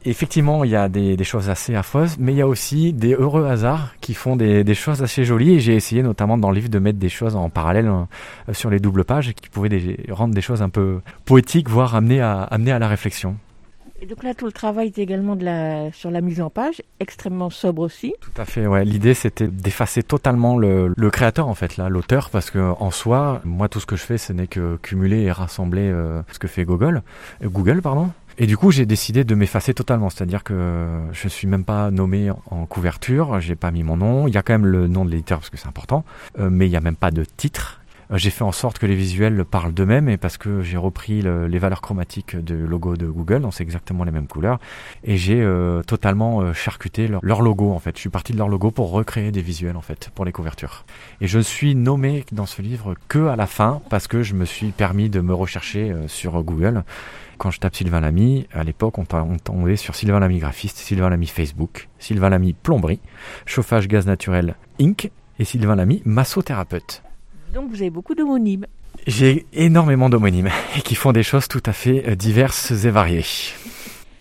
Effectivement, 0.04 0.64
il 0.64 0.72
y 0.72 0.76
a 0.76 0.90
des, 0.90 1.16
des 1.16 1.24
choses 1.24 1.50
assez 1.50 1.76
affreuses, 1.76 2.16
mais 2.20 2.32
il 2.34 2.38
y 2.38 2.42
a 2.42 2.48
aussi 2.48 2.92
des 2.92 3.14
heureux 3.14 3.46
hasards 3.46 3.94
qui 4.02 4.16
font 4.16 4.36
des, 4.36 4.64
des 4.64 4.74
choses 4.74 5.04
assez 5.04 5.26
jolies. 5.26 5.54
Et 5.56 5.60
j'ai 5.60 5.76
essayé 5.76 6.02
notamment 6.02 6.38
dans 6.40 6.50
le 6.50 6.56
livre 6.56 6.70
de 6.70 6.80
mettre 6.80 6.98
des 6.98 7.10
choses 7.10 7.36
en 7.36 7.50
parallèle 7.50 7.88
euh, 7.88 8.54
sur 8.54 8.72
les 8.72 8.80
doubles 8.80 9.04
pages 9.04 9.34
qui 9.34 9.48
pouvaient 9.50 9.70
des- 9.70 10.00
rendre 10.10 10.34
des 10.34 10.42
choses 10.42 10.64
un 10.64 10.70
peu 10.70 11.02
poétiques, 11.26 11.70
voire 11.70 11.94
amener 11.94 12.20
à, 12.20 12.42
amener 12.44 12.72
à 12.72 12.80
la 12.80 12.88
réflexion. 12.88 13.36
Et 14.04 14.08
donc 14.08 14.24
là, 14.24 14.34
tout 14.34 14.48
le 14.48 14.52
travail 14.52 14.88
est 14.88 14.98
également 14.98 15.36
de 15.36 15.46
la, 15.46 15.92
sur 15.92 16.10
la 16.10 16.22
mise 16.22 16.42
en 16.42 16.50
page, 16.50 16.82
extrêmement 17.00 17.52
sobre 17.52 17.84
aussi. 17.84 18.16
Tout 18.20 18.42
à 18.42 18.46
fait, 18.46 18.66
ouais. 18.66 18.84
L'idée, 18.84 19.14
c'était 19.14 19.48
d'effacer 19.48 20.02
totalement 20.02 20.58
le, 20.58 20.92
le 20.98 21.10
créateur, 21.12 21.48
en 21.48 21.54
fait, 21.54 21.78
là, 21.78 21.88
l'auteur, 21.88 22.32
parce 22.32 22.50
que 22.50 22.58
en 22.80 22.90
soi, 22.90 23.42
moi, 23.46 23.70
tout 23.70 23.80
ce 23.80 23.86
que 23.86 23.96
je 23.96 24.02
fais, 24.02 24.18
ce 24.18 24.34
n'est 24.34 24.48
que 24.48 24.78
cumuler 24.82 25.22
et 25.22 25.32
rassembler 25.32 25.84
euh, 25.92 26.24
ce 26.32 26.40
que 26.40 26.48
fait 26.48 26.66
Google, 26.66 27.04
euh, 27.44 27.50
Google, 27.50 27.84
pardon. 27.84 28.10
Et 28.44 28.48
du 28.48 28.58
coup, 28.58 28.72
j'ai 28.72 28.88
décidé 28.88 29.24
de 29.24 29.36
m'effacer 29.36 29.76
totalement, 29.76 30.10
c'est-à-dire 30.10 30.44
que 30.44 31.00
je 31.12 31.28
suis 31.28 31.46
même 31.48 31.64
pas 31.64 31.92
nommé 31.92 32.32
en 32.50 32.66
couverture, 32.66 33.40
j'ai 33.40 33.54
pas 33.56 33.70
mis 33.70 33.84
mon 33.84 33.98
nom. 33.98 34.28
Il 34.28 34.34
y 34.34 34.38
a 34.38 34.42
quand 34.42 34.54
même 34.54 34.66
le 34.66 34.88
nom 34.88 35.06
de 35.06 35.12
l'éditeur 35.12 35.38
parce 35.38 35.52
que 35.52 35.58
c'est 35.58 35.68
important, 35.68 36.04
euh, 36.40 36.50
mais 36.52 36.66
il 36.66 36.72
n'y 36.72 36.76
a 36.76 36.82
même 36.82 36.96
pas 36.96 37.12
de 37.12 37.24
titre. 37.24 37.82
Euh, 38.12 38.18
j'ai 38.18 38.32
fait 38.32 38.44
en 38.44 38.52
sorte 38.52 38.80
que 38.80 38.88
les 38.88 38.96
visuels 38.96 39.46
parlent 39.46 39.76
d'eux-mêmes 39.76 40.10
et 40.10 40.18
parce 40.18 40.40
que 40.40 40.64
j'ai 40.64 40.78
repris 40.78 41.22
le- 41.22 41.46
les 41.46 41.60
valeurs 41.60 41.82
chromatiques 41.82 42.36
du 42.36 42.66
logo 42.66 42.98
de 42.98 43.06
Google, 43.06 43.42
donc 43.42 43.54
c'est 43.54 43.62
exactement 43.62 44.06
les 44.06 44.12
mêmes 44.12 44.26
couleurs, 44.26 44.58
et 45.04 45.18
j'ai 45.18 45.40
euh, 45.40 45.84
totalement 45.84 46.52
charcuté 46.56 47.08
leur, 47.08 47.20
leur 47.24 47.44
logo 47.44 47.72
en 47.72 47.78
fait. 47.80 47.96
Je 47.96 48.00
suis 48.02 48.10
parti 48.10 48.34
de 48.34 48.40
leur 48.40 48.50
logo 48.50 48.72
pour 48.72 48.90
recréer 48.90 49.32
des 49.32 49.44
visuels 49.44 49.78
en 49.78 49.82
fait 49.82 50.10
pour 50.16 50.26
les 50.26 50.32
couvertures. 50.32 50.84
Et 51.22 51.28
je 51.28 51.38
suis 51.38 51.76
nommé 51.76 52.26
dans 52.32 52.48
ce 52.48 52.64
livre 52.64 52.96
que 53.08 53.28
à 53.28 53.36
la 53.36 53.46
fin 53.46 53.84
parce 53.92 54.08
que 54.08 54.24
je 54.24 54.34
me 54.34 54.46
suis 54.46 54.72
permis 54.72 55.12
de 55.12 55.22
me 55.22 55.36
rechercher 55.36 55.94
sur 56.08 56.42
Google. 56.42 56.84
Quand 57.42 57.50
je 57.50 57.60
tape 57.60 57.76
Sylvain 57.76 58.02
Lamy, 58.02 58.46
à 58.54 58.64
l'époque, 58.64 59.00
on, 59.00 59.06
on 59.12 59.38
tombait 59.40 59.76
sur 59.76 59.96
Sylvain 59.96 60.20
Lamy 60.20 60.38
graphiste, 60.38 60.78
Sylvain 60.78 61.10
Lamy 61.10 61.26
Facebook, 61.26 61.90
Sylvain 61.98 62.30
Lamy 62.30 62.54
plomberie, 62.54 63.00
chauffage 63.48 63.88
gaz 63.88 64.06
naturel 64.06 64.54
Inc. 64.80 65.10
et 65.40 65.44
Sylvain 65.44 65.76
Lamy 65.76 66.04
massothérapeute. 66.06 67.02
Donc 67.52 67.72
vous 67.72 67.78
avez 67.78 67.90
beaucoup 67.90 68.14
d'homonymes. 68.14 68.68
J'ai 69.08 69.48
énormément 69.54 70.08
d'homonymes 70.08 70.50
et 70.78 70.82
qui 70.82 70.94
font 70.94 71.14
des 71.14 71.24
choses 71.24 71.48
tout 71.48 71.64
à 71.66 71.74
fait 71.74 72.08
euh, 72.10 72.16
diverses 72.16 72.70
et 72.86 72.92
variées. 72.92 73.26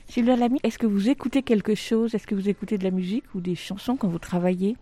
Sylvain 0.09 0.37
Lamy, 0.37 0.59
est-ce 0.62 0.79
que 0.79 0.87
vous 0.87 1.11
écoutez 1.11 1.43
quelque 1.43 1.75
chose? 1.75 2.14
Est-ce 2.14 2.27
que 2.27 2.35
vous 2.35 2.49
écoutez 2.49 2.79
de 2.79 2.85
la 2.85 2.91
musique 2.91 3.25
ou 3.35 3.43
des 3.43 3.55
chansons 3.55 3.97
quand 3.97 4.09
vous 4.09 4.18
travaillez? 4.18 4.79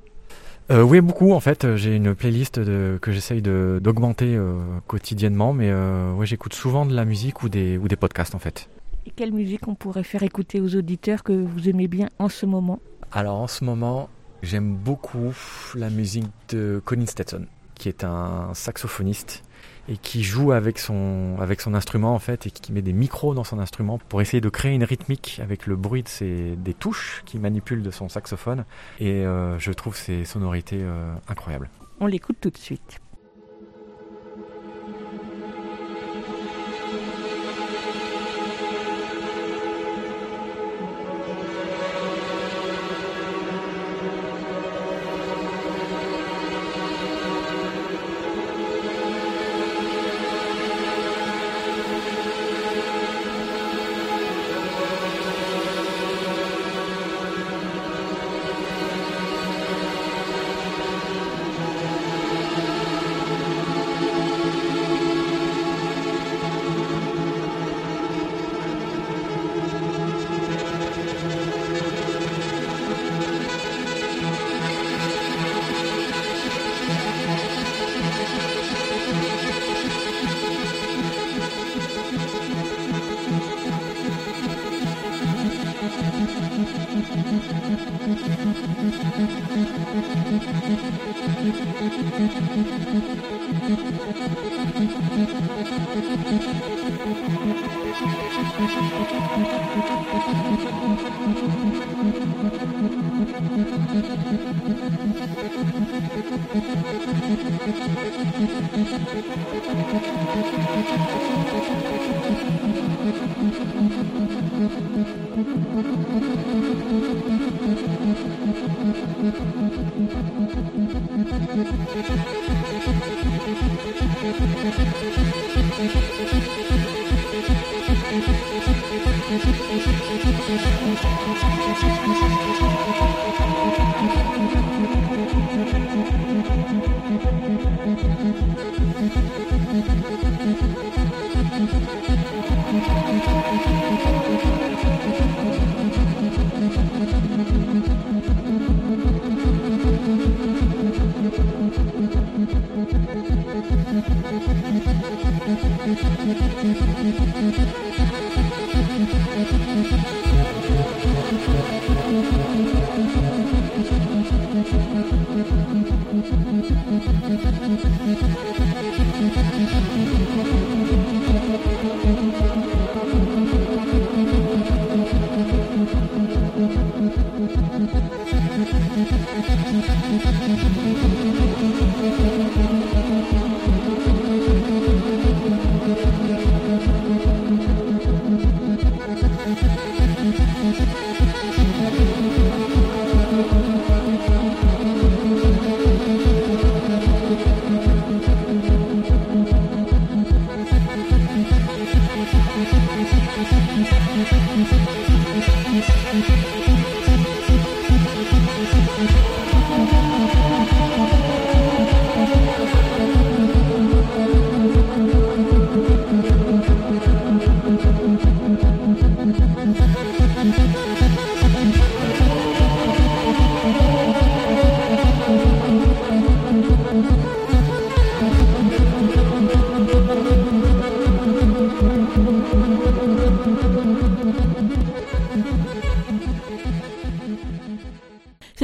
Euh, 0.71 0.83
oui, 0.83 1.01
beaucoup 1.01 1.33
en 1.33 1.41
fait. 1.41 1.77
J'ai 1.77 1.97
une 1.97 2.15
playlist 2.15 2.59
de, 2.59 2.99
que 3.01 3.11
j'essaye 3.11 3.41
de- 3.41 3.81
d'augmenter 3.83 4.37
euh, 4.37 4.53
quotidiennement, 4.87 5.53
mais 5.55 5.71
euh, 5.71 6.13
ouais, 6.13 6.27
j'écoute 6.27 6.53
souvent 6.55 6.85
de 6.85 6.95
la 6.95 7.05
musique 7.07 7.43
ou 7.43 7.49
des, 7.49 7.79
ou 7.79 7.89
des 7.89 7.97
podcasts 7.97 8.35
en 8.35 8.39
fait. 8.39 8.69
Et 9.07 9.11
quelle 9.11 9.33
musique 9.33 9.67
on 9.67 9.75
pourrait 9.75 10.03
faire 10.03 10.23
écouter 10.23 10.61
aux 10.61 10.75
auditeurs 10.77 11.23
que 11.23 11.33
vous 11.33 11.69
aimez 11.71 11.89
bien 11.89 12.09
en 12.19 12.29
ce 12.29 12.45
moment? 12.45 12.81
Alors 13.13 13.37
en 13.37 13.47
ce 13.47 13.65
moment, 13.65 14.11
j'aime 14.43 14.75
beaucoup 14.75 15.33
la 15.75 15.89
musique 15.89 16.27
de 16.51 16.83
Colin 16.85 17.07
Stetson, 17.07 17.47
qui 17.75 17.89
est 17.89 18.05
un 18.05 18.51
saxophoniste 18.53 19.43
et 19.89 19.97
qui 19.97 20.23
joue 20.23 20.53
avec 20.53 20.79
son, 20.79 21.37
avec 21.41 21.61
son 21.61 21.75
instrument 21.75 22.15
en 22.15 22.19
fait 22.19 22.47
et 22.47 22.51
qui 22.51 22.73
met 22.73 22.83
des 22.83 22.93
micros 22.93 23.35
dans 23.35 23.45
son 23.45 23.59
instrument 23.59 23.99
pour 24.09 24.21
essayer 24.21 24.41
de 24.41 24.49
créer 24.49 24.75
une 24.75 24.85
rythmique 24.85 25.41
avec 25.43 25.67
le 25.67 25.77
bruit 25.77 26.03
de 26.03 26.09
ses, 26.09 26.57
des 26.57 26.75
touches 26.75 27.23
qu'il 27.27 27.41
manipule 27.41 27.83
de 27.83 27.91
son 27.91 28.09
saxophone 28.09 28.65
et 29.01 29.25
euh, 29.25 29.59
je 29.59 29.73
trouve 29.73 29.97
ses 29.97 30.25
sonorités 30.25 30.81
euh, 30.81 31.13
incroyables. 31.29 31.71
On 32.01 32.07
l'écoute 32.07 32.37
tout 32.41 32.51
de 32.51 32.59
suite. 32.59 33.01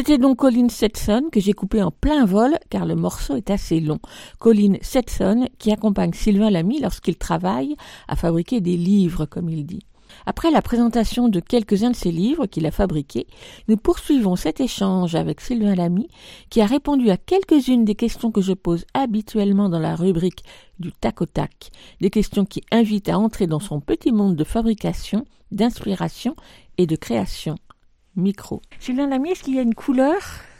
C'était 0.06 0.18
donc 0.18 0.36
Colin 0.36 0.68
Setson 0.68 1.30
que 1.32 1.40
j'ai 1.40 1.54
coupé 1.54 1.82
en 1.82 1.90
plein 1.90 2.26
vol 2.26 2.58
car 2.68 2.84
le 2.84 2.94
morceau 2.94 3.36
est 3.36 3.48
assez 3.48 3.80
long. 3.80 4.00
Colin 4.38 4.74
Setson 4.82 5.48
qui 5.58 5.72
accompagne 5.72 6.12
Sylvain 6.12 6.50
Lamy 6.50 6.78
lorsqu'il 6.78 7.16
travaille 7.16 7.74
à 8.06 8.14
fabriquer 8.14 8.60
des 8.60 8.76
livres, 8.76 9.24
comme 9.24 9.48
il 9.48 9.64
dit. 9.64 9.80
Après 10.26 10.50
la 10.50 10.60
présentation 10.60 11.30
de 11.30 11.40
quelques-uns 11.40 11.92
de 11.92 11.96
ses 11.96 12.12
livres 12.12 12.44
qu'il 12.44 12.66
a 12.66 12.70
fabriqués, 12.70 13.26
nous 13.66 13.78
poursuivons 13.78 14.36
cet 14.36 14.60
échange 14.60 15.14
avec 15.14 15.40
Sylvain 15.40 15.74
Lamy, 15.74 16.08
qui 16.50 16.60
a 16.60 16.66
répondu 16.66 17.08
à 17.08 17.16
quelques-unes 17.16 17.86
des 17.86 17.94
questions 17.94 18.30
que 18.30 18.42
je 18.42 18.52
pose 18.52 18.84
habituellement 18.92 19.70
dans 19.70 19.80
la 19.80 19.96
rubrique 19.96 20.44
du 20.78 20.92
tac 20.92 21.22
au 21.22 21.26
tac, 21.26 21.70
des 22.02 22.10
questions 22.10 22.44
qui 22.44 22.60
invitent 22.70 23.08
à 23.08 23.18
entrer 23.18 23.46
dans 23.46 23.58
son 23.58 23.80
petit 23.80 24.12
monde 24.12 24.36
de 24.36 24.44
fabrication, 24.44 25.24
d'inspiration 25.50 26.36
et 26.76 26.86
de 26.86 26.96
création. 26.96 27.56
Micro. 28.16 28.62
Sylvain 28.80 29.08
Lamy, 29.08 29.30
est-ce 29.30 29.42
qu'il 29.42 29.54
y 29.54 29.58
a 29.58 29.62
une 29.62 29.74
couleur 29.74 30.16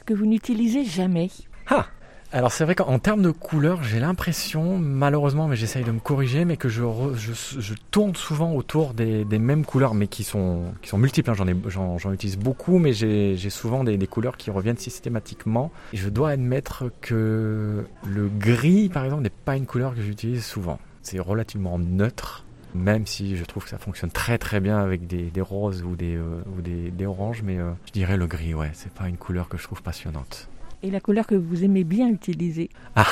que 0.06 0.14
vous 0.14 0.26
n'utilisez 0.26 0.84
jamais? 0.84 1.30
Ah 1.68 1.86
alors 2.32 2.50
c'est 2.50 2.64
vrai 2.64 2.74
qu'en 2.74 2.98
termes 2.98 3.22
de 3.22 3.30
couleur, 3.30 3.84
j'ai 3.84 4.00
l'impression, 4.00 4.76
malheureusement, 4.76 5.46
mais 5.46 5.54
j'essaye 5.54 5.84
de 5.84 5.92
me 5.92 6.00
corriger, 6.00 6.44
mais 6.44 6.56
que 6.56 6.68
je, 6.68 6.82
re- 6.82 7.14
je, 7.14 7.32
je 7.60 7.74
tourne 7.92 8.16
souvent 8.16 8.54
autour 8.54 8.92
des, 8.92 9.24
des 9.24 9.38
mêmes 9.38 9.64
couleurs, 9.64 9.94
mais 9.94 10.08
qui 10.08 10.24
sont, 10.24 10.74
qui 10.82 10.88
sont 10.88 10.98
multiples. 10.98 11.30
hein. 11.30 11.34
J'en, 11.34 11.46
ai, 11.46 11.54
j'en, 11.68 11.96
j'en 11.96 12.12
utilise 12.12 12.36
beaucoup, 12.36 12.78
mais 12.80 12.92
j'ai, 12.92 13.36
j'ai 13.36 13.50
souvent 13.50 13.84
des, 13.84 13.96
des 13.98 14.06
couleurs 14.08 14.36
qui 14.36 14.50
reviennent 14.50 14.78
systématiquement. 14.78 15.70
Et 15.92 15.96
je 15.96 16.08
dois 16.08 16.30
admettre 16.30 16.90
que 17.02 17.84
le 18.04 18.28
gris, 18.28 18.88
par 18.88 19.04
exemple, 19.04 19.22
n'est 19.22 19.30
pas 19.30 19.56
une 19.56 19.66
couleur 19.66 19.94
que 19.94 20.02
j'utilise 20.02 20.44
souvent. 20.44 20.80
C'est 21.02 21.20
relativement 21.20 21.78
neutre. 21.78 22.44
Même 22.74 23.06
si 23.06 23.36
je 23.36 23.44
trouve 23.44 23.64
que 23.64 23.70
ça 23.70 23.78
fonctionne 23.78 24.10
très 24.10 24.38
très 24.38 24.60
bien 24.60 24.78
avec 24.78 25.06
des, 25.06 25.30
des 25.30 25.40
roses 25.40 25.82
ou 25.84 25.94
des, 25.94 26.16
euh, 26.16 26.42
ou 26.56 26.60
des, 26.60 26.90
des 26.90 27.06
oranges, 27.06 27.42
mais 27.42 27.58
euh, 27.58 27.70
je 27.86 27.92
dirais 27.92 28.16
le 28.16 28.26
gris, 28.26 28.54
ouais, 28.54 28.70
c'est 28.72 28.92
pas 28.92 29.08
une 29.08 29.16
couleur 29.16 29.48
que 29.48 29.56
je 29.56 29.64
trouve 29.64 29.82
passionnante. 29.82 30.48
Et 30.82 30.90
la 30.90 31.00
couleur 31.00 31.26
que 31.26 31.34
vous 31.34 31.64
aimez 31.64 31.84
bien 31.84 32.08
utiliser? 32.08 32.68
Ah, 32.96 33.06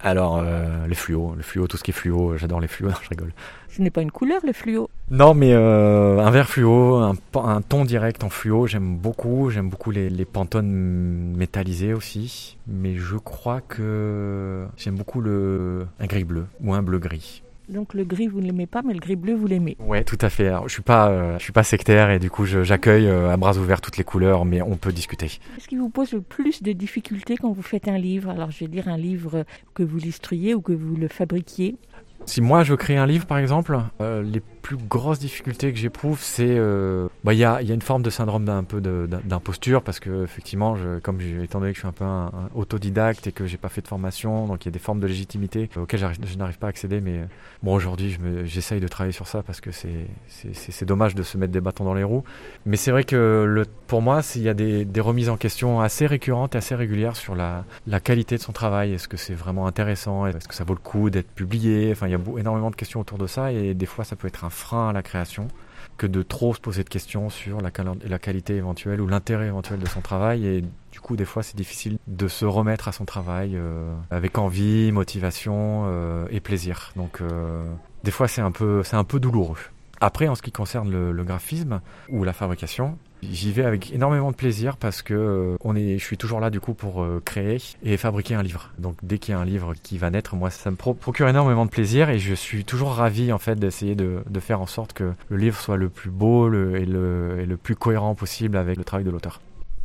alors 0.00 0.36
euh, 0.36 0.86
les 0.86 0.94
fluos, 0.94 1.34
le 1.34 1.42
fluo, 1.42 1.66
tout 1.66 1.76
ce 1.76 1.82
qui 1.82 1.90
est 1.90 1.94
fluo, 1.94 2.36
j'adore 2.36 2.60
les 2.60 2.68
fluos, 2.68 2.88
non, 2.90 2.96
je 3.02 3.08
rigole. 3.08 3.32
Ce 3.68 3.82
n'est 3.82 3.90
pas 3.90 4.02
une 4.02 4.10
couleur, 4.10 4.40
le 4.44 4.52
fluo? 4.52 4.88
Non, 5.10 5.34
mais 5.34 5.52
euh, 5.52 6.18
un 6.18 6.30
vert 6.30 6.48
fluo, 6.48 6.96
un, 6.96 7.62
ton 7.62 7.84
direct 7.84 8.22
en 8.22 8.28
fluo, 8.28 8.66
j'aime 8.66 8.96
beaucoup. 8.96 9.50
J'aime 9.50 9.68
beaucoup 9.68 9.90
les, 9.90 10.10
les 10.10 10.24
pantones 10.24 11.34
métallisés 11.36 11.94
aussi. 11.94 12.58
Mais 12.66 12.96
je 12.96 13.16
crois 13.16 13.60
que 13.60 14.66
j'aime 14.76 14.96
beaucoup 14.96 15.20
le 15.20 15.86
un 15.98 16.06
gris 16.06 16.24
bleu 16.24 16.46
ou 16.60 16.74
un 16.74 16.82
bleu 16.82 16.98
gris. 16.98 17.42
Donc 17.68 17.92
le 17.94 18.04
gris, 18.04 18.26
vous 18.26 18.40
ne 18.40 18.46
l'aimez 18.46 18.66
pas, 18.66 18.82
mais 18.82 18.94
le 18.94 19.00
gris 19.00 19.16
bleu, 19.16 19.34
vous 19.34 19.46
l'aimez. 19.46 19.76
Ouais, 19.78 20.02
tout 20.02 20.18
à 20.20 20.30
fait. 20.30 20.48
Alors, 20.48 20.68
je 20.68 20.72
suis 20.72 20.82
pas, 20.82 21.08
euh, 21.08 21.38
je 21.38 21.42
suis 21.42 21.52
pas 21.52 21.62
sectaire 21.62 22.10
et 22.10 22.18
du 22.18 22.30
coup, 22.30 22.46
j'accueille 22.46 23.06
euh, 23.08 23.30
à 23.30 23.36
bras 23.36 23.56
ouverts 23.58 23.80
toutes 23.80 23.98
les 23.98 24.04
couleurs, 24.04 24.44
mais 24.44 24.62
on 24.62 24.76
peut 24.76 24.92
discuter. 24.92 25.26
Qu'est-ce 25.26 25.68
qui 25.68 25.76
vous 25.76 25.90
pose 25.90 26.12
le 26.12 26.22
plus 26.22 26.62
de 26.62 26.72
difficultés 26.72 27.36
quand 27.36 27.52
vous 27.52 27.62
faites 27.62 27.88
un 27.88 27.98
livre? 27.98 28.30
Alors 28.30 28.50
je 28.50 28.60
vais 28.60 28.68
dire 28.68 28.88
un 28.88 28.96
livre 28.96 29.44
que 29.74 29.82
vous 29.82 29.98
l'illustriez 29.98 30.54
ou 30.54 30.60
que 30.60 30.72
vous 30.72 30.96
le 30.96 31.08
fabriquiez. 31.08 31.76
Si 32.24 32.40
moi 32.40 32.62
je 32.64 32.74
crée 32.74 32.96
un 32.96 33.06
livre 33.06 33.26
par 33.26 33.38
exemple, 33.38 33.78
euh, 34.00 34.22
les 34.22 34.42
plus 34.68 34.76
grosses 34.76 35.18
difficultés 35.18 35.72
que 35.72 35.78
j'éprouve, 35.78 36.20
c'est 36.20 36.44
euh, 36.46 37.08
bah 37.24 37.32
il 37.32 37.38
y 37.38 37.44
a, 37.44 37.62
y 37.62 37.70
a 37.70 37.74
une 37.74 37.80
forme 37.80 38.02
de 38.02 38.10
syndrome 38.10 38.44
d'un 38.44 38.64
peu 38.64 38.82
d'imposture 38.82 39.80
parce 39.82 39.98
que 39.98 40.24
effectivement, 40.24 40.76
comme 41.02 41.22
étant 41.42 41.60
donné 41.60 41.72
que 41.72 41.76
je 41.76 41.80
suis 41.80 41.88
un 41.88 41.92
peu 41.92 42.04
un, 42.04 42.30
autodidacte 42.54 43.26
et 43.26 43.32
que 43.32 43.46
j'ai 43.46 43.56
pas 43.56 43.70
fait 43.70 43.80
de 43.80 43.88
formation, 43.88 44.46
donc 44.46 44.66
il 44.66 44.68
y 44.68 44.68
a 44.68 44.72
des 44.72 44.78
formes 44.78 45.00
de 45.00 45.06
légitimité 45.06 45.70
auxquelles 45.74 46.00
je 46.22 46.36
n'arrive 46.36 46.58
pas 46.58 46.66
à 46.66 46.70
accéder. 46.70 47.00
Mais 47.00 47.20
euh, 47.20 47.24
bon 47.62 47.72
aujourd'hui, 47.72 48.18
j'essaye 48.44 48.78
de 48.78 48.88
travailler 48.88 49.14
sur 49.14 49.26
ça 49.26 49.42
parce 49.42 49.62
que 49.62 49.70
c'est 49.72 50.84
dommage 50.84 51.14
de 51.14 51.22
se 51.22 51.38
mettre 51.38 51.52
des 51.52 51.62
bâtons 51.62 51.84
dans 51.84 51.94
les 51.94 52.04
roues. 52.04 52.24
Mais 52.66 52.76
c'est 52.76 52.90
vrai 52.90 53.04
que 53.04 53.64
pour 53.86 54.02
moi, 54.02 54.20
il 54.34 54.42
y 54.42 54.50
a 54.50 54.54
des, 54.54 54.84
des 54.84 55.00
remises 55.00 55.30
en 55.30 55.38
question 55.38 55.80
assez 55.80 56.06
récurrentes 56.06 56.56
et 56.56 56.58
assez 56.58 56.74
régulières 56.74 57.16
sur 57.16 57.34
la, 57.34 57.64
la 57.86 58.00
qualité 58.00 58.36
de 58.36 58.42
son 58.42 58.52
travail. 58.52 58.92
Est-ce 58.92 59.08
que 59.08 59.16
c'est 59.16 59.32
vraiment 59.32 59.66
intéressant? 59.66 60.26
Est-ce 60.26 60.46
que 60.46 60.54
ça 60.54 60.64
vaut 60.64 60.74
le 60.74 60.80
coup 60.80 61.08
d'être 61.08 61.30
publié? 61.30 61.90
Enfin, 61.90 62.06
il 62.06 62.10
y 62.10 62.14
a 62.14 62.20
énormément 62.38 62.70
de 62.70 62.76
questions 62.76 63.00
autour 63.00 63.16
de 63.16 63.26
ça 63.26 63.50
et 63.50 63.72
des 63.72 63.86
fois, 63.86 64.04
ça 64.04 64.14
peut 64.14 64.28
être 64.28 64.44
un 64.44 64.50
frein 64.58 64.90
à 64.90 64.92
la 64.92 65.02
création 65.02 65.48
que 65.96 66.06
de 66.06 66.22
trop 66.22 66.54
se 66.54 66.60
poser 66.60 66.84
de 66.84 66.88
questions 66.88 67.28
sur 67.28 67.60
la, 67.60 67.70
qualité 68.18 68.54
éventuelle 68.54 69.00
ou 69.00 69.06
l'intérêt 69.06 69.48
éventuel 69.48 69.80
de 69.80 69.88
son 69.88 70.00
travail. 70.00 70.46
Et 70.46 70.62
du 70.92 71.00
coup, 71.00 71.16
des 71.16 71.24
fois, 71.24 71.42
c'est 71.42 71.56
difficile 71.56 71.98
de 72.06 72.28
se 72.28 72.44
remettre 72.44 72.88
à 72.88 72.92
son 72.92 73.04
travail 73.04 73.56
euh, 73.56 73.92
avec 74.10 74.38
envie, 74.38 74.92
motivation 74.92 75.84
euh, 75.86 76.26
et 76.30 76.40
plaisir. 76.40 76.92
Donc, 76.96 77.20
euh, 77.20 77.64
des 78.04 78.12
fois, 78.12 78.28
c'est 78.28 78.40
un 78.40 78.52
peu, 78.52 78.82
un 78.92 79.04
peu 79.04 79.18
douloureux. 79.18 79.58
Après, 80.00 80.28
en 80.28 80.36
ce 80.36 80.42
qui 80.42 80.52
concerne 80.52 81.10
le 81.10 81.24
graphisme 81.24 81.80
ou 82.08 82.22
la 82.22 82.32
fabrication, 82.32 82.96
j'y 83.22 83.52
vais 83.52 83.64
avec 83.64 83.92
énormément 83.92 84.30
de 84.30 84.36
plaisir 84.36 84.76
parce 84.76 85.02
que 85.02 85.14
euh, 85.14 85.56
on 85.64 85.74
est, 85.76 85.98
je 85.98 86.04
suis 86.04 86.16
toujours 86.16 86.40
là 86.40 86.50
du 86.50 86.60
coup 86.60 86.74
pour 86.74 87.02
euh, 87.02 87.20
créer 87.24 87.58
et 87.82 87.96
fabriquer 87.96 88.34
un 88.34 88.42
livre. 88.42 88.70
Donc 88.78 88.96
dès 89.02 89.18
qu'il 89.18 89.32
y 89.32 89.36
a 89.36 89.40
un 89.40 89.44
livre 89.44 89.74
qui 89.82 89.98
va 89.98 90.10
naître, 90.10 90.36
moi 90.36 90.50
ça 90.50 90.70
me 90.70 90.76
pro- 90.76 90.94
procure 90.94 91.28
énormément 91.28 91.64
de 91.64 91.70
plaisir 91.70 92.10
et 92.10 92.18
je 92.18 92.34
suis 92.34 92.64
toujours 92.64 92.92
ravi 92.92 93.32
en 93.32 93.38
fait 93.38 93.58
d'essayer 93.58 93.94
de, 93.94 94.22
faire 94.40 94.60
en 94.60 94.66
sorte 94.66 94.92
que 94.92 95.12
le 95.28 95.36
livre 95.36 95.58
soit 95.58 95.76
le 95.76 95.88
plus 95.88 96.10
beau 96.10 96.46
et, 96.48 96.84
le, 96.84 97.40
et 97.40 97.46
le 97.46 97.56
plus 97.56 97.74
cohérent 97.74 98.14
possible 98.14 98.56
avec 98.56 98.76
le 98.76 98.84
travail 98.84 99.04
de 99.04 99.10
l'auteur. 99.10 99.40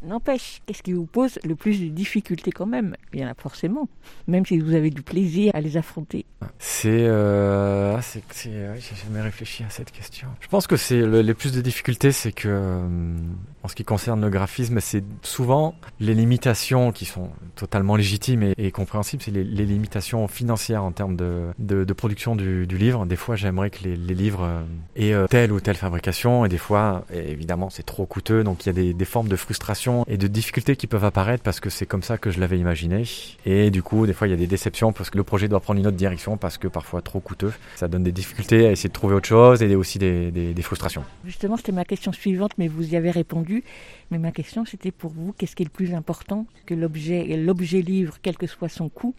N'empêche, 0.06 0.62
qu'est-ce 0.66 0.84
qui 0.84 0.92
vous 0.94 1.06
pose 1.06 1.40
le 1.46 1.56
plus 1.56 1.80
de 1.80 1.88
difficultés 1.88 2.52
quand 2.52 2.66
même? 2.66 2.96
Il 3.14 3.22
y 3.22 3.26
en 3.26 3.30
a 3.30 3.34
forcément, 3.36 3.88
même 4.28 4.46
si 4.46 4.60
vous 4.60 4.74
avez 4.74 4.90
du 4.90 5.02
plaisir 5.02 5.52
à 5.56 5.62
les 5.62 5.78
affronter. 5.78 6.26
C'est, 6.60 6.90
euh, 7.08 7.96
ah, 7.98 8.02
c'est, 8.02 8.22
j'ai 8.34 8.96
jamais 9.06 9.22
réfléchi 9.22 9.64
à 9.64 9.70
cette 9.70 9.92
question. 9.92 10.28
Je 10.42 10.48
pense 10.50 10.68
que 10.68 10.76
c'est 10.76 11.00
le- 11.02 11.22
les 11.22 11.34
plus 11.34 11.54
de 11.54 11.62
difficultés, 11.62 12.12
c'est 12.12 12.34
que 12.34 12.50
euh, 12.50 12.86
en 13.64 13.70
ce 13.70 13.76
qui 13.76 13.86
concerne 13.86 14.22
le 14.22 14.30
graphisme, 14.30 14.82
c'est 14.82 15.04
souvent 15.22 15.76
les 16.02 16.14
limitations 16.14 16.92
qui 16.92 17.06
sont 17.06 17.30
totalement 17.56 17.96
légitimes 17.96 18.54
et, 18.58 18.72
compréhensibles, 18.72 19.24
c'est 19.24 19.32
les, 19.32 19.44
limitations 19.44 20.28
financières 20.28 20.84
en 20.84 20.92
termes 20.92 21.16
de, 21.16 21.94
production 21.94 22.36
du, 22.36 22.66
livre. 22.66 23.06
Des 23.06 23.16
fois, 23.16 23.38
j'aimerais 23.38 23.70
que 23.70 23.84
les, 23.84 23.96
livres 23.96 24.44
euh, 24.44 24.64
aient 24.98 25.14
euh, 25.14 25.28
telle 25.28 25.54
ou 25.54 25.62
telle 25.62 25.78
fabrication, 25.78 26.46
et 26.46 26.50
des 26.50 26.58
fois, 26.58 27.06
évidemment, 27.14 27.70
c'est 27.70 27.84
trop 27.84 28.06
coûteux, 28.06 28.44
donc 28.44 28.66
il 28.66 28.76
y 28.76 28.90
a 28.90 28.94
des, 28.94 29.06
formes 29.06 29.30
de 29.30 29.36
frustration 29.36 30.04
et 30.08 30.18
de 30.18 30.28
difficultés 30.28 30.76
qui 30.76 30.88
peuvent 30.88 31.06
apparaître 31.06 31.44
parce 31.44 31.60
que 31.60 31.70
c'est 31.70 31.86
comme 31.86 32.04
ça 32.04 32.18
que 32.18 32.32
je 32.32 32.40
l'avais 32.40 32.60
imaginé. 32.60 33.04
Et 33.46 33.72
du 33.72 33.82
coup, 33.82 34.06
des 34.06 34.14
fois, 34.14 34.28
il 34.28 34.32
y 34.32 34.34
a 34.34 34.38
des 34.38 34.48
déceptions 34.48 34.92
parce 34.92 35.10
que 35.10 35.18
le 35.18 35.24
projet 35.24 35.48
doit 35.48 35.60
prendre 35.60 35.80
une 35.80 35.88
autre 35.88 35.98
direction 35.98 36.36
parce 36.36 36.58
que 36.58 36.68
parfois 36.68 37.02
trop 37.02 37.20
coûteux. 37.20 37.54
Ça 37.76 37.88
donne 37.88 38.04
des 38.04 38.12
difficultés 38.12 38.68
à 38.68 38.72
essayer 38.72 38.90
de 38.90 38.94
trouver 38.94 39.16
autre 39.16 39.28
chose 39.28 39.62
et 39.62 39.76
aussi 39.76 40.00
des 40.00 40.54
frustrations. 40.62 41.04
Justement, 41.26 41.58
c'était 41.58 41.72
ma 41.72 41.86
question 41.86 42.12
suivante, 42.12 42.52
mais 42.58 42.68
vous 42.68 42.94
y 42.94 42.98
avez 42.98 43.12
répondu. 43.12 43.53
Mais 44.12 44.18
ma 44.18 44.32
question, 44.32 44.66
c'était 44.66 44.92
pour 44.92 45.12
vous, 45.12 45.34
qu'est-ce 45.34 45.56
qui 45.56 45.64
est 45.64 45.66
le 45.66 45.72
plus 45.72 45.94
important 45.94 46.46
Que 46.66 46.74
l'objet, 46.74 47.38
l'objet 47.38 47.82
livre, 47.82 48.18
quel 48.22 48.38
que 48.38 48.48
soit 48.48 48.70
son 48.70 48.90
coût, 48.90 49.14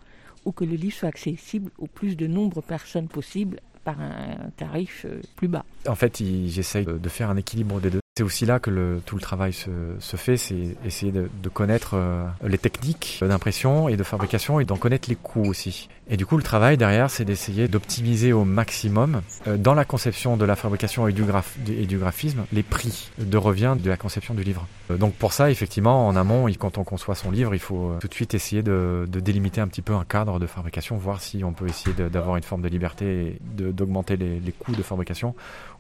ou 0.45 0.53
que 0.53 0.65
le 0.65 0.77
livre 0.77 0.95
soit 0.95 1.09
accessible 1.09 1.71
au 1.79 1.87
plus 1.87 2.17
de 2.17 2.27
nombre 2.27 2.61
de 2.61 2.67
personnes 2.67 3.09
possible 3.09 3.61
par 3.85 4.01
un 4.01 4.51
tarif 4.57 5.05
euh, 5.05 5.21
plus 5.37 5.49
bas? 5.49 5.65
En 5.89 5.95
fait, 5.95 6.23
j'essaye 6.47 6.87
de 6.87 7.09
faire 7.09 7.31
un 7.31 7.37
équilibre 7.37 7.81
des 7.81 7.91
deux. 7.91 8.04
C'est 8.17 8.23
aussi 8.23 8.47
là 8.47 8.61
que 8.61 8.71
le, 8.71 9.03
tout 9.05 9.17
le 9.17 9.21
travail 9.21 9.53
se, 9.53 9.71
se 9.99 10.17
fait, 10.17 10.37
c'est 10.37 10.77
essayer 10.87 11.11
de, 11.11 11.29
de 11.43 11.49
connaître 11.49 11.95
euh, 11.95 12.25
les 12.47 12.59
techniques 12.59 13.19
d'impression 13.21 13.89
et 13.89 13.97
de 13.97 14.05
fabrication 14.05 14.61
et 14.61 14.65
d'en 14.65 14.77
connaître 14.77 15.09
les 15.09 15.17
coûts 15.17 15.43
aussi. 15.43 15.89
Et 16.09 16.17
du 16.17 16.25
coup, 16.25 16.37
le 16.37 16.45
travail 16.45 16.77
derrière, 16.77 17.11
c'est 17.11 17.25
d'essayer 17.25 17.67
d'optimiser 17.67 18.33
au 18.33 18.45
maximum 18.45 19.23
euh, 19.49 19.57
dans 19.57 19.75
la 19.75 19.85
conception 19.85 20.37
de 20.37 20.45
la 20.45 20.55
fabrication 20.55 21.09
et 21.09 21.13
du, 21.13 21.25
et 21.67 21.87
du 21.87 21.99
graphisme 21.99 22.45
les 22.53 22.63
prix 22.63 23.11
de 23.19 23.37
revient 23.37 23.75
de 23.83 23.91
la 23.91 23.97
conception 23.97 24.35
du 24.35 24.45
livre. 24.45 24.65
Euh, 24.93 24.97
donc 24.97 25.15
pour 25.15 25.33
ça, 25.33 25.51
effectivement, 25.51 26.07
en 26.07 26.15
amont, 26.15 26.47
quand 26.57 26.79
on 26.79 26.85
conçoit 26.85 27.17
son 27.17 27.33
livre, 27.33 27.53
il 27.53 27.59
faut 27.59 27.97
tout 28.01 28.07
de 28.07 28.15
suite 28.15 28.35
essayer 28.35 28.63
de, 28.63 29.09
de 29.09 29.19
délimiter 29.19 29.61
un 29.61 29.67
petit 29.67 29.83
peu 29.83 29.95
un 29.95 30.05
cadre 30.05 30.39
de 30.39 30.47
fabrication, 30.47 30.97
voir 30.99 31.21
si 31.21 31.43
on 31.43 31.53
peut 31.53 31.67
essayer 31.67 31.97
d'avoir 32.11 32.37
une 32.37 32.45
forme 32.45 32.63
de 32.63 32.69
liberté 32.69 33.07
et 33.27 33.39
d'augmenter 33.73 34.17
les, 34.17 34.39
les 34.39 34.53
coûts 34.53 34.77
de 34.77 34.83
fabrication 34.85 35.35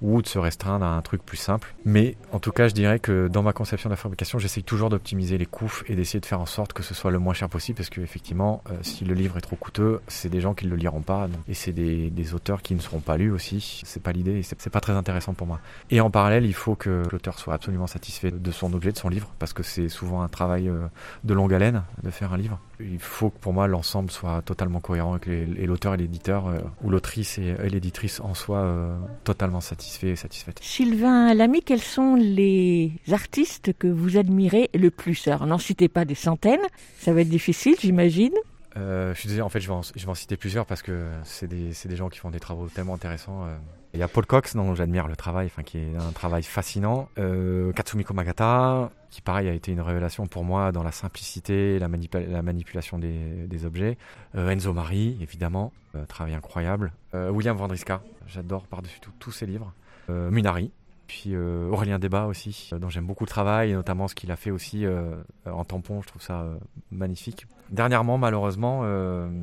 ou 0.04 0.20
de 0.20 0.28
se 0.28 0.38
restreindre 0.38 0.84
à 0.84 0.94
un 0.94 1.00
truc 1.00 1.24
plus 1.24 1.38
simple. 1.38 1.74
Mais 1.86 2.16
en 2.32 2.38
tout 2.38 2.52
cas, 2.52 2.68
je 2.68 2.74
dirais 2.74 2.98
que 2.98 3.28
dans 3.28 3.42
ma 3.42 3.54
conception 3.54 3.88
de 3.88 3.94
la 3.94 3.96
fabrication, 3.96 4.38
j'essaye 4.38 4.62
toujours 4.62 4.90
d'optimiser 4.90 5.38
les 5.38 5.46
coûts 5.46 5.80
et 5.86 5.96
d'essayer 5.96 6.20
de 6.20 6.26
faire 6.26 6.40
en 6.40 6.46
sorte 6.46 6.74
que 6.74 6.82
ce 6.82 6.92
soit 6.92 7.10
le 7.10 7.18
moins 7.18 7.32
cher 7.32 7.48
possible 7.48 7.78
parce 7.78 7.88
que 7.88 8.02
effectivement, 8.02 8.62
euh, 8.70 8.74
si 8.82 9.04
le 9.04 9.14
livre 9.14 9.38
est 9.38 9.40
trop 9.40 9.56
coûteux, 9.56 10.00
c'est 10.06 10.28
des 10.28 10.42
gens 10.42 10.52
qui 10.52 10.66
ne 10.66 10.70
le 10.70 10.76
liront 10.76 11.00
pas 11.00 11.28
et 11.48 11.54
c'est 11.54 11.72
des, 11.72 12.34
auteurs 12.34 12.62
qui 12.62 12.74
ne 12.74 12.80
seront 12.80 13.00
pas 13.00 13.16
lus 13.16 13.30
aussi. 13.30 13.80
C'est 13.84 14.02
pas 14.02 14.12
l'idée 14.12 14.38
et 14.38 14.42
c'est 14.42 14.70
pas 14.70 14.80
très 14.80 14.92
intéressant 14.92 15.32
pour 15.32 15.46
moi. 15.46 15.60
Et 15.90 16.00
en 16.00 16.10
parallèle, 16.10 16.44
il 16.44 16.54
faut 16.54 16.74
que 16.74 17.02
l'auteur 17.10 17.38
soit 17.38 17.54
absolument 17.54 17.86
satisfait 17.86 18.30
de 18.30 18.50
son 18.50 18.72
objet, 18.74 18.92
de 18.92 18.98
son 18.98 19.08
livre 19.08 19.30
parce 19.38 19.52
que 19.52 19.62
c'est 19.62 19.88
souvent 19.88 20.22
un 20.22 20.28
travail 20.28 20.68
euh, 20.68 20.86
de 21.24 21.32
longue 21.34 21.54
haleine 21.54 21.82
de 22.02 22.10
faire 22.10 22.32
un 22.32 22.36
livre. 22.36 22.60
Il 22.80 22.98
faut 22.98 23.30
que 23.30 23.38
pour 23.38 23.52
moi 23.52 23.66
l'ensemble 23.66 24.10
soit 24.10 24.42
totalement 24.42 24.80
cohérent 24.80 25.16
et 25.16 25.20
que 25.20 25.30
l'auteur 25.64 25.94
et 25.94 25.96
l'éditeur 25.96 26.48
euh, 26.48 26.58
ou 26.82 26.90
l'autrice 26.90 27.38
et, 27.38 27.54
et 27.62 27.68
l'éditrice 27.68 28.20
en 28.20 28.34
soient 28.34 28.58
euh, 28.58 28.98
totalement 29.22 29.60
satisfaits 29.60 30.06
et 30.06 30.16
satisfaites. 30.16 30.58
Sylvain 30.60 31.32
Lamy, 31.34 31.62
quels 31.62 31.80
sont 31.80 32.16
les 32.16 32.92
artistes 33.12 33.72
que 33.78 33.86
vous 33.86 34.16
admirez 34.16 34.70
le 34.74 34.90
plus? 34.90 35.28
Alors, 35.28 35.46
n'en 35.46 35.58
citez 35.58 35.88
pas 35.88 36.04
des 36.04 36.14
centaines, 36.14 36.66
ça 36.98 37.12
va 37.12 37.20
être 37.20 37.28
difficile, 37.28 37.76
j'imagine. 37.80 38.34
Euh, 38.76 39.14
je 39.14 39.20
suis 39.20 39.28
désolé, 39.28 39.42
en 39.42 39.48
fait, 39.48 39.60
je 39.60 39.68
vais 39.68 40.08
en, 40.08 40.14
citer 40.14 40.36
plusieurs 40.36 40.66
parce 40.66 40.82
que 40.82 41.06
c'est 41.24 41.46
des, 41.46 41.96
gens 41.96 42.08
qui 42.08 42.18
font 42.18 42.30
des 42.30 42.40
travaux 42.40 42.68
tellement 42.68 42.94
intéressants. 42.94 43.44
euh. 43.44 43.56
Il 43.92 44.00
y 44.00 44.02
a 44.02 44.08
Paul 44.08 44.26
Cox, 44.26 44.56
dont 44.56 44.74
j'admire 44.74 45.06
le 45.06 45.14
travail, 45.14 45.46
enfin, 45.46 45.62
qui 45.62 45.78
est 45.78 45.96
un 45.96 46.10
travail 46.10 46.42
fascinant. 46.42 47.08
Euh, 47.18 47.72
Katsumiko 47.72 48.12
Magata, 48.12 48.90
qui 49.10 49.20
pareil 49.20 49.48
a 49.48 49.52
été 49.52 49.70
une 49.70 49.80
révélation 49.80 50.26
pour 50.26 50.42
moi 50.42 50.72
dans 50.72 50.82
la 50.82 50.90
simplicité, 50.90 51.78
la, 51.78 51.88
la 52.28 52.42
manipulation 52.42 52.98
des, 52.98 53.64
objets. 53.64 53.96
Euh, 54.34 54.50
Enzo 54.50 54.72
Mari, 54.72 55.16
évidemment, 55.20 55.72
travail 56.08 56.34
incroyable. 56.34 56.92
William 57.12 57.56
Vandriska, 57.56 58.02
j'adore 58.26 58.66
par-dessus 58.66 58.98
tout 58.98 59.12
tous 59.20 59.30
ses 59.30 59.46
livres. 59.46 59.72
Munari, 60.08 60.72
Puis 61.06 61.34
euh, 61.34 61.68
Aurélien 61.68 61.98
Débat 61.98 62.26
aussi, 62.26 62.70
euh, 62.72 62.78
dont 62.78 62.88
j'aime 62.88 63.06
beaucoup 63.06 63.24
le 63.24 63.28
travail, 63.28 63.70
et 63.70 63.74
notamment 63.74 64.08
ce 64.08 64.14
qu'il 64.14 64.30
a 64.30 64.36
fait 64.36 64.50
aussi 64.50 64.86
euh, 64.86 65.14
en 65.46 65.64
tampon, 65.64 66.00
je 66.02 66.08
trouve 66.08 66.22
ça 66.22 66.46
magnifique. 66.90 67.46
Dernièrement, 67.70 68.18
malheureusement, 68.18 68.84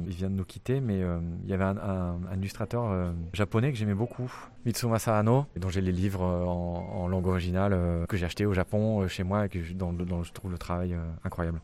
il 0.05 0.14
vient 0.14 0.30
de 0.30 0.36
nous 0.36 0.45
quitter, 0.45 0.80
mais 0.80 0.99
il 1.43 1.49
y 1.49 1.53
avait 1.53 1.64
un, 1.64 2.18
illustrateur 2.38 3.14
japonais 3.34 3.72
que 3.72 3.78
j'aimais 3.78 3.95
beaucoup, 3.95 4.32
Mitsumasa 4.66 5.18
Hano, 5.18 5.47
et 5.55 5.59
dont 5.59 5.70
j'ai 5.70 5.82
les 5.82 5.91
livres 5.91 6.22
en, 6.24 7.07
langue 7.07 7.26
originale 7.28 8.05
que 8.07 8.18
j'ai 8.18 8.26
acheté 8.26 8.45
au 8.45 8.53
Japon, 8.53 9.07
chez 9.07 9.24
moi, 9.24 9.45
et 9.47 9.49
que 9.49 9.62
je- 9.64 9.74
je 9.74 10.32
trouve 10.32 10.51
le 10.51 10.57
travail 10.59 10.95
incroyable. 11.26 11.59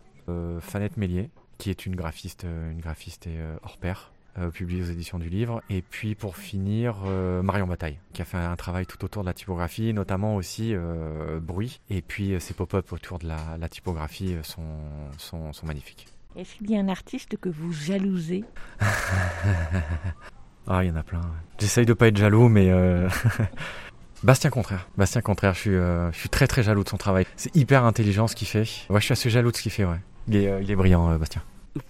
Fanette 0.60 0.98
Mélier, 0.98 1.30
qui 1.60 1.70
est 1.70 1.86
une 1.86 1.95
graphiste, 1.95 2.43
une 2.43 2.82
graphiste 2.82 3.28
et 3.28 3.38
hors 3.64 3.78
pair, 3.78 4.12
euh, 4.38 4.49
publiée 4.49 4.81
aux 4.81 4.85
éditions 4.85 5.19
du 5.19 5.29
livre. 5.29 5.61
Et 5.69 5.81
puis 5.81 6.15
pour 6.15 6.38
finir, 6.38 6.97
euh, 7.05 7.41
Marion 7.41 7.67
Bataille, 7.67 7.99
qui 8.13 8.21
a 8.21 8.25
fait 8.25 8.38
un 8.38 8.55
travail 8.55 8.85
tout 8.85 9.03
autour 9.03 9.23
de 9.23 9.27
la 9.27 9.33
typographie, 9.33 9.93
notamment 9.93 10.35
aussi 10.35 10.73
euh, 10.73 11.39
bruit. 11.39 11.81
Et 11.89 12.01
puis 12.01 12.35
ses 12.39 12.53
pop-up 12.53 12.91
autour 12.91 13.19
de 13.19 13.27
la, 13.27 13.57
la 13.59 13.69
typographie 13.69 14.35
sont, 14.43 14.61
sont, 15.17 15.53
sont 15.53 15.65
magnifiques. 15.65 16.07
Est-ce 16.35 16.55
qu'il 16.55 16.69
y 16.69 16.75
a 16.75 16.79
un 16.79 16.89
artiste 16.89 17.38
que 17.38 17.49
vous 17.49 17.71
jalousez? 17.71 18.43
Ah, 20.67 20.83
il 20.83 20.89
y 20.89 20.91
en 20.91 20.95
a 20.97 21.03
plein. 21.03 21.21
J'essaye 21.59 21.85
de 21.85 21.93
pas 21.93 22.07
être 22.07 22.17
jaloux, 22.17 22.49
mais 22.49 22.69
euh, 22.69 23.07
Bastien 24.23 24.49
Contraire. 24.49 24.89
Bastien 24.97 25.21
Contraire, 25.21 25.53
je 25.53 25.59
suis, 25.59 25.75
euh, 25.75 26.11
je 26.11 26.19
suis 26.19 26.29
très 26.29 26.45
très 26.45 26.61
jaloux 26.61 26.83
de 26.83 26.89
son 26.89 26.97
travail. 26.97 27.25
C'est 27.38 27.55
hyper 27.55 27.85
intelligent 27.85 28.27
ce 28.27 28.35
qu'il 28.35 28.47
fait. 28.47 28.65
Ouais, 28.89 28.99
je 28.99 29.05
suis 29.05 29.13
assez 29.13 29.29
jaloux 29.29 29.51
de 29.51 29.55
ce 29.55 29.61
qu'il 29.61 29.71
fait. 29.71 29.85
Ouais. 29.85 29.99
Il 30.27 30.35
est, 30.35 30.49
euh, 30.49 30.61
il 30.61 30.69
est 30.69 30.75
brillant, 30.75 31.17
Bastien. 31.17 31.41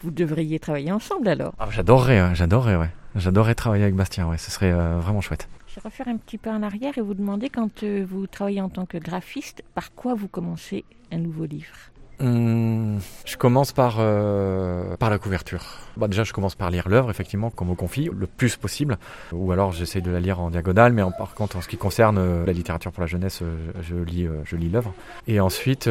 Vous 0.01 0.11
devriez 0.11 0.59
travailler 0.59 0.91
ensemble 0.91 1.27
alors. 1.27 1.53
Ah, 1.59 1.67
j'adorerais, 1.71 2.21
ouais, 2.21 2.35
j'adorerais, 2.35 2.75
ouais. 2.75 2.89
J'adorerais 3.15 3.55
travailler 3.55 3.83
avec 3.83 3.95
Bastien. 3.95 4.27
Ouais, 4.27 4.37
ce 4.37 4.51
serait 4.51 4.71
euh, 4.71 4.99
vraiment 4.99 5.21
chouette. 5.21 5.47
Je 5.67 5.75
vais 5.75 5.81
refaire 5.83 6.07
un 6.07 6.17
petit 6.17 6.37
peu 6.37 6.49
en 6.49 6.61
arrière 6.63 6.97
et 6.97 7.01
vous 7.01 7.13
demander 7.13 7.49
quand 7.49 7.83
euh, 7.83 8.05
vous 8.07 8.27
travaillez 8.27 8.61
en 8.61 8.69
tant 8.69 8.85
que 8.85 8.97
graphiste, 8.97 9.63
par 9.73 9.93
quoi 9.93 10.13
vous 10.13 10.27
commencez 10.27 10.85
un 11.11 11.17
nouveau 11.17 11.45
livre? 11.45 11.75
Hum, 12.19 12.99
je 13.25 13.37
commence 13.37 13.71
par, 13.73 13.97
euh, 13.99 14.95
par 14.97 15.11
la 15.11 15.19
couverture. 15.19 15.63
Bah, 15.97 16.07
déjà, 16.07 16.23
je 16.23 16.33
commence 16.33 16.55
par 16.55 16.71
lire 16.71 16.89
l'œuvre, 16.89 17.11
effectivement, 17.11 17.51
qu'on 17.51 17.65
me 17.65 17.75
confie, 17.75 18.09
le 18.11 18.25
plus 18.25 18.55
possible. 18.55 18.97
Ou 19.33 19.51
alors, 19.51 19.71
j'essaie 19.71 20.01
de 20.01 20.09
la 20.09 20.19
lire 20.19 20.39
en 20.39 20.49
diagonale, 20.49 20.93
mais 20.93 21.03
par 21.17 21.35
contre, 21.35 21.57
en 21.57 21.61
ce 21.61 21.67
qui 21.67 21.77
concerne 21.77 22.17
euh, 22.17 22.45
la 22.45 22.53
littérature 22.53 22.91
pour 22.91 23.01
la 23.01 23.07
jeunesse, 23.07 23.41
euh, 23.43 23.55
je 23.81 23.95
lis, 23.95 24.25
euh, 24.25 24.41
je 24.45 24.55
lis 24.55 24.69
l'œuvre. 24.69 24.93
Et 25.27 25.39
ensuite, 25.39 25.87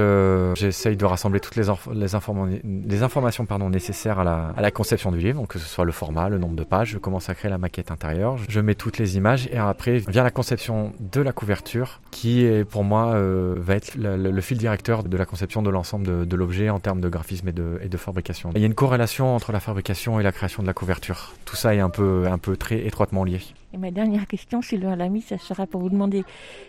j'essaye 0.54 0.96
de 0.96 1.04
rassembler 1.04 1.38
toutes 1.38 1.54
les, 1.56 1.68
inf- 1.68 1.92
les, 1.92 2.14
informa- 2.14 2.60
les 2.64 3.02
informations 3.04 3.46
pardon, 3.46 3.70
nécessaires 3.70 4.18
à 4.18 4.24
la, 4.24 4.52
à 4.56 4.60
la 4.60 4.70
conception 4.72 5.12
du 5.12 5.18
livre, 5.18 5.38
donc 5.40 5.48
que 5.48 5.58
ce 5.60 5.66
soit 5.66 5.84
le 5.84 5.92
format, 5.92 6.28
le 6.28 6.38
nombre 6.38 6.56
de 6.56 6.64
pages. 6.64 6.90
Je 6.90 6.98
commence 6.98 7.28
à 7.28 7.34
créer 7.34 7.50
la 7.50 7.58
maquette 7.58 7.90
intérieure, 7.92 8.36
je 8.48 8.60
mets 8.60 8.74
toutes 8.74 8.98
les 8.98 9.16
images, 9.16 9.48
et 9.52 9.58
après 9.58 9.98
vient 9.98 10.24
la 10.24 10.30
conception 10.30 10.92
de 10.98 11.20
la 11.20 11.32
couverture, 11.32 12.00
qui 12.10 12.44
est 12.44 12.64
pour 12.64 12.82
moi 12.84 13.14
va 13.16 13.74
être 13.76 13.94
le 13.96 14.40
fil 14.40 14.58
directeur 14.58 15.04
de 15.04 15.16
la 15.16 15.26
conception 15.26 15.62
de 15.62 15.70
l'ensemble 15.70 16.06
de, 16.06 16.15
de 16.24 16.36
l'objet 16.36 16.70
en 16.70 16.80
termes 16.80 17.00
de 17.00 17.08
graphisme 17.08 17.48
et 17.48 17.52
de, 17.52 17.78
et 17.82 17.88
de 17.88 17.96
fabrication. 17.96 18.50
Il 18.54 18.60
y 18.60 18.64
a 18.64 18.66
une 18.66 18.74
corrélation 18.74 19.34
entre 19.34 19.52
la 19.52 19.60
fabrication 19.60 20.18
et 20.20 20.22
la 20.22 20.32
création 20.32 20.62
de 20.62 20.66
la 20.66 20.74
couverture. 20.74 21.34
Tout 21.44 21.56
ça 21.56 21.74
est 21.74 21.80
un 21.80 21.90
peu, 21.90 22.26
un 22.26 22.38
peu 22.38 22.56
très 22.56 22.86
étroitement 22.86 23.24
lié. 23.24 23.40
Et 23.74 23.78
ma 23.78 23.90
dernière 23.90 24.26
question, 24.26 24.62
Sylvain 24.62 24.96
Lamy, 24.96 25.20
ça 25.20 25.38
sera 25.38 25.66
pour 25.66 25.80
vous 25.80 25.90
demander 25.90 26.24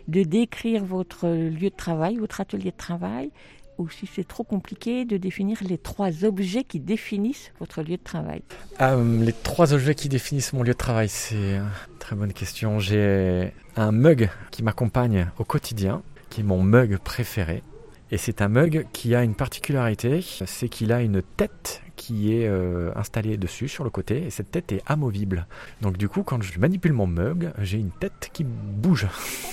de 0.08 0.24
décrire 0.24 0.84
votre 0.84 1.28
lieu 1.28 1.70
de 1.70 1.76
travail, 1.76 2.18
votre 2.18 2.42
atelier 2.42 2.72
de 2.72 2.78
travail, 2.78 3.32
ou 3.78 3.90
si 3.90 4.08
c'est 4.08 4.28
trop 4.28 4.44
compliqué, 4.44 5.06
de 5.06 5.18
définir 5.18 5.58
les 5.62 5.78
trois 5.78 6.26
objets 6.26 6.64
qui 6.64 6.80
définissent 6.80 7.52
votre 7.60 7.82
lieu 7.82 7.98
de 7.98 8.04
travail. 8.04 8.42
Euh, 8.82 9.24
les 9.24 9.34
trois 9.34 9.74
objets 9.74 9.96
qui 9.96 10.10
définissent 10.10 10.54
mon 10.54 10.64
lieu 10.64 10.74
de 10.74 10.78
travail, 10.78 11.10
c'est 11.10 11.36
une 11.58 11.70
très 12.00 12.16
bonne 12.16 12.34
question. 12.34 12.80
J'ai 12.80 13.52
un 13.76 13.92
mug 13.92 14.30
qui 14.52 14.64
m'accompagne 14.64 15.28
au 15.38 15.44
quotidien, 15.44 16.02
qui 16.30 16.42
est 16.42 16.44
mon 16.44 16.62
mug 16.62 16.98
préféré. 16.98 17.64
Et 18.10 18.18
c'est 18.18 18.42
un 18.42 18.48
mug 18.48 18.88
qui 18.94 19.16
a 19.16 19.24
une 19.24 19.36
particularité, 19.36 20.22
c'est 20.22 20.70
qu'il 20.70 20.94
a 20.94 21.02
une 21.02 21.22
tête 21.22 21.82
qui 21.98 22.34
est 22.34 22.48
euh, 22.48 22.92
installée 22.96 23.36
dessus 23.36 23.68
sur 23.68 23.84
le 23.84 23.90
côté 23.90 24.24
et 24.26 24.30
cette 24.30 24.50
tête 24.50 24.72
est 24.72 24.82
amovible. 24.86 25.46
Donc 25.82 25.98
du 25.98 26.08
coup, 26.08 26.24
quand 26.24 26.42
je 26.42 26.58
manipule 26.58 26.94
mon 26.94 27.08
mug, 27.08 27.52
j'ai 27.60 27.78
une 27.78 27.92
tête 27.92 28.30
qui 28.32 28.46
bouge. 28.46 29.08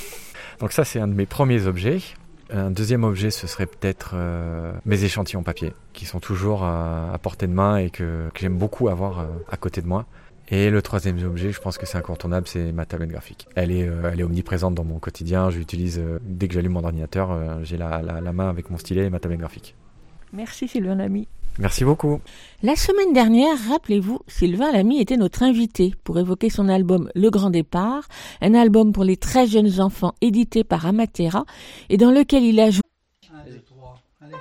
Donc 0.60 0.70
ça, 0.70 0.84
c'est 0.84 1.00
un 1.00 1.08
de 1.08 1.14
mes 1.14 1.26
premiers 1.26 1.66
objets. 1.66 1.98
Un 2.50 2.70
deuxième 2.70 3.02
objet, 3.02 3.30
ce 3.30 3.48
serait 3.48 3.66
peut-être 3.66 4.12
euh, 4.14 4.72
mes 4.84 5.02
échantillons 5.02 5.42
papier, 5.42 5.72
qui 5.92 6.04
sont 6.04 6.20
toujours 6.20 6.62
à, 6.62 7.18
portée 7.20 7.48
de 7.48 7.52
main 7.52 7.78
et 7.78 7.90
que, 7.90 8.28
que 8.32 8.40
j'aime 8.40 8.56
beaucoup 8.56 8.88
avoir 8.88 9.20
euh, 9.20 9.24
à 9.50 9.56
côté 9.56 9.80
de 9.80 9.88
moi. 9.88 10.06
Et 10.48 10.68
le 10.70 10.82
troisième 10.82 11.18
objet, 11.24 11.52
je 11.52 11.60
pense 11.60 11.78
que 11.78 11.86
c'est 11.86 11.96
incontournable, 11.96 12.46
c'est 12.46 12.70
ma 12.72 12.84
tablette 12.84 13.10
graphique. 13.10 13.48
Elle 13.54 13.70
est, 13.70 13.88
euh, 13.88 14.10
elle 14.12 14.20
est 14.20 14.24
omniprésente 14.24 14.74
dans 14.74 14.84
mon 14.84 14.98
quotidien. 14.98 15.48
Je 15.50 15.58
l'utilise 15.58 15.98
euh, 15.98 16.18
dès 16.22 16.48
que 16.48 16.54
j'allume 16.54 16.72
mon 16.72 16.84
ordinateur. 16.84 17.30
euh, 17.30 17.60
j'ai 17.62 17.76
la, 17.78 18.02
la, 18.02 18.20
la 18.20 18.32
main 18.32 18.50
avec 18.50 18.68
mon 18.70 18.76
stylet 18.76 19.06
et 19.06 19.10
ma 19.10 19.20
tablette 19.20 19.40
graphique. 19.40 19.74
Merci 20.32 20.68
Sylvain 20.68 20.96
Lamy. 20.96 21.28
Merci 21.58 21.84
beaucoup. 21.84 22.20
La 22.64 22.74
semaine 22.74 23.12
dernière, 23.12 23.56
rappelez-vous, 23.70 24.18
Sylvain 24.26 24.72
Lamy 24.72 25.00
était 25.00 25.16
notre 25.16 25.44
invité 25.44 25.94
pour 26.02 26.18
évoquer 26.18 26.50
son 26.50 26.68
album 26.68 27.08
Le 27.14 27.30
Grand 27.30 27.50
Départ, 27.50 28.08
un 28.42 28.54
album 28.54 28.92
pour 28.92 29.04
les 29.04 29.16
très 29.16 29.46
jeunes 29.46 29.80
enfants 29.80 30.14
édité 30.20 30.64
par 30.64 30.84
Amatera 30.84 31.44
et 31.90 31.96
dans 31.96 32.10
lequel 32.10 32.42
il 32.42 32.58
a 32.58 32.70
joué 32.70 32.82
deux, 33.46 33.60
trois, 33.60 34.02
allez. 34.20 34.34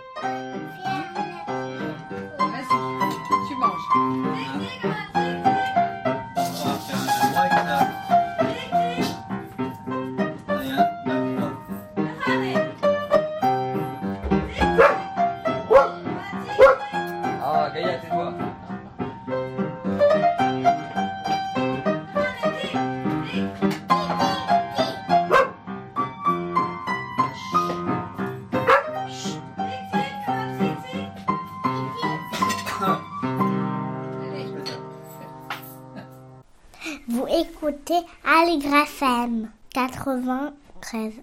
Écoutez 37.86 38.06
Allegre 38.24 38.76
FM 38.84 39.50
93 39.74 41.14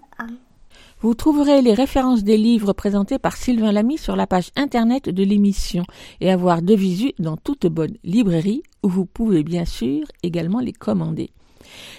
Vous 0.99 1.13
trouverez 1.15 1.61
les 1.61 1.73
références 1.73 2.23
des 2.23 2.37
livres 2.37 2.73
présentés 2.73 3.17
par 3.17 3.35
Sylvain 3.35 3.71
Lamy 3.71 3.97
sur 3.97 4.15
la 4.15 4.27
page 4.27 4.51
internet 4.55 5.09
de 5.09 5.23
l'émission 5.23 5.83
et 6.19 6.31
avoir 6.31 6.61
de 6.61 6.75
visu 6.75 7.13
dans 7.17 7.37
toute 7.37 7.65
bonne 7.65 7.97
librairie 8.03 8.61
où 8.83 8.89
vous 8.89 9.05
pouvez 9.05 9.43
bien 9.43 9.65
sûr 9.65 10.05
également 10.21 10.59
les 10.59 10.73
commander. 10.73 11.31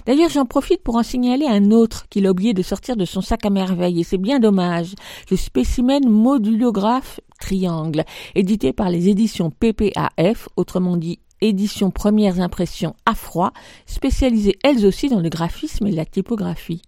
D'ailleurs, 0.07 0.31
j'en 0.31 0.45
profite 0.45 0.83
pour 0.83 0.97
en 0.97 1.03
signaler 1.03 1.47
un 1.47 1.71
autre 1.73 2.09
qu'il 2.09 2.27
a 2.27 2.31
oublié 2.31 2.55
de 2.55 2.63
sortir 2.63 2.97
de 2.97 3.05
son 3.05 3.21
sac 3.21 3.45
à 3.45 3.51
merveille 3.51 4.01
et 4.01 4.05
c'est 4.05 4.19
bien 4.19 4.39
dommage. 4.39 4.95
Le 5.31 5.37
spécimen 5.37 6.09
modulographe 6.09 7.21
triangle, 7.41 8.05
édité 8.37 8.73
par 8.73 8.91
les 8.91 9.09
éditions 9.09 9.51
PPAF, 9.51 10.49
autrement 10.57 10.97
dit 10.97 11.19
éditions 11.43 11.91
premières 11.91 12.41
impressions 12.41 12.95
à 13.07 13.15
froid, 13.15 13.53
spécialisées 13.87 14.59
elles 14.65 14.87
aussi 14.87 15.09
dans 15.09 15.21
le 15.21 15.29
graphisme 15.29 15.87
et 15.87 15.93
la 15.93 16.07
typographie. 16.07 16.83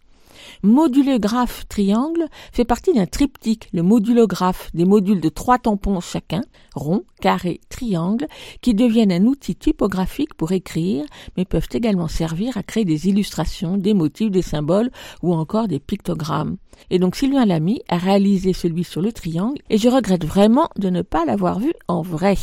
Modulographe 0.62 1.66
triangle 1.68 2.26
fait 2.52 2.64
partie 2.64 2.92
d'un 2.92 3.06
triptyque, 3.06 3.68
le 3.72 3.82
modulographe, 3.82 4.70
des 4.74 4.84
modules 4.84 5.20
de 5.20 5.28
trois 5.28 5.58
tampons 5.58 6.00
chacun, 6.00 6.42
rond, 6.74 7.04
carré, 7.20 7.60
triangle, 7.68 8.26
qui 8.60 8.74
deviennent 8.74 9.12
un 9.12 9.24
outil 9.24 9.54
typographique 9.54 10.34
pour 10.34 10.52
écrire, 10.52 11.04
mais 11.36 11.44
peuvent 11.44 11.68
également 11.72 12.08
servir 12.08 12.56
à 12.56 12.62
créer 12.62 12.84
des 12.84 13.08
illustrations, 13.08 13.76
des 13.76 13.94
motifs, 13.94 14.30
des 14.30 14.42
symboles 14.42 14.90
ou 15.22 15.34
encore 15.34 15.68
des 15.68 15.80
pictogrammes. 15.80 16.56
Et 16.90 16.98
donc 16.98 17.16
Sylvain 17.16 17.46
Lamy 17.46 17.82
a 17.88 17.98
réalisé 17.98 18.52
celui 18.52 18.84
sur 18.84 19.00
le 19.00 19.12
triangle 19.12 19.60
et 19.70 19.78
je 19.78 19.88
regrette 19.88 20.24
vraiment 20.24 20.68
de 20.76 20.90
ne 20.90 21.02
pas 21.02 21.24
l'avoir 21.24 21.60
vu 21.60 21.72
en 21.88 22.02
vrai. 22.02 22.36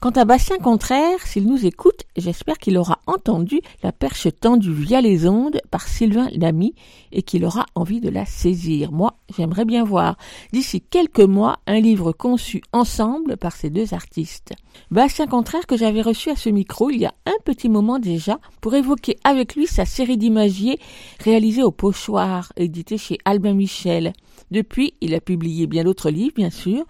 Quant 0.00 0.10
à 0.10 0.24
Bastien 0.24 0.58
Contraire, 0.58 1.26
s'il 1.26 1.46
nous 1.46 1.66
écoute, 1.66 2.04
j'espère 2.16 2.58
qu'il 2.58 2.78
aura 2.78 3.00
entendu 3.08 3.60
la 3.82 3.90
perche 3.90 4.28
tendue 4.40 4.72
via 4.72 5.00
les 5.00 5.26
ondes 5.26 5.60
par 5.72 5.88
Sylvain 5.88 6.28
Lamy 6.36 6.76
et 7.10 7.22
qu'il 7.22 7.44
aura 7.44 7.66
envie 7.74 8.00
de 8.00 8.08
la 8.08 8.24
saisir. 8.24 8.92
Moi, 8.92 9.14
j'aimerais 9.36 9.64
bien 9.64 9.82
voir, 9.82 10.16
d'ici 10.52 10.80
quelques 10.82 11.18
mois, 11.18 11.58
un 11.66 11.80
livre 11.80 12.12
conçu 12.12 12.62
ensemble 12.72 13.36
par 13.36 13.56
ces 13.56 13.70
deux 13.70 13.92
artistes. 13.92 14.54
Bastien 14.92 15.26
Contraire 15.26 15.66
que 15.66 15.76
j'avais 15.76 16.02
reçu 16.02 16.30
à 16.30 16.36
ce 16.36 16.48
micro 16.48 16.90
il 16.90 17.00
y 17.00 17.06
a 17.06 17.14
un 17.26 17.42
petit 17.44 17.68
moment 17.68 17.98
déjà 17.98 18.38
pour 18.60 18.76
évoquer 18.76 19.16
avec 19.24 19.56
lui 19.56 19.66
sa 19.66 19.84
série 19.84 20.16
d'imagiers 20.16 20.78
réalisée 21.24 21.64
au 21.64 21.72
pochoir, 21.72 22.52
édité 22.56 22.98
chez 22.98 23.18
Albin 23.24 23.54
Michel. 23.54 24.12
Depuis, 24.50 24.94
il 25.00 25.14
a 25.14 25.20
publié 25.20 25.66
bien 25.66 25.84
d'autres 25.84 26.10
livres, 26.10 26.34
bien 26.34 26.50
sûr, 26.50 26.84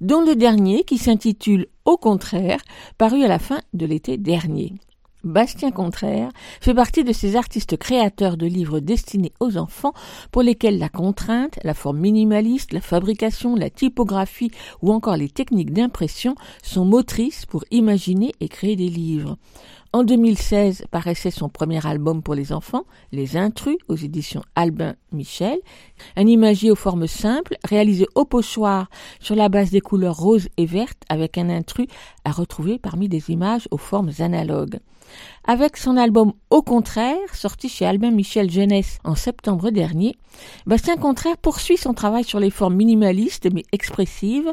dont 0.00 0.22
le 0.22 0.36
dernier 0.36 0.84
qui 0.84 0.98
s'intitule 0.98 1.66
Au 1.84 1.96
contraire, 1.96 2.60
paru 2.98 3.22
à 3.24 3.28
la 3.28 3.38
fin 3.38 3.60
de 3.74 3.86
l'été 3.86 4.16
dernier. 4.16 4.74
Bastien 5.22 5.70
Contraire 5.70 6.30
fait 6.62 6.72
partie 6.72 7.04
de 7.04 7.12
ces 7.12 7.36
artistes 7.36 7.76
créateurs 7.76 8.38
de 8.38 8.46
livres 8.46 8.80
destinés 8.80 9.32
aux 9.38 9.58
enfants 9.58 9.92
pour 10.32 10.42
lesquels 10.42 10.78
la 10.78 10.88
contrainte, 10.88 11.58
la 11.62 11.74
forme 11.74 11.98
minimaliste, 11.98 12.72
la 12.72 12.80
fabrication, 12.80 13.54
la 13.54 13.68
typographie 13.68 14.50
ou 14.80 14.92
encore 14.92 15.18
les 15.18 15.28
techniques 15.28 15.74
d'impression 15.74 16.36
sont 16.62 16.86
motrices 16.86 17.44
pour 17.44 17.64
imaginer 17.70 18.32
et 18.40 18.48
créer 18.48 18.76
des 18.76 18.88
livres. 18.88 19.36
En 19.92 20.04
2016 20.04 20.84
paraissait 20.92 21.32
son 21.32 21.48
premier 21.48 21.84
album 21.84 22.22
pour 22.22 22.36
les 22.36 22.52
enfants, 22.52 22.84
Les 23.10 23.36
Intrus, 23.36 23.76
aux 23.88 23.96
éditions 23.96 24.42
Albin 24.54 24.94
Michel, 25.10 25.58
un 26.14 26.28
imagier 26.28 26.70
aux 26.70 26.76
formes 26.76 27.08
simples, 27.08 27.56
réalisé 27.64 28.06
au 28.14 28.24
pochoir 28.24 28.88
sur 29.18 29.34
la 29.34 29.48
base 29.48 29.72
des 29.72 29.80
couleurs 29.80 30.16
roses 30.16 30.48
et 30.58 30.66
vertes 30.66 31.02
avec 31.08 31.38
un 31.38 31.50
intrus 31.50 31.88
à 32.24 32.30
retrouver 32.30 32.78
parmi 32.78 33.08
des 33.08 33.30
images 33.30 33.66
aux 33.72 33.78
formes 33.78 34.12
analogues. 34.20 34.78
Avec 35.44 35.76
son 35.76 35.96
album 35.96 36.32
Au 36.50 36.62
contraire, 36.62 37.16
sorti 37.34 37.68
chez 37.68 37.86
Albin 37.86 38.10
Michel 38.10 38.50
Jeunesse 38.50 38.98
en 39.04 39.14
septembre 39.14 39.70
dernier, 39.70 40.16
Bastien 40.66 40.96
Contraire 40.96 41.38
poursuit 41.38 41.76
son 41.76 41.94
travail 41.94 42.24
sur 42.24 42.40
les 42.40 42.50
formes 42.50 42.76
minimalistes 42.76 43.48
mais 43.52 43.64
expressives 43.72 44.50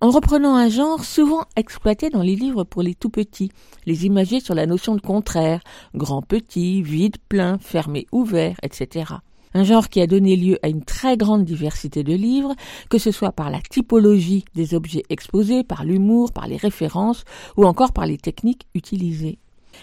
en 0.00 0.10
reprenant 0.10 0.56
un 0.56 0.68
genre 0.68 1.04
souvent 1.04 1.44
exploité 1.56 2.10
dans 2.10 2.22
les 2.22 2.36
livres 2.36 2.64
pour 2.64 2.82
les 2.82 2.94
tout 2.94 3.10
petits, 3.10 3.50
les 3.86 4.06
imagiers 4.06 4.40
sur 4.40 4.54
la 4.54 4.66
notion 4.66 4.94
de 4.94 5.00
contraire, 5.00 5.60
grand 5.94 6.22
petit, 6.22 6.82
vide 6.82 7.16
plein, 7.28 7.58
fermé 7.58 8.06
ouvert, 8.12 8.56
etc 8.62 9.14
un 9.54 9.64
genre 9.64 9.88
qui 9.88 10.00
a 10.00 10.06
donné 10.06 10.36
lieu 10.36 10.58
à 10.62 10.68
une 10.68 10.84
très 10.84 11.16
grande 11.16 11.44
diversité 11.44 12.02
de 12.02 12.14
livres, 12.14 12.54
que 12.88 12.98
ce 12.98 13.10
soit 13.10 13.32
par 13.32 13.50
la 13.50 13.60
typologie 13.60 14.44
des 14.54 14.74
objets 14.74 15.02
exposés, 15.08 15.64
par 15.64 15.84
l'humour, 15.84 16.32
par 16.32 16.46
les 16.46 16.56
références 16.56 17.24
ou 17.56 17.64
encore 17.64 17.92
par 17.92 18.06
les 18.06 18.18
techniques 18.18 18.66
utilisées. 18.74 19.38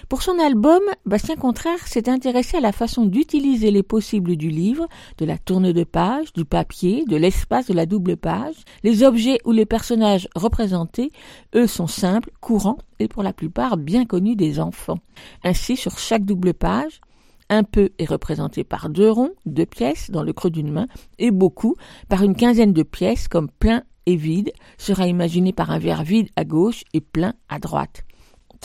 Pour 0.10 0.22
son 0.22 0.40
album, 0.40 0.82
Bastien 1.06 1.36
Contraire 1.36 1.88
s'est 1.88 2.10
intéressé 2.10 2.58
à 2.58 2.62
la 2.62 2.72
façon 2.72 3.06
d'utiliser 3.06 3.72
les 3.72 3.84
possibles 3.84 4.36
du 4.36 4.50
livre, 4.50 4.88
de 5.18 5.26
la 5.26 5.38
tourne 5.38 5.72
de 5.72 5.84
page, 5.84 6.32
du 6.34 6.46
papier, 6.46 7.04
de 7.06 7.18
l'espace 7.18 7.68
de 7.68 7.74
la 7.74 7.86
double 7.86 8.18
page. 8.18 8.56
Les 8.84 9.04
objets 9.04 9.40
ou 9.46 9.52
les 9.52 9.66
personnages 9.66 10.30
représentés, 10.36 11.12
eux, 11.56 11.68
sont 11.68 11.88
simples, 11.88 12.32
courants 12.40 12.78
et 13.00 13.08
pour 13.08 13.24
la 13.24 13.34
plupart 13.34 13.78
bien 13.78 14.06
connus 14.06 14.36
des 14.36 14.60
enfants. 14.60 15.00
Ainsi, 15.44 15.76
sur 15.76 15.98
chaque 15.98 16.26
double 16.26 16.54
page, 16.54 17.02
un 17.50 17.64
peu 17.64 17.90
est 17.98 18.10
représenté 18.10 18.64
par 18.64 18.90
deux 18.90 19.10
ronds, 19.10 19.32
deux 19.46 19.66
pièces 19.66 20.12
dans 20.12 20.24
le 20.24 20.34
creux 20.34 20.50
d'une 20.50 20.72
main, 20.72 20.88
et 21.18 21.32
beaucoup 21.32 21.76
par 22.10 22.24
une 22.24 22.36
quinzaine 22.36 22.74
de 22.74 22.84
pièces 22.84 23.28
comme 23.28 23.50
plein 23.50 23.84
et 24.06 24.16
vide 24.16 24.52
sera 24.78 25.08
imaginé 25.08 25.54
par 25.54 25.72
un 25.72 25.80
verre 25.80 26.04
vide 26.04 26.30
à 26.36 26.46
gauche 26.46 26.84
et 26.94 27.02
plein 27.02 27.34
à 27.50 27.60
droite. 27.60 28.07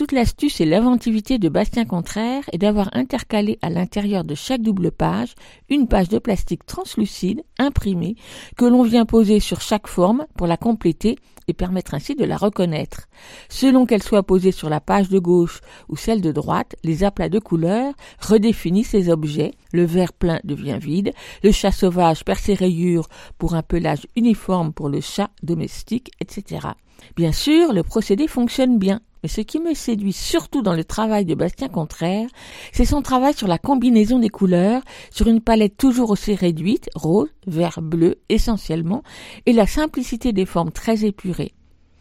Toute 0.03 0.11
l'astuce 0.11 0.61
et 0.61 0.64
l'inventivité 0.64 1.38
de 1.38 1.48
Bastien 1.48 1.84
Contraire 1.84 2.42
est 2.50 2.59
d'avoir 2.59 2.90
intercalé 2.92 3.61
à 3.62 3.70
l'intérieur 3.70 4.24
de 4.24 4.34
chaque 4.34 4.61
double 4.61 4.90
page 4.90 5.36
une 5.68 5.86
page 5.86 6.09
de 6.09 6.18
plastique 6.18 6.66
translucide 6.66 7.44
imprimée 7.57 8.16
que 8.57 8.64
l'on 8.64 8.82
vient 8.82 9.07
poser 9.07 9.38
sur 9.38 9.61
chaque 9.61 9.86
forme 9.86 10.26
pour 10.36 10.48
la 10.48 10.57
compléter 10.57 11.14
et 11.46 11.53
permettre 11.53 11.94
ainsi 11.94 12.16
de 12.16 12.24
la 12.24 12.36
reconnaître. 12.36 13.07
Selon 13.48 13.86
qu'elle 13.86 14.03
soit 14.03 14.24
posée 14.24 14.50
sur 14.50 14.68
la 14.68 14.80
page 14.80 15.09
de 15.09 15.20
gauche 15.20 15.61
ou 15.88 15.94
celle 15.96 16.20
de 16.20 16.32
droite, 16.32 16.74
les 16.82 17.05
aplats 17.05 17.28
de 17.28 17.38
couleurs 17.38 17.94
redéfinissent 18.18 18.90
ces 18.90 19.09
objets, 19.09 19.53
le 19.72 19.84
vert 19.84 20.12
plein 20.12 20.40
devient 20.42 20.80
vide, 20.80 21.12
le 21.44 21.53
chat 21.53 21.70
sauvage 21.70 22.24
perd 22.24 22.40
ses 22.40 22.55
rayures 22.55 23.09
pour 23.38 23.55
un 23.55 23.62
pelage 23.62 24.09
uniforme 24.16 24.72
pour 24.72 24.88
le 24.88 25.00
chat 25.00 25.30
domestique, 25.44 26.11
etc. 26.18 26.70
Bien 27.14 27.30
sûr, 27.30 27.72
le 27.72 27.84
procédé 27.84 28.26
fonctionne 28.26 28.80
bien 28.80 29.00
mais 29.23 29.29
ce 29.29 29.41
qui 29.41 29.61
me 29.61 29.75
séduit 29.75 30.12
surtout 30.12 30.62
dans 30.62 30.75
le 30.75 30.85
travail 30.85 31.25
de 31.25 31.35
Bastien 31.35 31.68
Contraire, 31.68 32.29
c'est 32.73 32.85
son 32.85 33.03
travail 33.03 33.35
sur 33.35 33.49
la 33.49 33.59
combinaison 33.59 34.18
des 34.18 34.29
couleurs, 34.29 34.83
sur 35.11 35.29
une 35.29 35.41
palette 35.41 35.77
toujours 35.77 36.11
aussi 36.11 36.35
réduite, 36.35 36.91
rose, 36.95 37.31
vert, 37.47 37.81
bleu 37.81 38.16
essentiellement, 38.29 39.03
et 39.47 39.53
la 39.53 39.66
simplicité 39.66 40.33
des 40.33 40.47
formes 40.47 40.73
très 40.73 41.05
épurées. 41.05 41.55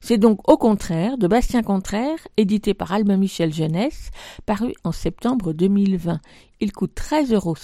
C'est 0.03 0.17
donc 0.17 0.49
au 0.49 0.57
contraire 0.57 1.19
de 1.19 1.27
Bastien 1.27 1.61
Contraire, 1.61 2.17
édité 2.35 2.73
par 2.73 2.91
Albin 2.91 3.17
Michel 3.17 3.53
Jeunesse, 3.53 4.09
paru 4.47 4.73
en 4.83 4.91
septembre 4.91 5.53
2020. 5.53 6.19
Il 6.59 6.71
coûte 6.71 6.95
13,50 6.95 7.33
euros 7.35 7.55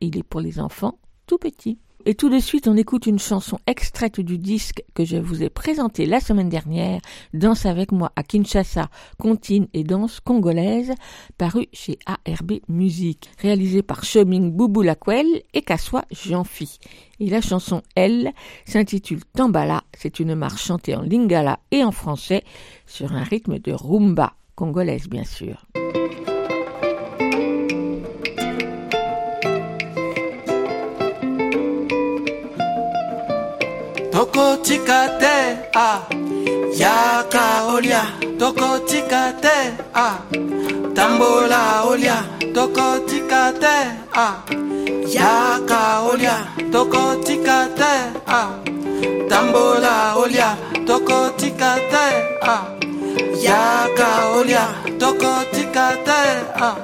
et 0.00 0.06
il 0.06 0.16
est 0.16 0.22
pour 0.22 0.40
les 0.40 0.58
enfants 0.58 0.98
tout 1.26 1.36
petits. 1.36 1.78
Et 2.08 2.14
tout 2.14 2.30
de 2.30 2.38
suite, 2.38 2.68
on 2.68 2.76
écoute 2.76 3.06
une 3.06 3.18
chanson 3.18 3.58
extraite 3.66 4.20
du 4.20 4.38
disque 4.38 4.84
que 4.94 5.04
je 5.04 5.16
vous 5.16 5.42
ai 5.42 5.50
présenté 5.50 6.06
la 6.06 6.20
semaine 6.20 6.48
dernière, 6.48 7.00
Danse 7.34 7.66
avec 7.66 7.90
moi 7.90 8.12
à 8.14 8.22
Kinshasa, 8.22 8.90
Contine 9.18 9.66
et 9.74 9.82
danse 9.82 10.20
congolaise, 10.20 10.94
paru 11.36 11.66
chez 11.72 11.98
ARB 12.06 12.60
Musique, 12.68 13.28
réalisé 13.42 13.82
par 13.82 14.04
Choming 14.04 14.52
Boubou 14.52 14.82
Laquel 14.82 15.26
et 15.52 15.62
Kassoua 15.62 16.04
Jeanfi. 16.12 16.78
Et 17.18 17.28
la 17.28 17.40
chanson, 17.40 17.82
elle, 17.96 18.30
s'intitule 18.66 19.24
Tambala. 19.34 19.82
C'est 19.98 20.20
une 20.20 20.36
marche 20.36 20.64
chantée 20.64 20.94
en 20.94 21.02
lingala 21.02 21.58
et 21.72 21.82
en 21.82 21.90
français 21.90 22.44
sur 22.86 23.14
un 23.14 23.24
rythme 23.24 23.58
de 23.58 23.72
rumba, 23.72 24.34
congolaise 24.54 25.08
bien 25.08 25.24
sûr. 25.24 25.66
Tokotika 34.36 35.00
te 35.20 35.36
ah. 35.74 36.00
yaka 36.80 37.44
olia 37.74 38.02
tokotika 38.38 39.22
te 39.40 39.56
ah. 39.94 40.20
tambola 40.96 41.60
olia 41.88 42.16
tokotika 42.54 43.42
te 43.62 43.76
ah. 44.24 44.34
yaka 45.16 45.80
olia 46.10 46.36
tokotika 46.72 47.58
te 47.80 47.92
ah. 48.38 48.48
tambola 49.30 49.94
olia 50.20 50.50
tokotika 50.86 51.72
te 51.92 52.04
ah. 52.42 52.64
Yaka 53.46 54.08
olia 54.36 54.64
tokotika 54.98 55.88
te 56.04 56.22
ah. 56.54 56.76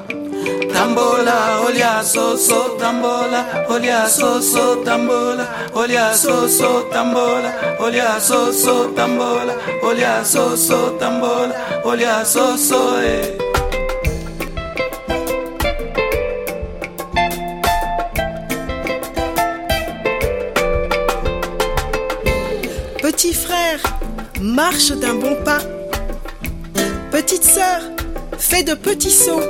Tambola, 0.72 1.60
olia 1.66 2.02
soso, 2.02 2.76
tambola, 2.80 3.44
olia 3.68 4.08
soso, 4.08 4.76
tambola, 4.84 5.46
olia 5.74 6.14
soso, 6.14 6.88
tambola, 6.90 7.52
olia 7.78 8.18
soso, 8.20 8.88
tambola, 8.96 9.54
olia 9.82 10.24
soso, 10.24 10.96
tambola, 10.98 11.54
olia 11.84 12.24
soso, 12.24 12.96
eh. 13.02 13.38
Petit 23.02 23.34
frère, 23.34 23.80
marche 24.40 24.90
d'un 24.92 25.14
bon 25.14 25.36
pas. 25.44 25.60
Petite 27.24 27.44
sœur, 27.44 27.80
fais 28.36 28.64
de 28.64 28.74
petits 28.74 29.12
sauts 29.12 29.48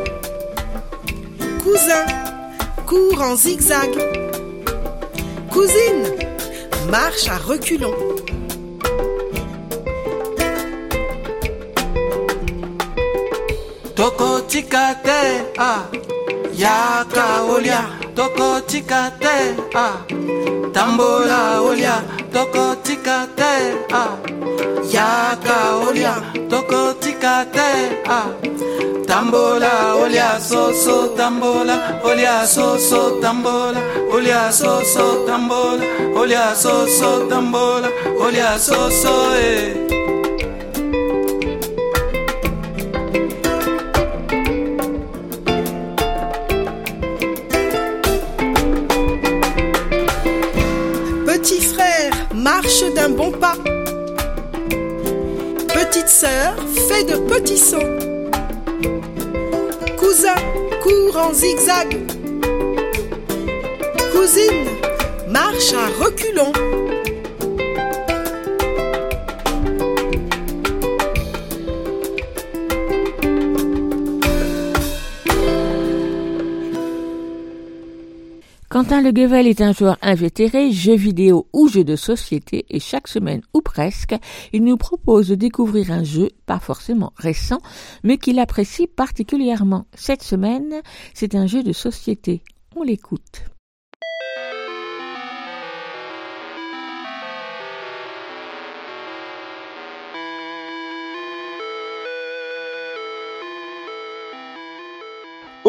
cousin, 1.64 2.04
cours 2.86 3.22
en 3.22 3.34
zigzag. 3.34 3.90
Cousine, 5.50 6.04
marche 6.90 7.28
à 7.28 7.38
reculons. 7.38 7.94
Tokotika 13.96 14.94
te 15.02 15.20
ah 15.58 15.88
yaka 16.52 17.26
olia 17.54 17.84
tokotika 18.14 19.12
te 19.18 19.36
ah 19.74 20.04
tambola 20.74 21.62
olia 21.62 22.02
tokotika 22.34 23.26
te 23.34 23.52
ah 23.92 24.31
yaka 24.94 25.56
olia 25.88 26.14
tokotika 26.50 27.34
te 27.54 27.70
ah 28.18 28.26
tambola 29.06 29.72
olia 30.02 30.40
soso 30.40 30.96
tambola 31.18 31.76
olia 32.04 32.46
soso 32.46 33.00
tambola 33.22 33.80
olia 34.14 34.52
soso 34.52 35.06
tambola 35.26 35.84
olia 36.20 36.54
soso 36.54 37.10
tambola 37.30 37.88
olia 38.24 38.58
soso 38.58 39.14
eh 39.36 39.92
Petit 51.26 51.60
frère, 51.60 52.12
marche 52.34 52.84
d'un 52.94 53.10
bon 53.10 53.32
pas. 53.32 53.56
Petite 56.02 56.16
sœur, 56.16 56.56
fais 56.88 57.04
de 57.04 57.16
petits 57.16 57.56
sauts. 57.56 57.78
Cousin, 59.96 60.34
cours 60.82 61.16
en 61.16 61.32
zigzag. 61.32 61.96
Cousine, 64.12 64.66
marche 65.28 65.72
à 65.74 66.04
reculons. 66.04 66.81
Quentin 78.82 79.00
Le 79.00 79.12
Guevel 79.12 79.46
est 79.46 79.60
un 79.60 79.72
joueur 79.72 79.96
invétéré, 80.02 80.72
jeux 80.72 80.96
vidéo 80.96 81.46
ou 81.52 81.68
jeux 81.68 81.84
de 81.84 81.94
société, 81.94 82.66
et 82.68 82.80
chaque 82.80 83.06
semaine 83.06 83.40
ou 83.54 83.60
presque, 83.60 84.16
il 84.52 84.64
nous 84.64 84.76
propose 84.76 85.28
de 85.28 85.36
découvrir 85.36 85.92
un 85.92 86.02
jeu, 86.02 86.30
pas 86.46 86.58
forcément 86.58 87.12
récent, 87.16 87.60
mais 88.02 88.18
qu'il 88.18 88.40
apprécie 88.40 88.88
particulièrement. 88.88 89.86
Cette 89.94 90.24
semaine, 90.24 90.82
c'est 91.14 91.36
un 91.36 91.46
jeu 91.46 91.62
de 91.62 91.72
société. 91.72 92.42
On 92.74 92.82
l'écoute. 92.82 93.44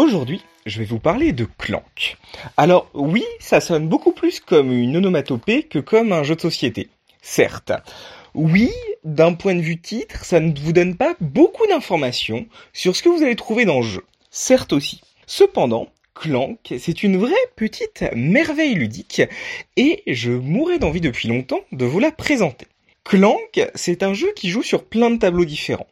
Aujourd'hui, 0.04 0.42
je 0.66 0.80
vais 0.80 0.86
vous 0.86 1.00
parler 1.00 1.32
de 1.32 1.48
Clank. 1.58 2.18
Alors 2.58 2.90
oui, 2.94 3.24
ça 3.40 3.62
sonne 3.62 3.88
beaucoup 3.88 4.12
plus 4.12 4.42
comme 4.42 4.74
une 4.74 4.98
onomatopée 4.98 5.64
que 5.64 5.80
comme 5.80 6.12
un 6.12 6.24
jeu 6.24 6.36
de 6.36 6.42
société. 6.42 6.90
Certes. 7.22 7.72
Oui, 8.34 8.70
d'un 9.06 9.34
point 9.34 9.56
de 9.56 9.62
vue 9.62 9.80
titre, 9.80 10.26
ça 10.26 10.42
ne 10.42 10.60
vous 10.60 10.74
donne 10.74 10.98
pas 10.98 11.16
beaucoup 11.22 11.66
d'informations 11.68 12.48
sur 12.74 12.98
ce 12.98 13.02
que 13.02 13.08
vous 13.08 13.24
allez 13.24 13.38
trouver 13.38 13.64
dans 13.64 13.78
le 13.78 13.86
jeu. 13.86 14.04
Certes 14.30 14.74
aussi. 14.74 15.00
Cependant, 15.26 15.88
Clank, 16.16 16.74
c'est 16.78 17.04
une 17.04 17.16
vraie 17.16 17.32
petite 17.56 18.04
merveille 18.14 18.76
ludique 18.76 19.22
et 19.78 20.04
je 20.06 20.34
mourrais 20.34 20.80
d'envie 20.80 21.00
depuis 21.00 21.30
longtemps 21.30 21.62
de 21.72 21.86
vous 21.86 22.00
la 22.00 22.12
présenter. 22.12 22.68
Clank, 23.06 23.70
c'est 23.74 24.04
un 24.04 24.14
jeu 24.14 24.34
qui 24.36 24.50
joue 24.50 24.64
sur 24.64 24.84
plein 24.84 25.12
de 25.12 25.20
tableaux 25.20 25.46
différents. 25.46 25.88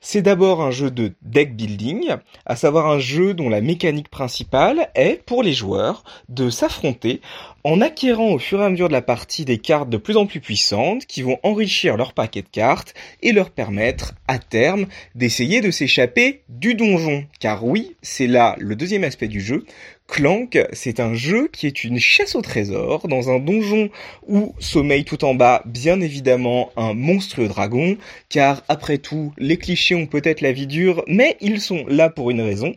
C'est 0.00 0.22
d'abord 0.22 0.62
un 0.62 0.70
jeu 0.70 0.90
de 0.90 1.12
deck 1.22 1.56
building, 1.56 2.16
à 2.46 2.56
savoir 2.56 2.86
un 2.86 2.98
jeu 2.98 3.34
dont 3.34 3.48
la 3.48 3.60
mécanique 3.60 4.08
principale 4.08 4.88
est, 4.94 5.22
pour 5.24 5.42
les 5.42 5.52
joueurs, 5.52 6.04
de 6.28 6.50
s'affronter 6.50 7.20
en 7.64 7.80
acquérant 7.80 8.32
au 8.32 8.38
fur 8.38 8.60
et 8.60 8.64
à 8.64 8.68
mesure 8.68 8.88
de 8.88 8.92
la 8.92 9.00
partie 9.00 9.46
des 9.46 9.58
cartes 9.58 9.88
de 9.88 9.96
plus 9.96 10.18
en 10.18 10.26
plus 10.26 10.40
puissantes 10.40 11.06
qui 11.06 11.22
vont 11.22 11.38
enrichir 11.42 11.96
leur 11.96 12.12
paquet 12.12 12.42
de 12.42 12.48
cartes 12.48 12.94
et 13.22 13.32
leur 13.32 13.50
permettre, 13.50 14.14
à 14.28 14.38
terme, 14.38 14.86
d'essayer 15.14 15.62
de 15.62 15.70
s'échapper 15.70 16.42
du 16.50 16.74
donjon. 16.74 17.24
Car 17.40 17.64
oui, 17.64 17.96
c'est 18.02 18.26
là 18.26 18.54
le 18.58 18.76
deuxième 18.76 19.04
aspect 19.04 19.28
du 19.28 19.40
jeu, 19.40 19.64
Clank, 20.06 20.58
c'est 20.72 21.00
un 21.00 21.14
jeu 21.14 21.48
qui 21.52 21.66
est 21.66 21.82
une 21.82 21.98
chasse 21.98 22.34
au 22.34 22.42
trésor 22.42 23.08
dans 23.08 23.30
un 23.30 23.38
donjon 23.38 23.88
où 24.26 24.54
sommeille 24.58 25.04
tout 25.04 25.24
en 25.24 25.34
bas, 25.34 25.62
bien 25.64 26.00
évidemment, 26.00 26.70
un 26.76 26.92
monstrueux 26.94 27.48
dragon, 27.48 27.96
car 28.28 28.62
après 28.68 28.98
tout, 28.98 29.32
les 29.38 29.56
clichés 29.56 29.94
ont 29.94 30.06
peut-être 30.06 30.42
la 30.42 30.52
vie 30.52 30.66
dure, 30.66 31.02
mais 31.08 31.36
ils 31.40 31.60
sont 31.60 31.84
là 31.88 32.10
pour 32.10 32.30
une 32.30 32.42
raison. 32.42 32.74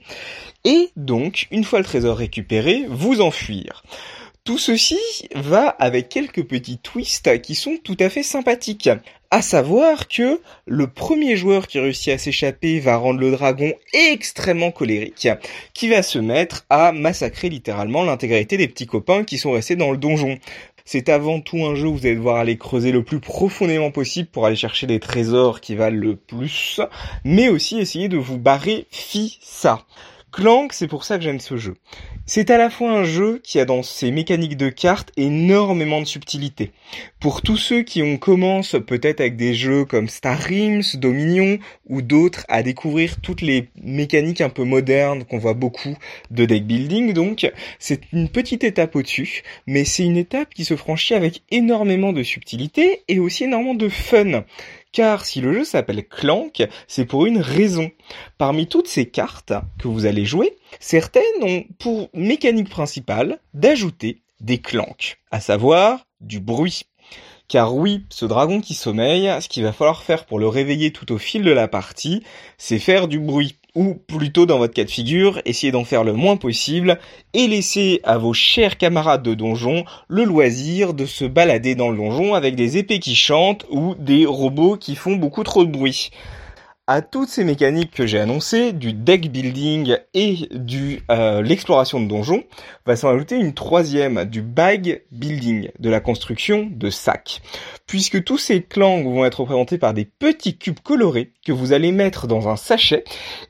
Et 0.64 0.90
donc, 0.96 1.48
une 1.52 1.64
fois 1.64 1.80
le 1.80 1.86
trésor 1.86 2.18
récupéré, 2.18 2.86
vous 2.90 3.22
enfuir. 3.22 3.84
Tout 4.48 4.58
ceci 4.58 4.98
va 5.36 5.68
avec 5.68 6.08
quelques 6.08 6.46
petits 6.46 6.78
twists 6.78 7.42
qui 7.42 7.54
sont 7.54 7.76
tout 7.84 7.98
à 8.00 8.10
fait 8.10 8.24
sympathiques. 8.24 8.90
À 9.30 9.42
savoir 9.42 10.08
que 10.08 10.40
le 10.66 10.88
premier 10.88 11.36
joueur 11.36 11.68
qui 11.68 11.80
réussit 11.80 12.14
à 12.14 12.18
s'échapper 12.18 12.80
va 12.80 12.96
rendre 12.96 13.20
le 13.20 13.32
dragon 13.32 13.74
extrêmement 13.94 14.72
colérique, 14.72 15.28
qui 15.74 15.90
va 15.90 16.02
se 16.02 16.18
mettre 16.18 16.66
à 16.70 16.94
massacrer 16.94 17.50
littéralement 17.50 18.06
l'intégralité 18.06 18.56
des 18.56 18.70
petits 18.70 18.86
copains 18.86 19.26
qui 19.26 19.38
sont 19.38 19.52
restés 19.52 19.76
dans 19.76 19.92
le 19.92 19.98
donjon. 19.98 20.38
C'est 20.86 21.10
avant 21.10 21.42
tout 21.42 21.66
un 21.66 21.76
jeu 21.76 21.88
où 21.88 21.98
vous 21.98 22.06
allez 22.06 22.16
devoir 22.16 22.38
aller 22.38 22.58
creuser 22.58 22.94
le 22.94 23.04
plus 23.04 23.20
profondément 23.20 23.92
possible 23.92 24.30
pour 24.30 24.46
aller 24.46 24.56
chercher 24.56 24.88
les 24.88 25.02
trésors 25.02 25.60
qui 25.60 25.76
valent 25.76 26.00
le 26.00 26.16
plus, 26.16 26.80
mais 27.26 27.50
aussi 27.50 27.80
essayer 27.80 28.08
de 28.08 28.18
vous 28.18 28.38
barrer 28.38 28.88
fi 28.92 29.40
ça. 29.42 29.86
Clank, 30.38 30.72
c'est 30.72 30.88
pour 30.88 31.04
ça 31.04 31.18
que 31.18 31.24
j'aime 31.24 31.40
ce 31.40 31.58
jeu. 31.58 31.74
C'est 32.28 32.52
à 32.52 32.60
la 32.60 32.70
fois 32.70 32.92
un 32.92 33.04
jeu 33.04 33.42
qui 33.44 33.60
a 33.60 33.66
dans 33.66 33.82
ses 33.82 34.12
mécaniques 34.12 34.56
de 34.56 34.70
cartes 34.70 35.12
énormément 35.18 36.00
de 36.00 36.06
subtilité. 36.06 36.74
Pour 37.20 37.42
tous 37.42 37.58
ceux 37.58 37.82
qui 37.82 38.04
ont 38.04 38.18
commencé 38.18 38.80
peut-être 38.80 39.20
avec 39.20 39.36
des 39.36 39.56
jeux 39.56 39.84
comme 39.84 40.08
Star 40.08 40.40
Realms, 40.40 40.84
Dominion 40.94 41.58
ou 41.88 42.04
d'autres 42.04 42.46
à 42.50 42.62
découvrir 42.62 43.20
toutes 43.20 43.42
les 43.42 43.70
mécaniques 43.82 44.42
un 44.42 44.50
peu 44.50 44.64
modernes 44.64 45.24
qu'on 45.24 45.40
voit 45.40 45.56
beaucoup 45.56 45.98
de 46.30 46.46
deck 46.46 46.68
building, 46.68 47.14
donc 47.14 47.52
c'est 47.80 48.02
une 48.14 48.30
petite 48.30 48.64
étape 48.64 48.96
au-dessus, 48.96 49.42
mais 49.66 49.86
c'est 49.86 50.04
une 50.06 50.18
étape 50.18 50.54
qui 50.54 50.66
se 50.66 50.76
franchit 50.76 51.16
avec 51.16 51.42
énormément 51.50 52.14
de 52.14 52.22
subtilité 52.22 53.02
et 53.08 53.18
aussi 53.18 53.46
énormément 53.46 53.74
de 53.74 53.90
fun 53.90 54.44
car 54.98 55.26
si 55.26 55.42
le 55.42 55.54
jeu 55.54 55.64
s'appelle 55.64 56.08
Clank, 56.08 56.68
c'est 56.88 57.06
pour 57.06 57.28
une 57.28 57.38
raison. 57.38 57.92
Parmi 58.40 58.66
toutes 58.66 58.88
ces 58.88 59.08
cartes 59.08 59.54
que 59.78 59.88
vous 59.88 60.08
allez 60.08 60.26
jouer, 60.26 60.58
certaines 60.80 61.22
ont 61.44 61.66
pour 61.78 62.10
mécanique 62.16 62.72
principale 62.72 63.38
d'ajouter 63.54 64.24
des 64.40 64.58
clanks, 64.58 65.20
à 65.30 65.40
savoir 65.40 66.08
du 66.20 66.40
bruit. 66.40 66.86
Car 67.48 67.76
oui, 67.76 68.06
ce 68.10 68.26
dragon 68.26 68.60
qui 68.60 68.74
sommeille, 68.74 69.32
ce 69.40 69.48
qu'il 69.48 69.62
va 69.62 69.72
falloir 69.72 70.02
faire 70.02 70.26
pour 70.26 70.40
le 70.40 70.48
réveiller 70.48 70.92
tout 70.92 71.12
au 71.12 71.20
fil 71.20 71.44
de 71.44 71.52
la 71.52 71.68
partie, 71.68 72.24
c'est 72.58 72.80
faire 72.80 73.08
du 73.08 73.20
bruit 73.20 73.56
ou 73.76 73.94
plutôt 73.94 74.46
dans 74.46 74.58
votre 74.58 74.74
cas 74.74 74.84
de 74.84 74.90
figure, 74.90 75.42
essayez 75.46 75.72
d'en 75.72 75.84
faire 75.84 76.04
le 76.04 76.14
moins 76.14 76.38
possible 76.38 77.00
et 77.34 77.48
laissez 77.48 78.00
à 78.04 78.18
vos 78.18 78.34
chers 78.34 78.78
camarades 78.78 79.24
de 79.24 79.34
donjon 79.34 79.86
le 80.08 80.24
loisir 80.24 80.94
de 80.94 81.06
se 81.06 81.26
balader 81.26 81.76
dans 81.76 81.90
le 81.90 81.98
donjon 81.98 82.34
avec 82.34 82.56
des 82.56 82.78
épées 82.78 83.00
qui 83.00 83.16
chantent 83.16 83.66
ou 83.70 83.96
des 83.96 84.26
robots 84.26 84.78
qui 84.78 84.96
font 84.96 85.16
beaucoup 85.16 85.44
trop 85.44 85.64
de 85.64 85.72
bruit 85.72 86.12
à 86.90 87.02
toutes 87.02 87.28
ces 87.28 87.44
mécaniques 87.44 87.92
que 87.92 88.08
j'ai 88.08 88.18
annoncées, 88.18 88.72
du 88.72 88.94
deck 88.94 89.30
building 89.30 89.98
et 90.14 90.48
du 90.52 91.02
euh, 91.12 91.42
l'exploration 91.42 92.00
de 92.00 92.08
donjons, 92.08 92.46
va 92.86 92.96
s'en 92.96 93.10
ajouter 93.10 93.36
une 93.36 93.54
troisième, 93.54 94.24
du 94.24 94.42
bag 94.42 95.04
building, 95.12 95.70
de 95.80 95.90
la 95.90 96.00
construction 96.00 96.70
de 96.72 96.90
sacs. 96.90 97.42
Puisque 97.88 98.24
tous 98.24 98.38
ces 98.38 98.64
clans 98.64 99.04
vont 99.04 99.26
être 99.26 99.42
représentés 99.42 99.78
par 99.78 99.94
des 99.94 100.06
petits 100.06 100.58
cubes 100.58 100.80
colorés 100.80 101.34
que 101.46 101.52
vous 101.52 101.74
allez 101.74 101.92
mettre 101.92 102.26
dans 102.26 102.48
un 102.48 102.56
sachet 102.56 103.04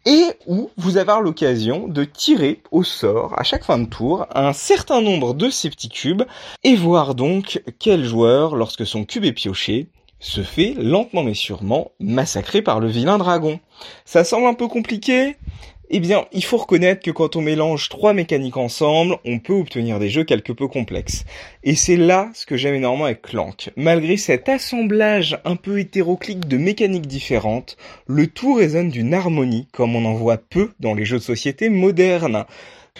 et 0.07 0.25
où 0.47 0.71
vous 0.75 0.97
avez 0.97 1.13
l'occasion 1.21 1.87
de 1.87 2.03
tirer 2.03 2.61
au 2.71 2.83
sort 2.83 3.39
à 3.39 3.43
chaque 3.43 3.63
fin 3.63 3.77
de 3.77 3.85
tour 3.85 4.25
un 4.33 4.53
certain 4.53 5.01
nombre 5.01 5.35
de 5.35 5.51
ces 5.51 5.69
petits 5.69 5.89
cubes 5.89 6.23
et 6.63 6.75
voir 6.75 7.13
donc 7.13 7.61
quel 7.77 8.03
joueur, 8.03 8.55
lorsque 8.55 8.85
son 8.85 9.05
cube 9.05 9.25
est 9.25 9.33
pioché, 9.33 9.87
se 10.19 10.41
fait 10.41 10.73
lentement 10.77 11.23
mais 11.23 11.33
sûrement 11.33 11.91
massacrer 11.99 12.61
par 12.61 12.79
le 12.79 12.87
vilain 12.87 13.17
dragon. 13.17 13.59
Ça 14.05 14.23
semble 14.23 14.47
un 14.47 14.53
peu 14.53 14.67
compliqué 14.67 15.35
Eh 15.89 15.99
bien, 15.99 16.25
il 16.31 16.43
faut 16.43 16.57
reconnaître 16.57 17.01
que 17.01 17.11
quand 17.11 17.35
on 17.35 17.41
mélange 17.41 17.89
trois 17.89 18.13
mécaniques 18.13 18.57
ensemble, 18.57 19.17
on 19.25 19.39
peut 19.39 19.53
obtenir 19.53 19.99
des 19.99 20.09
jeux 20.09 20.23
quelque 20.23 20.51
peu 20.51 20.67
complexes. 20.67 21.23
Et 21.63 21.75
c'est 21.75 21.97
là 21.97 22.29
ce 22.33 22.45
que 22.45 22.57
j'aime 22.57 22.75
énormément 22.75 23.05
avec 23.05 23.21
Clank. 23.21 23.71
Malgré 23.75 24.17
cet 24.17 24.49
assemblage 24.49 25.39
un 25.45 25.55
peu 25.55 25.79
hétéroclite 25.79 26.47
de 26.47 26.57
mécaniques 26.57 27.07
différentes, 27.07 27.77
le 28.07 28.27
tout 28.27 28.53
résonne 28.53 28.89
d'une 28.89 29.13
harmonie 29.13 29.67
comme 29.71 29.95
on 29.95 30.05
en 30.05 30.13
voit 30.13 30.37
peu 30.37 30.71
dans 30.79 30.93
les 30.93 31.05
jeux 31.05 31.19
de 31.19 31.23
société 31.23 31.69
modernes. 31.69 32.45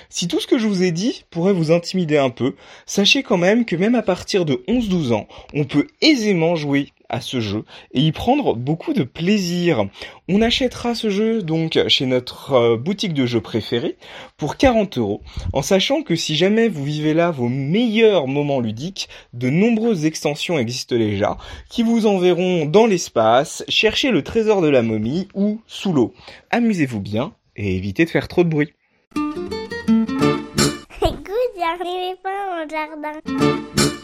Si 0.10 0.28
tout 0.28 0.40
ce 0.40 0.48
que 0.48 0.58
je 0.58 0.68
vous 0.68 0.84
ai 0.84 0.92
dit 0.92 1.26
pourrait 1.32 1.54
vous 1.54 1.72
intimider 1.72 2.18
un 2.18 2.30
peu, 2.30 2.56
sachez 2.86 3.24
quand 3.24 3.38
même 3.38 3.66
que 3.66 3.76
même 3.76 3.96
à 3.96 4.04
partir 4.04 4.46
de 4.46 4.64
11-12 4.68 5.14
ans, 5.14 5.28
on 5.54 5.64
peut 5.64 5.88
aisément 6.02 6.56
jouer 6.56 6.92
à 7.10 7.22
ce 7.22 7.40
jeu 7.40 7.64
et 7.94 8.02
y 8.02 8.12
prendre 8.12 8.56
beaucoup 8.56 8.94
de 8.94 9.04
plaisir. 9.04 9.86
On 10.28 10.42
achètera 10.42 10.96
ce 10.96 11.10
jeu 11.10 11.42
donc 11.42 11.80
chez 11.88 12.06
notre 12.06 12.54
euh, 12.54 12.78
boutique 12.78 13.14
de 13.14 13.26
jeux 13.26 13.42
préférée 13.42 13.98
pour 14.38 14.58
40 14.58 14.98
euros, 14.98 15.22
en 15.54 15.62
sachant 15.62 16.04
que 16.04 16.16
si 16.16 16.36
jamais 16.36 16.68
vous 16.68 16.84
vivez 16.84 17.14
là 17.14 17.32
vos 17.32 17.50
meilleurs 17.50 18.28
moments 18.28 18.60
ludiques, 18.60 19.10
de 19.34 19.50
nombreuses 19.50 20.06
extensions 20.06 20.60
existent 20.60 20.96
déjà 20.96 21.38
qui 21.70 21.84
vous 21.84 22.06
enverront 22.06 22.66
dans 22.66 22.86
l'espace, 22.86 23.64
chercher 23.68 24.12
le 24.12 24.24
trésor 24.24 24.62
de 24.62 24.70
la 24.70 24.82
momie 24.82 25.28
ou 25.34 25.62
sous 25.68 25.94
l'eau. 25.94 26.14
Amusez-vous 26.52 27.02
bien 27.02 27.34
et 27.56 27.76
évitez 27.76 28.06
de 28.06 28.10
faire 28.10 28.28
trop 28.28 28.44
de 28.44 28.50
bruit. 28.50 28.74
Écoute, 31.02 32.22
pas 32.24 32.68
jardin. 32.70 33.97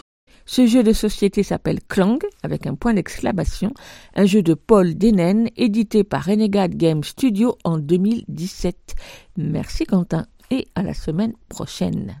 Ce 0.46 0.66
jeu 0.66 0.82
de 0.82 0.92
société 0.92 1.42
s'appelle 1.42 1.80
Clang, 1.88 2.18
avec 2.42 2.66
un 2.66 2.74
point 2.74 2.92
d'exclamation, 2.92 3.72
un 4.14 4.26
jeu 4.26 4.42
de 4.42 4.52
Paul 4.52 4.94
Denen, 4.94 5.48
édité 5.56 6.04
par 6.04 6.24
Renegade 6.24 6.74
Game 6.74 7.02
Studio 7.02 7.56
en 7.64 7.78
2017. 7.78 8.94
Merci 9.38 9.86
Quentin, 9.86 10.26
et 10.50 10.68
à 10.74 10.82
la 10.82 10.92
semaine 10.92 11.32
prochaine. 11.48 12.20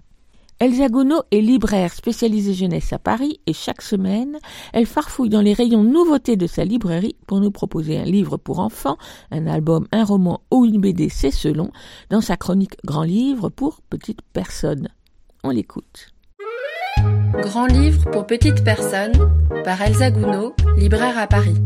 Elsa 0.58 0.88
Gounod 0.88 1.24
est 1.32 1.40
libraire 1.42 1.92
spécialisée 1.92 2.54
jeunesse 2.54 2.92
à 2.94 2.98
Paris 2.98 3.40
et 3.46 3.52
chaque 3.52 3.82
semaine, 3.82 4.38
elle 4.72 4.86
farfouille 4.86 5.28
dans 5.28 5.42
les 5.42 5.52
rayons 5.52 5.82
nouveautés 5.82 6.36
de 6.36 6.46
sa 6.46 6.64
librairie 6.64 7.16
pour 7.26 7.40
nous 7.40 7.50
proposer 7.50 7.98
un 7.98 8.04
livre 8.04 8.38
pour 8.38 8.60
enfants, 8.60 8.96
un 9.32 9.46
album, 9.46 9.86
un 9.92 10.04
roman 10.04 10.40
ou 10.50 10.64
une 10.64 10.80
BD, 10.80 11.08
c'est 11.10 11.32
selon, 11.32 11.70
dans 12.08 12.22
sa 12.22 12.36
chronique 12.36 12.76
Grand 12.86 13.02
Livre 13.02 13.50
pour 13.50 13.82
petites 13.82 14.22
personnes. 14.32 14.88
On 15.42 15.50
l'écoute. 15.50 16.13
Grand 17.42 17.66
livre 17.66 18.10
pour 18.10 18.26
petites 18.26 18.64
personnes 18.64 19.12
par 19.64 19.80
Elsa 19.82 20.10
Gounod, 20.10 20.52
libraire 20.76 21.18
à 21.18 21.26
Paris. 21.26 21.56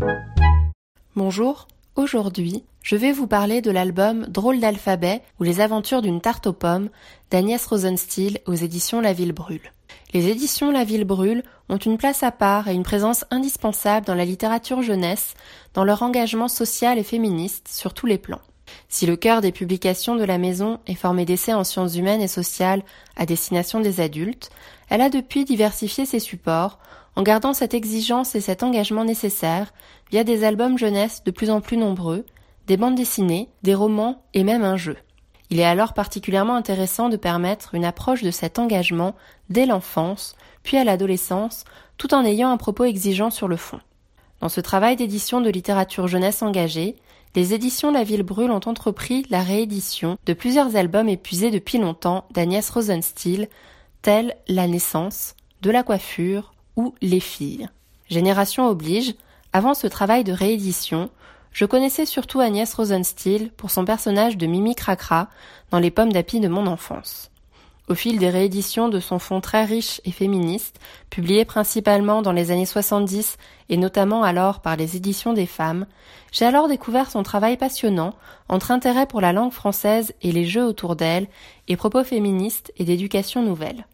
Bonjour, 1.17 1.69
aujourd'hui 1.97 2.65
je 2.83 2.97
vais 2.97 3.13
vous 3.13 3.27
parler 3.27 3.61
de 3.61 3.71
l'album 3.71 4.25
Drôle 4.29 4.61
d'alphabet 4.61 5.21
ou 5.39 5.43
les 5.45 5.61
aventures 5.61 6.01
d'une 6.01 6.23
tarte 6.23 6.47
aux 6.47 6.55
pommes 6.55 6.89
d'Agnès 7.31 7.65
Rosenstiel 7.67 8.39
aux 8.47 8.55
éditions 8.55 9.03
La 9.03 9.13
Ville 9.13 9.33
Brûle. 9.33 9.73
Les 10.15 10.29
éditions 10.29 10.71
La 10.71 10.85
Ville 10.85 11.05
Brûle 11.05 11.43
ont 11.69 11.77
une 11.77 11.99
place 11.99 12.23
à 12.23 12.31
part 12.31 12.69
et 12.69 12.75
une 12.75 12.83
présence 12.83 13.27
indispensable 13.31 14.07
dans 14.07 14.15
la 14.15 14.25
littérature 14.25 14.81
jeunesse, 14.81 15.35
dans 15.75 15.85
leur 15.85 16.03
engagement 16.03 16.49
social 16.49 16.99
et 16.99 17.03
féministe 17.03 17.69
sur 17.69 17.93
tous 17.93 18.07
les 18.07 18.17
plans. 18.17 18.41
Si 18.89 19.07
le 19.07 19.17
cœur 19.17 19.41
des 19.41 19.53
publications 19.53 20.17
de 20.17 20.25
la 20.25 20.39
maison 20.39 20.81
est 20.87 20.95
formé 20.95 21.25
d'essais 21.25 21.55
en 21.55 21.65
sciences 21.65 21.97
humaines 21.97 22.23
et 22.23 22.29
sociales 22.29 22.83
à 23.17 23.27
destination 23.27 23.81
des 23.81 24.01
adultes, 24.01 24.51
elle 24.89 25.01
a 25.01 25.11
depuis 25.11 25.45
diversifié 25.45 26.07
ses 26.07 26.21
supports 26.21 26.79
en 27.17 27.23
gardant 27.23 27.53
cette 27.53 27.75
exigence 27.75 28.35
et 28.35 28.41
cet 28.41 28.63
engagement 28.63 29.05
nécessaires 29.05 29.73
via 30.11 30.25
des 30.25 30.45
albums 30.45 30.79
jeunesse 30.79 31.23
de 31.25 31.31
plus 31.31 31.51
en 31.51 31.61
plus 31.61 31.77
nombreux, 31.77 32.25
des 32.67 32.77
bandes 32.77 32.95
dessinées, 32.95 33.49
des 33.63 33.75
romans 33.75 34.23
et 34.35 34.45
même 34.45 34.63
un 34.63 34.77
jeu. 34.77 34.97
Il 35.51 35.61
est 35.61 35.65
alors 35.65 35.95
particulièrement 35.95 36.55
intéressant 36.55 37.09
de 37.09 37.17
permettre 37.17 37.75
une 37.75 37.85
approche 37.85 38.23
de 38.23 38.31
cet 38.31 38.59
engagement 38.59 39.15
dès 39.49 39.67
l'enfance, 39.67 40.37
puis 40.63 40.77
à 40.77 40.85
l'adolescence, 40.85 41.65
tout 41.97 42.15
en 42.15 42.25
ayant 42.25 42.51
un 42.51 42.59
propos 42.59 42.85
exigeant 42.85 43.31
sur 43.31 43.49
le 43.49 43.57
fond. 43.57 43.81
Dans 44.41 44.49
ce 44.49 44.61
travail 44.61 44.95
d'édition 44.95 45.41
de 45.41 45.51
littérature 45.51 46.07
jeunesse 46.07 46.43
engagée, 46.43 46.97
les 47.35 47.55
éditions 47.55 47.91
La 47.91 48.05
Ville 48.05 48.23
Brûle 48.23 48.51
ont 48.51 48.61
entrepris 48.67 49.27
la 49.31 49.43
réédition 49.43 50.19
de 50.27 50.33
plusieurs 50.33 50.77
albums 50.77 51.09
épuisés 51.09 51.51
depuis 51.51 51.79
longtemps 51.79 52.25
d'Agnès 52.33 52.69
Rosenstiel, 52.71 53.49
La 54.49 54.67
naissance, 54.67 55.35
De 55.61 55.71
la 55.71 55.83
coiffure 55.83 56.55
ou 56.77 56.95
Les 57.03 57.21
filles? 57.21 57.69
Génération 58.09 58.67
oblige, 58.67 59.15
avant 59.53 59.75
ce 59.75 59.87
travail 59.87 60.25
de 60.25 60.33
réédition, 60.33 61.11
je 61.53 61.67
connaissais 61.67 62.07
surtout 62.07 62.41
Agnès 62.41 62.73
Rosenstiel 62.73 63.51
pour 63.51 63.71
son 63.71 63.85
personnage 63.85 64.39
de 64.39 64.47
Mimi 64.47 64.75
Cracra 64.75 65.29
dans 65.71 65.79
Les 65.79 65.91
pommes 65.91 66.11
d'api 66.11 66.41
de 66.41 66.49
mon 66.49 66.67
enfance. 66.67 67.31
Au 67.89 67.95
fil 67.95 68.19
des 68.19 68.31
rééditions 68.31 68.89
de 68.89 68.99
son 68.99 69.19
fond 69.19 69.43
très 69.43 69.67
riche 69.67 70.01
et 70.07 70.11
féministe, 70.11 70.81
publiées 71.11 71.45
principalement 71.45 72.23
dans 72.23 72.33
les 72.33 72.51
années 72.51 72.65
70 72.65 73.37
et 73.69 73.77
notamment 73.77 74.23
alors 74.23 74.61
par 74.61 74.77
les 74.77 74.97
éditions 74.97 75.35
des 75.35 75.45
femmes, 75.45 75.85
j'ai 76.33 76.47
alors 76.47 76.69
découvert 76.69 77.11
son 77.11 77.23
travail 77.23 77.59
passionnant 77.59 78.15
entre 78.49 78.71
intérêt 78.71 79.05
pour 79.05 79.21
la 79.21 79.35
langue 79.35 79.53
française 79.53 80.15
et 80.23 80.33
les 80.33 80.47
jeux 80.47 80.65
autour 80.65 80.97
d'elle 80.97 81.27
et 81.69 81.77
propos 81.77 82.05
féministes 82.05 82.73
et 82.79 82.85
d'éducation 82.85 83.43
nouvelle. 83.43 83.85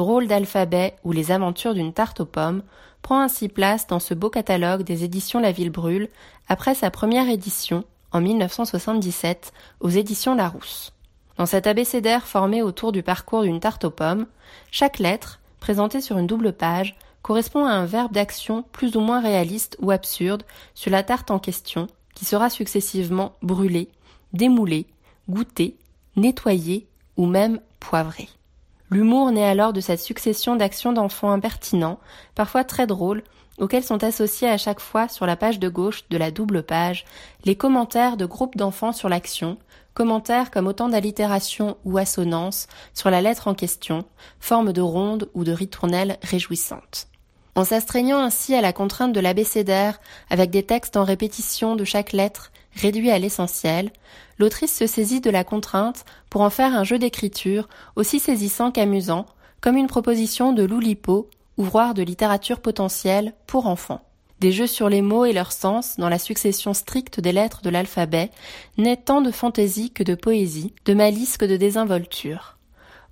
Drôle 0.00 0.28
d'alphabet 0.28 0.96
ou 1.04 1.12
les 1.12 1.30
aventures 1.30 1.74
d'une 1.74 1.92
tarte 1.92 2.20
aux 2.20 2.24
pommes 2.24 2.62
prend 3.02 3.20
ainsi 3.20 3.48
place 3.48 3.86
dans 3.86 4.00
ce 4.00 4.14
beau 4.14 4.30
catalogue 4.30 4.82
des 4.82 5.04
éditions 5.04 5.40
La 5.40 5.52
Ville 5.52 5.68
Brûle 5.68 6.08
après 6.48 6.74
sa 6.74 6.90
première 6.90 7.28
édition 7.28 7.84
en 8.10 8.22
1977 8.22 9.52
aux 9.80 9.90
éditions 9.90 10.34
Larousse. 10.34 10.94
Dans 11.36 11.44
cet 11.44 11.66
abécédaire 11.66 12.26
formé 12.26 12.62
autour 12.62 12.92
du 12.92 13.02
parcours 13.02 13.42
d'une 13.42 13.60
tarte 13.60 13.84
aux 13.84 13.90
pommes, 13.90 14.24
chaque 14.70 15.00
lettre, 15.00 15.38
présentée 15.60 16.00
sur 16.00 16.16
une 16.16 16.26
double 16.26 16.54
page, 16.54 16.96
correspond 17.20 17.66
à 17.66 17.72
un 17.72 17.84
verbe 17.84 18.12
d'action 18.12 18.64
plus 18.72 18.96
ou 18.96 19.00
moins 19.00 19.20
réaliste 19.20 19.76
ou 19.82 19.90
absurde 19.90 20.44
sur 20.72 20.90
la 20.90 21.02
tarte 21.02 21.30
en 21.30 21.38
question, 21.38 21.88
qui 22.14 22.24
sera 22.24 22.48
successivement 22.48 23.34
brûlée, 23.42 23.90
démoulée, 24.32 24.86
goûtée, 25.28 25.76
nettoyée 26.16 26.86
ou 27.18 27.26
même 27.26 27.60
poivrée. 27.80 28.30
L'humour 28.90 29.30
naît 29.30 29.44
alors 29.44 29.72
de 29.72 29.80
cette 29.80 30.00
succession 30.00 30.56
d'actions 30.56 30.92
d'enfants 30.92 31.30
impertinents, 31.30 32.00
parfois 32.34 32.64
très 32.64 32.88
drôles, 32.88 33.22
auxquels 33.58 33.84
sont 33.84 34.02
associés 34.02 34.48
à 34.48 34.58
chaque 34.58 34.80
fois 34.80 35.06
sur 35.06 35.26
la 35.26 35.36
page 35.36 35.60
de 35.60 35.68
gauche 35.68 36.04
de 36.08 36.16
la 36.16 36.30
double 36.30 36.62
page 36.62 37.04
les 37.44 37.54
commentaires 37.54 38.16
de 38.16 38.26
groupes 38.26 38.56
d'enfants 38.56 38.92
sur 38.92 39.08
l'action, 39.08 39.58
commentaires 39.94 40.50
comme 40.50 40.66
autant 40.66 40.88
d'allitérations 40.88 41.76
ou 41.84 41.98
assonances 41.98 42.66
sur 42.92 43.10
la 43.10 43.20
lettre 43.20 43.46
en 43.46 43.54
question, 43.54 44.04
forme 44.40 44.72
de 44.72 44.80
ronde 44.80 45.30
ou 45.34 45.44
de 45.44 45.52
ritournelle 45.52 46.18
réjouissante. 46.22 47.06
En 47.54 47.64
s'astreignant 47.64 48.18
ainsi 48.18 48.54
à 48.54 48.60
la 48.60 48.72
contrainte 48.72 49.12
de 49.12 49.20
l'abécédaire, 49.20 50.00
avec 50.30 50.50
des 50.50 50.62
textes 50.62 50.96
en 50.96 51.04
répétition 51.04 51.76
de 51.76 51.84
chaque 51.84 52.12
lettre, 52.12 52.50
réduits 52.74 53.10
à 53.10 53.18
l'essentiel, 53.18 53.90
l'autrice 54.38 54.74
se 54.74 54.86
saisit 54.86 55.20
de 55.20 55.30
la 55.30 55.44
contrainte 55.44 56.04
pour 56.30 56.40
en 56.40 56.50
faire 56.50 56.74
un 56.74 56.84
jeu 56.84 56.98
d'écriture 56.98 57.68
aussi 57.96 58.20
saisissant 58.20 58.70
qu'amusant, 58.70 59.26
comme 59.60 59.76
une 59.76 59.86
proposition 59.86 60.52
de 60.52 60.62
Loulipo, 60.62 61.28
ouvroir 61.56 61.94
de 61.94 62.02
littérature 62.02 62.60
potentielle 62.60 63.34
pour 63.46 63.66
enfants. 63.66 64.02
Des 64.40 64.52
jeux 64.52 64.66
sur 64.66 64.88
les 64.88 65.02
mots 65.02 65.26
et 65.26 65.34
leur 65.34 65.52
sens 65.52 65.96
dans 65.98 66.08
la 66.08 66.18
succession 66.18 66.72
stricte 66.72 67.20
des 67.20 67.32
lettres 67.32 67.60
de 67.60 67.68
l'alphabet 67.68 68.30
naît 68.78 68.96
tant 68.96 69.20
de 69.20 69.30
fantaisie 69.30 69.90
que 69.90 70.02
de 70.02 70.14
poésie, 70.14 70.72
de 70.86 70.94
malice 70.94 71.36
que 71.36 71.44
de 71.44 71.58
désinvolture. 71.58 72.56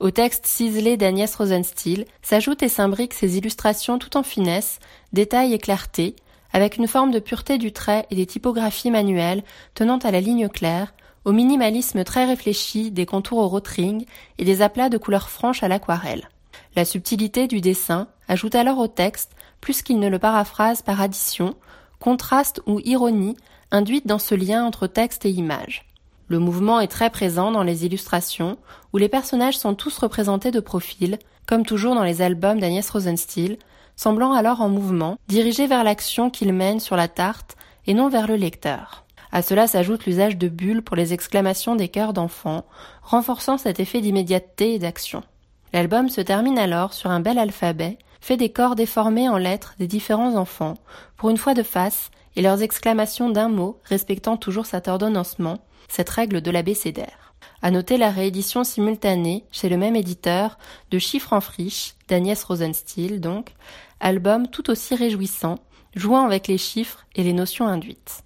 Au 0.00 0.10
texte 0.10 0.46
ciselé 0.46 0.96
d'Agnès 0.96 1.34
Rosenstiel 1.34 2.06
s'ajoutent 2.22 2.62
et 2.62 2.68
s'imbriquent 2.68 3.14
ces 3.14 3.36
illustrations 3.36 3.98
tout 3.98 4.16
en 4.16 4.22
finesse, 4.22 4.78
détail 5.12 5.52
et 5.52 5.58
clarté, 5.58 6.16
avec 6.52 6.76
une 6.76 6.88
forme 6.88 7.10
de 7.10 7.18
pureté 7.18 7.58
du 7.58 7.72
trait 7.72 8.06
et 8.10 8.14
des 8.14 8.26
typographies 8.26 8.90
manuelles 8.90 9.42
tenant 9.74 9.98
à 9.98 10.10
la 10.10 10.20
ligne 10.20 10.48
claire, 10.48 10.94
au 11.24 11.32
minimalisme 11.32 12.04
très 12.04 12.24
réfléchi 12.24 12.90
des 12.90 13.06
contours 13.06 13.38
au 13.38 13.48
rotring 13.48 14.04
et 14.38 14.44
des 14.44 14.62
aplats 14.62 14.88
de 14.88 14.98
couleurs 14.98 15.28
franches 15.28 15.62
à 15.62 15.68
l'aquarelle. 15.68 16.28
La 16.76 16.84
subtilité 16.84 17.46
du 17.46 17.60
dessin 17.60 18.08
ajoute 18.28 18.54
alors 18.54 18.78
au 18.78 18.88
texte 18.88 19.32
plus 19.60 19.82
qu'il 19.82 19.98
ne 19.98 20.08
le 20.08 20.18
paraphrase 20.18 20.82
par 20.82 21.00
addition, 21.00 21.54
contraste 21.98 22.62
ou 22.66 22.80
ironie 22.84 23.36
induite 23.70 24.06
dans 24.06 24.18
ce 24.18 24.34
lien 24.34 24.64
entre 24.64 24.86
texte 24.86 25.26
et 25.26 25.30
image. 25.30 25.84
Le 26.28 26.38
mouvement 26.38 26.80
est 26.80 26.88
très 26.88 27.10
présent 27.10 27.50
dans 27.50 27.62
les 27.62 27.86
illustrations, 27.86 28.58
où 28.92 28.98
les 28.98 29.08
personnages 29.08 29.58
sont 29.58 29.74
tous 29.74 29.96
représentés 29.98 30.50
de 30.50 30.60
profil, 30.60 31.18
comme 31.46 31.64
toujours 31.64 31.94
dans 31.94 32.04
les 32.04 32.20
albums 32.22 32.60
d'Agnès 32.60 32.88
Rosenstiel, 32.88 33.58
semblant 33.98 34.32
alors 34.32 34.60
en 34.60 34.68
mouvement, 34.68 35.18
dirigés 35.26 35.66
vers 35.66 35.82
l'action 35.82 36.30
qu'ils 36.30 36.52
mènent 36.52 36.78
sur 36.78 36.94
la 36.94 37.08
tarte 37.08 37.56
et 37.88 37.94
non 37.94 38.08
vers 38.08 38.28
le 38.28 38.36
lecteur. 38.36 39.04
À 39.32 39.42
cela 39.42 39.66
s'ajoute 39.66 40.06
l'usage 40.06 40.38
de 40.38 40.48
bulles 40.48 40.82
pour 40.82 40.94
les 40.94 41.12
exclamations 41.12 41.74
des 41.74 41.88
cœurs 41.88 42.12
d'enfants, 42.12 42.64
renforçant 43.02 43.58
cet 43.58 43.80
effet 43.80 44.00
d'immédiateté 44.00 44.74
et 44.74 44.78
d'action. 44.78 45.24
L'album 45.72 46.08
se 46.08 46.20
termine 46.20 46.60
alors 46.60 46.94
sur 46.94 47.10
un 47.10 47.18
bel 47.18 47.38
alphabet, 47.38 47.98
fait 48.20 48.36
des 48.36 48.50
corps 48.50 48.76
déformés 48.76 49.28
en 49.28 49.36
lettres 49.36 49.74
des 49.80 49.88
différents 49.88 50.36
enfants, 50.36 50.78
pour 51.16 51.30
une 51.30 51.36
fois 51.36 51.54
de 51.54 51.64
face, 51.64 52.12
et 52.36 52.42
leurs 52.42 52.62
exclamations 52.62 53.30
d'un 53.30 53.48
mot 53.48 53.80
respectant 53.84 54.36
toujours 54.36 54.66
cet 54.66 54.86
ordonnancement, 54.86 55.58
cette 55.88 56.08
règle 56.08 56.40
de 56.40 56.52
l'abécédaire. 56.52 57.34
À 57.60 57.72
noter 57.72 57.96
la 57.96 58.10
réédition 58.10 58.62
simultanée, 58.62 59.44
chez 59.50 59.68
le 59.68 59.76
même 59.76 59.96
éditeur, 59.96 60.58
de 60.92 60.98
Chiffres 60.98 61.32
en 61.32 61.40
friche, 61.40 61.94
d'Agnès 62.08 62.42
Rosenstiel 62.44 63.20
donc, 63.20 63.54
album 64.00 64.48
tout 64.48 64.70
aussi 64.70 64.94
réjouissant, 64.94 65.58
jouant 65.94 66.24
avec 66.24 66.48
les 66.48 66.58
chiffres 66.58 67.06
et 67.14 67.22
les 67.22 67.32
notions 67.32 67.66
induites. 67.66 68.22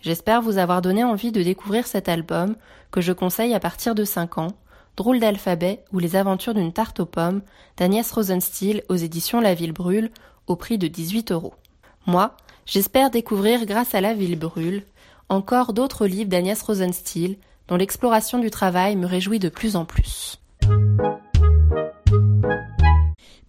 J'espère 0.00 0.42
vous 0.42 0.58
avoir 0.58 0.82
donné 0.82 1.04
envie 1.04 1.32
de 1.32 1.42
découvrir 1.42 1.86
cet 1.86 2.08
album, 2.08 2.56
que 2.90 3.00
je 3.00 3.12
conseille 3.12 3.54
à 3.54 3.60
partir 3.60 3.94
de 3.94 4.04
5 4.04 4.38
ans, 4.38 4.56
Drôle 4.96 5.18
d'alphabet 5.18 5.82
ou 5.92 5.98
Les 5.98 6.14
aventures 6.14 6.54
d'une 6.54 6.72
tarte 6.72 7.00
aux 7.00 7.06
pommes 7.06 7.42
d'Agnès 7.76 8.08
Rosenstiel 8.12 8.84
aux 8.88 8.94
éditions 8.94 9.40
La 9.40 9.54
Ville 9.54 9.72
Brûle 9.72 10.10
au 10.46 10.54
prix 10.54 10.78
de 10.78 10.86
18 10.86 11.32
euros. 11.32 11.54
Moi, 12.06 12.36
j'espère 12.64 13.10
découvrir 13.10 13.66
grâce 13.66 13.94
à 13.96 14.00
La 14.00 14.14
Ville 14.14 14.38
Brûle 14.38 14.84
encore 15.28 15.72
d'autres 15.72 16.06
livres 16.06 16.30
d'Agnès 16.30 16.60
Rosenstiel 16.62 17.36
dont 17.66 17.76
l'exploration 17.76 18.38
du 18.38 18.50
travail 18.50 18.94
me 18.94 19.06
réjouit 19.06 19.38
de 19.38 19.48
plus 19.48 19.74
en 19.74 19.84
plus. 19.84 20.38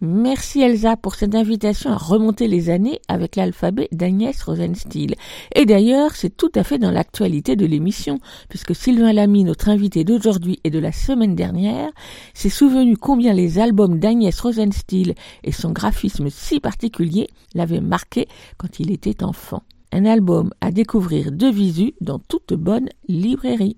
Merci 0.05 0.61
Elsa 0.61 0.97
pour 0.97 1.15
cette 1.15 1.33
invitation 1.33 1.89
à 1.89 1.97
remonter 1.97 2.47
les 2.47 2.69
années 2.69 2.99
avec 3.07 3.35
l'alphabet 3.35 3.87
d'Agnès 3.91 4.39
Rosenstiel. 4.43 5.15
Et 5.55 5.65
d'ailleurs, 5.65 6.15
c'est 6.15 6.37
tout 6.37 6.51
à 6.53 6.63
fait 6.63 6.77
dans 6.77 6.91
l'actualité 6.91 7.55
de 7.55 7.65
l'émission, 7.65 8.19
puisque 8.47 8.75
Sylvain 8.75 9.13
Lamy, 9.13 9.43
notre 9.43 9.67
invité 9.67 10.03
d'aujourd'hui 10.03 10.59
et 10.63 10.69
de 10.69 10.77
la 10.77 10.91
semaine 10.91 11.33
dernière, 11.33 11.89
s'est 12.35 12.49
souvenu 12.49 12.97
combien 12.97 13.33
les 13.33 13.57
albums 13.57 13.97
d'Agnès 13.97 14.39
Rosenstiel 14.39 15.15
et 15.43 15.51
son 15.51 15.71
graphisme 15.71 16.29
si 16.29 16.59
particulier 16.59 17.27
l'avaient 17.55 17.81
marqué 17.81 18.27
quand 18.57 18.79
il 18.79 18.91
était 18.91 19.23
enfant. 19.23 19.63
Un 19.91 20.05
album 20.05 20.51
à 20.61 20.69
découvrir 20.69 21.31
de 21.31 21.47
visu 21.47 21.93
dans 21.99 22.19
toute 22.19 22.53
bonne 22.53 22.89
librairie. 23.07 23.77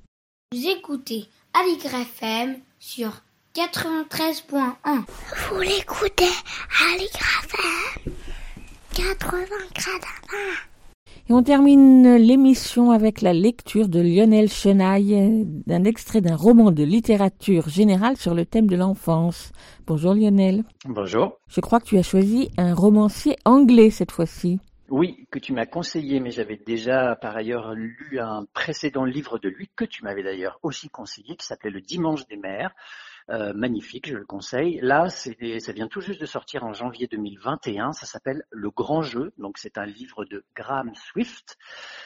Vous 0.54 0.68
écoutez 0.68 1.28
sur 2.80 3.22
93.1. 3.58 5.04
Vous 5.50 5.62
l'écoutez 5.62 6.26
à 6.26 6.96
FM 6.96 8.14
80 8.94 9.46
Et 11.28 11.34
on 11.34 11.42
termine 11.42 12.18
l'émission 12.18 12.92
avec 12.92 13.22
la 13.22 13.34
lecture 13.34 13.88
de 13.88 14.00
Lionel 14.00 14.48
Chenaille 14.48 15.44
d'un 15.66 15.86
extrait 15.86 16.22
d'un 16.22 16.36
roman 16.36 16.70
de 16.70 16.84
littérature 16.84 17.68
générale 17.68 18.16
sur 18.16 18.36
le 18.36 18.46
thème 18.46 18.68
de 18.68 18.76
l'enfance. 18.76 19.52
Bonjour 19.88 20.14
Lionel. 20.14 20.64
Bonjour. 20.86 21.40
Je 21.50 21.60
crois 21.60 21.80
que 21.80 21.88
tu 21.88 21.98
as 21.98 22.04
choisi 22.04 22.52
un 22.60 22.76
romancier 22.76 23.38
anglais 23.44 23.90
cette 23.90 24.12
fois-ci. 24.12 24.60
Oui, 24.90 25.26
que 25.32 25.40
tu 25.40 25.52
m'as 25.52 25.66
conseillé, 25.66 26.20
mais 26.20 26.30
j'avais 26.30 26.58
déjà 26.58 27.16
par 27.16 27.36
ailleurs 27.36 27.74
lu 27.74 28.20
un 28.20 28.46
précédent 28.54 29.04
livre 29.04 29.40
de 29.40 29.50
lui 29.50 29.68
que 29.76 29.84
tu 29.84 30.04
m'avais 30.04 30.22
d'ailleurs 30.22 30.60
aussi 30.62 30.90
conseillé, 30.90 31.36
qui 31.36 31.46
s'appelait 31.46 31.72
Le 31.72 31.82
Dimanche 31.82 32.28
des 32.28 32.38
Mers. 32.38 32.72
Euh, 33.30 33.54
magnifique, 33.54 34.08
je 34.08 34.16
le 34.16 34.26
conseille. 34.26 34.80
Là, 34.82 35.10
ça 35.10 35.32
vient 35.74 35.88
tout 35.88 36.00
juste 36.00 36.22
de 36.22 36.26
sortir 36.26 36.64
en 36.64 36.74
janvier 36.74 37.08
2021. 37.08 37.92
Ça 37.92 38.06
s'appelle 38.06 38.44
Le 38.52 38.70
Grand 38.70 39.02
Jeu. 39.02 39.34
Donc, 39.38 39.58
c'est 39.58 39.78
un 39.78 39.86
livre 39.86 40.24
de 40.26 40.46
Graham 40.56 40.94
Swift. 40.96 41.58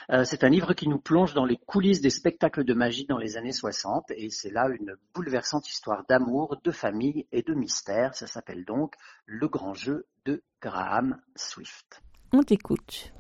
Euh, 0.10 0.24
c'est 0.24 0.44
un 0.44 0.50
livre 0.50 0.74
qui 0.74 0.88
nous 0.88 1.00
plonge 1.00 1.34
dans 1.34 1.46
les 1.46 1.58
coulisses 1.58 2.02
des 2.02 2.10
spectacles 2.10 2.64
de 2.64 2.74
magie 2.74 3.06
dans 3.06 3.20
les 3.20 3.38
années 3.38 3.52
60. 3.52 4.12
Et 4.12 4.30
c'est 4.30 4.52
là 4.52 4.68
une 4.70 4.96
bouleversante 5.14 5.70
histoire 5.70 6.06
d'amour, 6.10 6.58
de 6.64 6.72
famille 6.72 7.28
et 7.32 7.44
de 7.44 7.54
mystère. 7.54 8.16
Ça 8.16 8.26
s'appelle 8.26 8.66
donc 8.66 8.96
Le 9.26 9.48
Grand 9.48 9.74
Jeu 9.74 10.08
de 10.26 10.42
Graham 10.62 11.22
Swift. 11.36 12.02
On 12.34 12.42
t'écoute. 12.42 13.14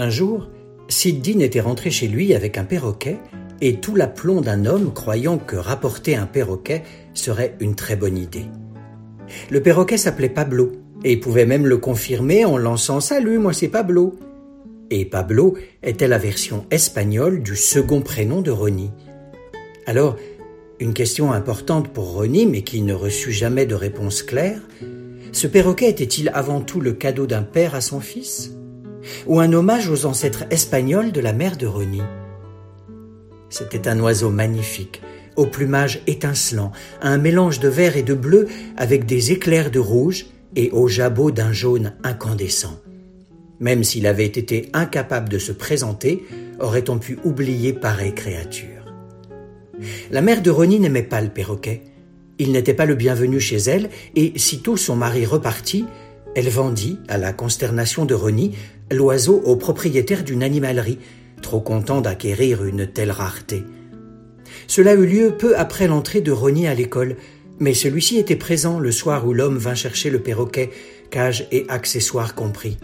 Un 0.00 0.08
jour, 0.08 0.48
Sid 0.88 1.20
Dean 1.20 1.40
était 1.40 1.60
rentré 1.60 1.90
chez 1.90 2.08
lui 2.08 2.34
avec 2.34 2.56
un 2.56 2.64
perroquet 2.64 3.18
et 3.60 3.80
tout 3.80 3.94
l'aplomb 3.94 4.40
d'un 4.40 4.64
homme 4.64 4.94
croyant 4.94 5.36
que 5.36 5.56
rapporter 5.56 6.16
un 6.16 6.24
perroquet 6.24 6.84
serait 7.12 7.54
une 7.60 7.74
très 7.74 7.96
bonne 7.96 8.16
idée. 8.16 8.46
Le 9.50 9.60
perroquet 9.60 9.98
s'appelait 9.98 10.30
Pablo 10.30 10.72
et 11.04 11.18
pouvait 11.18 11.44
même 11.44 11.66
le 11.66 11.76
confirmer 11.76 12.46
en 12.46 12.56
lançant 12.56 13.00
Salut, 13.00 13.36
moi 13.36 13.52
c'est 13.52 13.68
Pablo. 13.68 14.14
Et 14.88 15.04
Pablo 15.04 15.58
était 15.82 16.08
la 16.08 16.16
version 16.16 16.64
espagnole 16.70 17.42
du 17.42 17.54
second 17.54 18.00
prénom 18.00 18.40
de 18.40 18.50
Ronnie. 18.50 18.92
Alors, 19.84 20.16
une 20.78 20.94
question 20.94 21.30
importante 21.30 21.92
pour 21.92 22.14
Ronnie, 22.14 22.46
mais 22.46 22.62
qui 22.62 22.80
ne 22.80 22.94
reçut 22.94 23.32
jamais 23.32 23.66
de 23.66 23.74
réponse 23.74 24.22
claire, 24.22 24.62
ce 25.32 25.46
perroquet 25.46 25.90
était-il 25.90 26.30
avant 26.32 26.62
tout 26.62 26.80
le 26.80 26.94
cadeau 26.94 27.26
d'un 27.26 27.42
père 27.42 27.74
à 27.74 27.82
son 27.82 28.00
fils? 28.00 28.52
Ou 29.26 29.40
un 29.40 29.52
hommage 29.52 29.88
aux 29.88 30.06
ancêtres 30.06 30.44
espagnols 30.50 31.12
de 31.12 31.20
la 31.20 31.32
mère 31.32 31.56
de 31.56 31.66
Ronnie. 31.66 32.02
C'était 33.48 33.88
un 33.88 33.98
oiseau 34.00 34.30
magnifique, 34.30 35.02
au 35.36 35.46
plumage 35.46 36.02
étincelant, 36.06 36.72
un 37.02 37.18
mélange 37.18 37.60
de 37.60 37.68
vert 37.68 37.96
et 37.96 38.02
de 38.02 38.14
bleu 38.14 38.48
avec 38.76 39.06
des 39.06 39.32
éclairs 39.32 39.70
de 39.70 39.78
rouge 39.78 40.26
et 40.56 40.70
au 40.70 40.88
jabot 40.88 41.30
d'un 41.30 41.52
jaune 41.52 41.92
incandescent. 42.02 42.78
Même 43.60 43.84
s'il 43.84 44.06
avait 44.06 44.26
été 44.26 44.70
incapable 44.72 45.28
de 45.28 45.38
se 45.38 45.52
présenter, 45.52 46.24
aurait-on 46.60 46.98
pu 46.98 47.18
oublier 47.24 47.72
pareille 47.72 48.14
créature. 48.14 48.80
La 50.10 50.22
mère 50.22 50.42
de 50.42 50.50
Ronnie 50.50 50.80
n'aimait 50.80 51.02
pas 51.02 51.20
le 51.20 51.28
perroquet. 51.28 51.82
Il 52.38 52.52
n'était 52.52 52.74
pas 52.74 52.86
le 52.86 52.94
bienvenu 52.94 53.38
chez 53.38 53.58
elle, 53.58 53.90
et 54.14 54.32
sitôt 54.36 54.76
son 54.76 54.96
mari 54.96 55.26
repartit, 55.26 55.84
elle 56.34 56.48
vendit, 56.48 56.98
à 57.08 57.18
la 57.18 57.32
consternation 57.32 58.06
de 58.06 58.14
Ronnie, 58.14 58.54
l'oiseau 58.90 59.40
au 59.44 59.56
propriétaire 59.56 60.24
d'une 60.24 60.42
animalerie, 60.42 60.98
trop 61.42 61.60
content 61.60 62.00
d'acquérir 62.00 62.64
une 62.64 62.86
telle 62.86 63.10
rareté. 63.10 63.64
Cela 64.66 64.94
eut 64.94 65.06
lieu 65.06 65.36
peu 65.36 65.56
après 65.56 65.86
l'entrée 65.86 66.20
de 66.20 66.32
Ronnie 66.32 66.66
à 66.68 66.74
l'école, 66.74 67.16
mais 67.58 67.74
celui-ci 67.74 68.18
était 68.18 68.36
présent 68.36 68.78
le 68.78 68.92
soir 68.92 69.26
où 69.26 69.32
l'homme 69.32 69.58
vint 69.58 69.74
chercher 69.74 70.10
le 70.10 70.20
perroquet, 70.20 70.70
cage 71.10 71.46
et 71.52 71.66
accessoires 71.68 72.34
compris. 72.34 72.78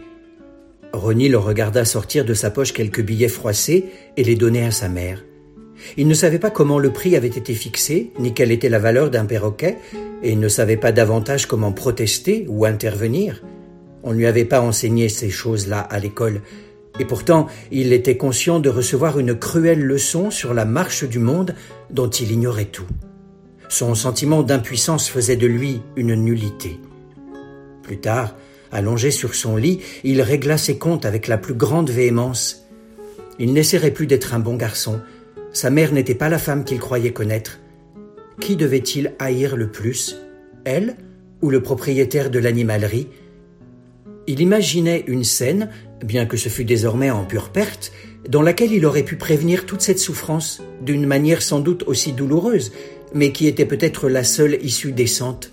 Ronnie 0.93 1.29
le 1.29 1.39
regarda 1.39 1.85
sortir 1.85 2.25
de 2.25 2.35
sa 2.35 2.51
poche 2.51 2.73
quelques 2.73 3.03
billets 3.03 3.29
froissés 3.29 3.87
et 4.17 4.25
les 4.25 4.35
donner 4.35 4.65
à 4.65 4.71
sa 4.71 4.89
mère. 4.89 5.25
Il 5.97 6.09
ne 6.09 6.15
savait 6.15 6.39
pas 6.39 6.51
comment 6.51 6.79
le 6.79 6.91
prix 6.91 7.17
avait 7.17 7.29
été 7.29 7.53
fixé, 7.53 8.13
ni 8.19 8.33
quelle 8.33 8.51
était 8.51 8.69
la 8.69 8.79
valeur 8.79 9.11
d'un 9.11 9.27
perroquet, 9.27 9.77
et 10.23 10.33
il 10.33 10.41
ne 10.41 10.49
savait 10.49 10.79
pas 10.79 10.93
davantage 10.93 11.47
comment 11.47 11.73
protester 11.73 12.47
ou 12.49 12.65
intervenir. 12.65 13.43
On 14.07 14.13
ne 14.13 14.19
lui 14.19 14.27
avait 14.27 14.45
pas 14.45 14.61
enseigné 14.61 15.09
ces 15.09 15.31
choses-là 15.31 15.81
à 15.81 15.99
l'école, 15.99 16.41
et 17.01 17.05
pourtant 17.05 17.49
il 17.73 17.93
était 17.93 18.17
conscient 18.17 18.61
de 18.61 18.71
recevoir 18.71 19.19
une 19.19 19.35
cruelle 19.35 19.83
leçon 19.83 20.31
sur 20.31 20.55
la 20.55 20.65
marche 20.65 21.03
du 21.03 21.19
monde 21.19 21.57
dont 21.91 22.09
il 22.09 22.31
ignorait 22.31 22.67
tout. 22.67 22.87
Son 23.69 23.97
sentiment 23.97 24.45
d'impuissance 24.45 25.09
faisait 25.09 25.35
de 25.35 25.49
lui 25.49 25.83
une 25.97 26.15
nullité. 26.15 26.79
Plus 27.83 27.99
tard, 27.99 28.37
allongé 28.71 29.11
sur 29.11 29.35
son 29.35 29.57
lit, 29.57 29.81
il 30.05 30.23
régla 30.23 30.57
ses 30.57 30.79
comptes 30.79 31.05
avec 31.05 31.27
la 31.27 31.37
plus 31.37 31.55
grande 31.55 31.91
véhémence. 31.91 32.65
Il 33.41 33.53
n'essaierait 33.53 33.91
plus 33.91 34.07
d'être 34.07 34.35
un 34.35 34.39
bon 34.39 34.55
garçon. 34.55 35.01
Sa 35.53 35.69
mère 35.69 35.93
n'était 35.93 36.15
pas 36.15 36.29
la 36.29 36.39
femme 36.39 36.65
qu'il 36.65 36.79
croyait 36.79 37.13
connaître. 37.13 37.59
Qui 38.39 38.55
devait-il 38.55 39.15
haïr 39.19 39.57
le 39.57 39.67
plus 39.67 40.17
Elle 40.65 40.97
ou 41.43 41.51
le 41.51 41.61
propriétaire 41.61 42.31
de 42.31 42.39
l'animalerie? 42.39 43.09
Il 44.27 44.41
imaginait 44.41 45.05
une 45.07 45.25
scène, 45.25 45.71
bien 46.05 46.27
que 46.27 46.37
ce 46.37 46.49
fût 46.49 46.65
désormais 46.65 47.11
en 47.11 47.25
pure 47.25 47.51
perte, 47.51 47.93
dans 48.29 48.43
laquelle 48.43 48.73
il 48.73 48.85
aurait 48.85 49.05
pu 49.05 49.17
prévenir 49.17 49.67
toute 49.67 49.83
cette 49.83 50.01
souffrance, 50.01 50.63
d'une 50.83 51.07
manière 51.07 51.43
sans 51.43 51.61
doute 51.61 51.85
aussi 51.87 52.13
douloureuse, 52.13 52.73
mais 53.15 53.31
qui 53.33 53.47
était 53.47 53.67
peut-être 53.67 54.09
la 54.09 54.25
seule 54.25 54.59
issue 54.63 54.93
décente. 54.93 55.53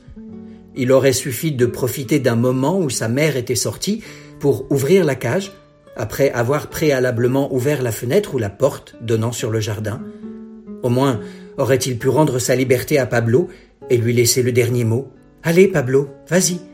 Il 0.76 0.92
aurait 0.92 1.14
suffi 1.14 1.52
de 1.52 1.68
profiter 1.68 2.20
d'un 2.20 2.36
moment 2.36 2.80
où 2.80 2.90
sa 2.90 3.08
mère 3.08 3.38
était 3.38 3.56
sortie 3.56 4.02
pour 4.40 4.72
ouvrir 4.72 5.06
la 5.06 5.16
cage, 5.16 5.52
après 5.96 6.32
avoir 6.32 6.68
préalablement 6.68 7.54
ouvert 7.54 7.84
la 7.84 7.92
fenêtre 7.92 8.34
ou 8.34 8.40
la 8.40 8.50
porte 8.50 8.96
donnant 9.02 9.32
sur 9.32 9.52
le 9.52 9.60
jardin. 9.60 10.02
Au 10.82 10.90
moins, 10.90 11.20
aurait-il 11.58 12.00
pu 12.00 12.10
rendre 12.10 12.40
sa 12.40 12.56
liberté 12.56 12.98
à 12.98 13.06
Pablo 13.06 13.50
et 13.92 13.98
lui 13.98 14.14
laisser 14.14 14.42
le 14.42 14.52
dernier 14.52 14.84
mot. 14.84 15.12
Allez, 15.44 15.68
Pablo, 15.68 16.10
vas-y. 16.28 16.73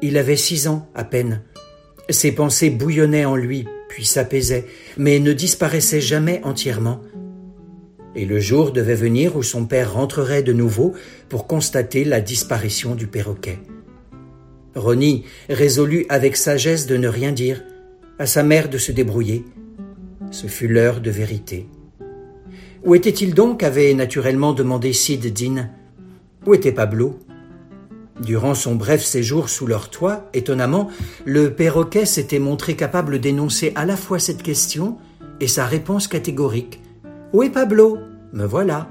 Il 0.00 0.16
avait 0.16 0.36
six 0.36 0.68
ans 0.68 0.88
à 0.94 1.04
peine. 1.04 1.42
Ses 2.08 2.32
pensées 2.32 2.70
bouillonnaient 2.70 3.24
en 3.24 3.36
lui, 3.36 3.66
puis 3.88 4.04
s'apaisaient, 4.04 4.66
mais 4.96 5.18
ne 5.18 5.32
disparaissaient 5.32 6.00
jamais 6.00 6.40
entièrement. 6.44 7.00
Et 8.14 8.24
le 8.24 8.40
jour 8.40 8.72
devait 8.72 8.94
venir 8.94 9.36
où 9.36 9.42
son 9.42 9.66
père 9.66 9.92
rentrerait 9.92 10.42
de 10.42 10.52
nouveau 10.52 10.94
pour 11.28 11.46
constater 11.46 12.04
la 12.04 12.20
disparition 12.20 12.94
du 12.94 13.06
perroquet. 13.06 13.58
Ronnie 14.74 15.24
résolut 15.48 16.06
avec 16.08 16.36
sagesse 16.36 16.86
de 16.86 16.96
ne 16.96 17.08
rien 17.08 17.32
dire, 17.32 17.62
à 18.18 18.26
sa 18.26 18.42
mère 18.42 18.68
de 18.68 18.78
se 18.78 18.92
débrouiller. 18.92 19.44
Ce 20.30 20.46
fut 20.46 20.68
l'heure 20.68 21.00
de 21.00 21.10
vérité. 21.10 21.68
Où 22.84 22.94
était-il 22.94 23.34
donc 23.34 23.62
avait 23.62 23.92
naturellement 23.94 24.52
demandé 24.52 24.92
Sid 24.92 25.32
Dean. 25.32 25.68
Où 26.46 26.54
était 26.54 26.72
Pablo? 26.72 27.18
Durant 28.20 28.54
son 28.54 28.74
bref 28.74 29.04
séjour 29.04 29.48
sous 29.48 29.66
leur 29.66 29.90
toit, 29.90 30.28
étonnamment, 30.34 30.90
le 31.24 31.54
perroquet 31.54 32.04
s'était 32.04 32.40
montré 32.40 32.74
capable 32.74 33.20
d'énoncer 33.20 33.72
à 33.76 33.84
la 33.84 33.96
fois 33.96 34.18
cette 34.18 34.42
question 34.42 34.98
et 35.40 35.46
sa 35.46 35.66
réponse 35.66 36.08
catégorique. 36.08 36.80
Où 37.32 37.42
est 37.42 37.50
Pablo? 37.50 37.98
Me 38.32 38.44
voilà. 38.44 38.88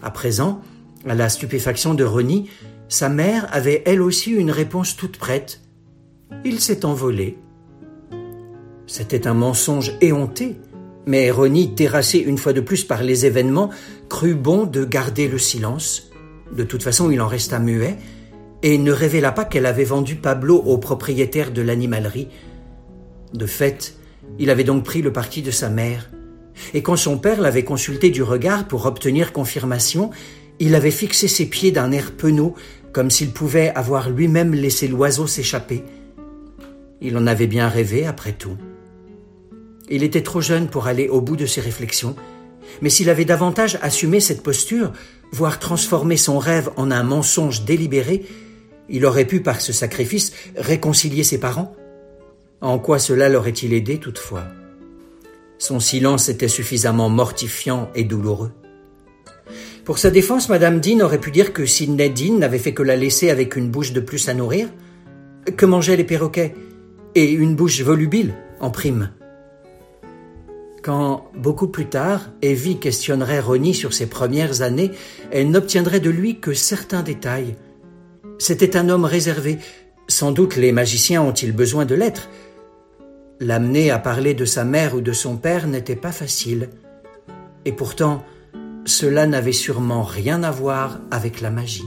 À 0.00 0.10
présent, 0.10 0.60
à 1.06 1.14
la 1.14 1.28
stupéfaction 1.28 1.94
de 1.94 2.04
Ronnie, 2.04 2.48
sa 2.88 3.08
mère 3.08 3.48
avait 3.50 3.82
elle 3.84 4.00
aussi 4.00 4.30
une 4.30 4.50
réponse 4.50 4.96
toute 4.96 5.18
prête. 5.18 5.60
Il 6.44 6.60
s'est 6.60 6.84
envolé. 6.84 7.36
C'était 8.86 9.26
un 9.26 9.34
mensonge 9.34 9.92
éhonté, 10.00 10.56
mais 11.06 11.30
Ronnie, 11.30 11.74
terrassé 11.74 12.18
une 12.18 12.38
fois 12.38 12.52
de 12.52 12.60
plus 12.60 12.84
par 12.84 13.02
les 13.02 13.26
événements, 13.26 13.70
crut 14.08 14.40
bon 14.40 14.64
de 14.64 14.84
garder 14.84 15.26
le 15.26 15.38
silence. 15.38 16.07
De 16.52 16.64
toute 16.64 16.82
façon, 16.82 17.10
il 17.10 17.20
en 17.20 17.26
resta 17.26 17.58
muet 17.58 17.96
et 18.62 18.78
ne 18.78 18.92
révéla 18.92 19.32
pas 19.32 19.44
qu'elle 19.44 19.66
avait 19.66 19.84
vendu 19.84 20.16
Pablo 20.16 20.56
au 20.56 20.78
propriétaire 20.78 21.52
de 21.52 21.62
l'animalerie. 21.62 22.28
De 23.32 23.46
fait, 23.46 23.94
il 24.38 24.50
avait 24.50 24.64
donc 24.64 24.84
pris 24.84 25.02
le 25.02 25.12
parti 25.12 25.42
de 25.42 25.50
sa 25.50 25.68
mère. 25.68 26.10
Et 26.74 26.82
quand 26.82 26.96
son 26.96 27.18
père 27.18 27.40
l'avait 27.40 27.64
consulté 27.64 28.10
du 28.10 28.22
regard 28.22 28.66
pour 28.66 28.86
obtenir 28.86 29.32
confirmation, 29.32 30.10
il 30.58 30.74
avait 30.74 30.90
fixé 30.90 31.28
ses 31.28 31.46
pieds 31.46 31.70
d'un 31.70 31.92
air 31.92 32.12
penaud, 32.12 32.54
comme 32.92 33.10
s'il 33.10 33.30
pouvait 33.30 33.70
avoir 33.74 34.10
lui-même 34.10 34.54
laissé 34.54 34.88
l'oiseau 34.88 35.26
s'échapper. 35.26 35.84
Il 37.00 37.16
en 37.16 37.26
avait 37.28 37.46
bien 37.46 37.68
rêvé, 37.68 38.06
après 38.06 38.32
tout. 38.32 38.56
Il 39.88 40.02
était 40.02 40.22
trop 40.22 40.40
jeune 40.40 40.68
pour 40.68 40.88
aller 40.88 41.08
au 41.08 41.20
bout 41.20 41.36
de 41.36 41.46
ses 41.46 41.60
réflexions, 41.60 42.16
mais 42.82 42.90
s'il 42.90 43.10
avait 43.10 43.24
davantage 43.24 43.78
assumé 43.82 44.20
cette 44.20 44.42
posture, 44.42 44.92
voire 45.32 45.58
transformé 45.58 46.16
son 46.16 46.38
rêve 46.38 46.70
en 46.76 46.90
un 46.90 47.02
mensonge 47.02 47.64
délibéré, 47.64 48.24
il 48.88 49.04
aurait 49.04 49.26
pu, 49.26 49.40
par 49.40 49.60
ce 49.60 49.72
sacrifice, 49.72 50.32
réconcilier 50.56 51.22
ses 51.22 51.38
parents. 51.38 51.74
En 52.60 52.78
quoi 52.78 52.98
cela 52.98 53.28
l'aurait-il 53.28 53.72
aidé 53.72 53.98
toutefois? 53.98 54.44
Son 55.58 55.80
silence 55.80 56.28
était 56.28 56.48
suffisamment 56.48 57.08
mortifiant 57.08 57.90
et 57.94 58.04
douloureux. 58.04 58.52
Pour 59.84 59.98
sa 59.98 60.10
défense, 60.10 60.48
Madame 60.48 60.80
Dean 60.80 61.00
aurait 61.00 61.20
pu 61.20 61.30
dire 61.30 61.52
que 61.52 61.66
Sidney 61.66 62.10
Dean 62.10 62.38
n'avait 62.38 62.58
fait 62.58 62.74
que 62.74 62.82
la 62.82 62.96
laisser 62.96 63.30
avec 63.30 63.56
une 63.56 63.70
bouche 63.70 63.92
de 63.92 64.00
plus 64.00 64.28
à 64.28 64.34
nourrir. 64.34 64.68
Que 65.56 65.66
mangeaient 65.66 65.96
les 65.96 66.04
perroquets? 66.04 66.54
Et 67.14 67.30
une 67.30 67.56
bouche 67.56 67.80
volubile 67.80 68.34
en 68.60 68.70
prime. 68.70 69.10
Quand, 70.88 71.30
beaucoup 71.34 71.68
plus 71.68 71.84
tard, 71.84 72.30
Evie 72.40 72.78
questionnerait 72.78 73.40
Ronnie 73.40 73.74
sur 73.74 73.92
ses 73.92 74.06
premières 74.06 74.62
années, 74.62 74.90
elle 75.30 75.50
n'obtiendrait 75.50 76.00
de 76.00 76.08
lui 76.08 76.40
que 76.40 76.54
certains 76.54 77.02
détails. 77.02 77.56
C'était 78.38 78.74
un 78.74 78.88
homme 78.88 79.04
réservé. 79.04 79.58
Sans 80.08 80.32
doute 80.32 80.56
les 80.56 80.72
magiciens 80.72 81.20
ont-ils 81.20 81.54
besoin 81.54 81.84
de 81.84 81.94
l'être. 81.94 82.30
L'amener 83.38 83.90
à 83.90 83.98
parler 83.98 84.32
de 84.32 84.46
sa 84.46 84.64
mère 84.64 84.94
ou 84.94 85.02
de 85.02 85.12
son 85.12 85.36
père 85.36 85.66
n'était 85.66 85.94
pas 85.94 86.10
facile. 86.10 86.70
Et 87.66 87.72
pourtant, 87.72 88.24
cela 88.86 89.26
n'avait 89.26 89.52
sûrement 89.52 90.04
rien 90.04 90.42
à 90.42 90.50
voir 90.50 91.00
avec 91.10 91.42
la 91.42 91.50
magie. 91.50 91.84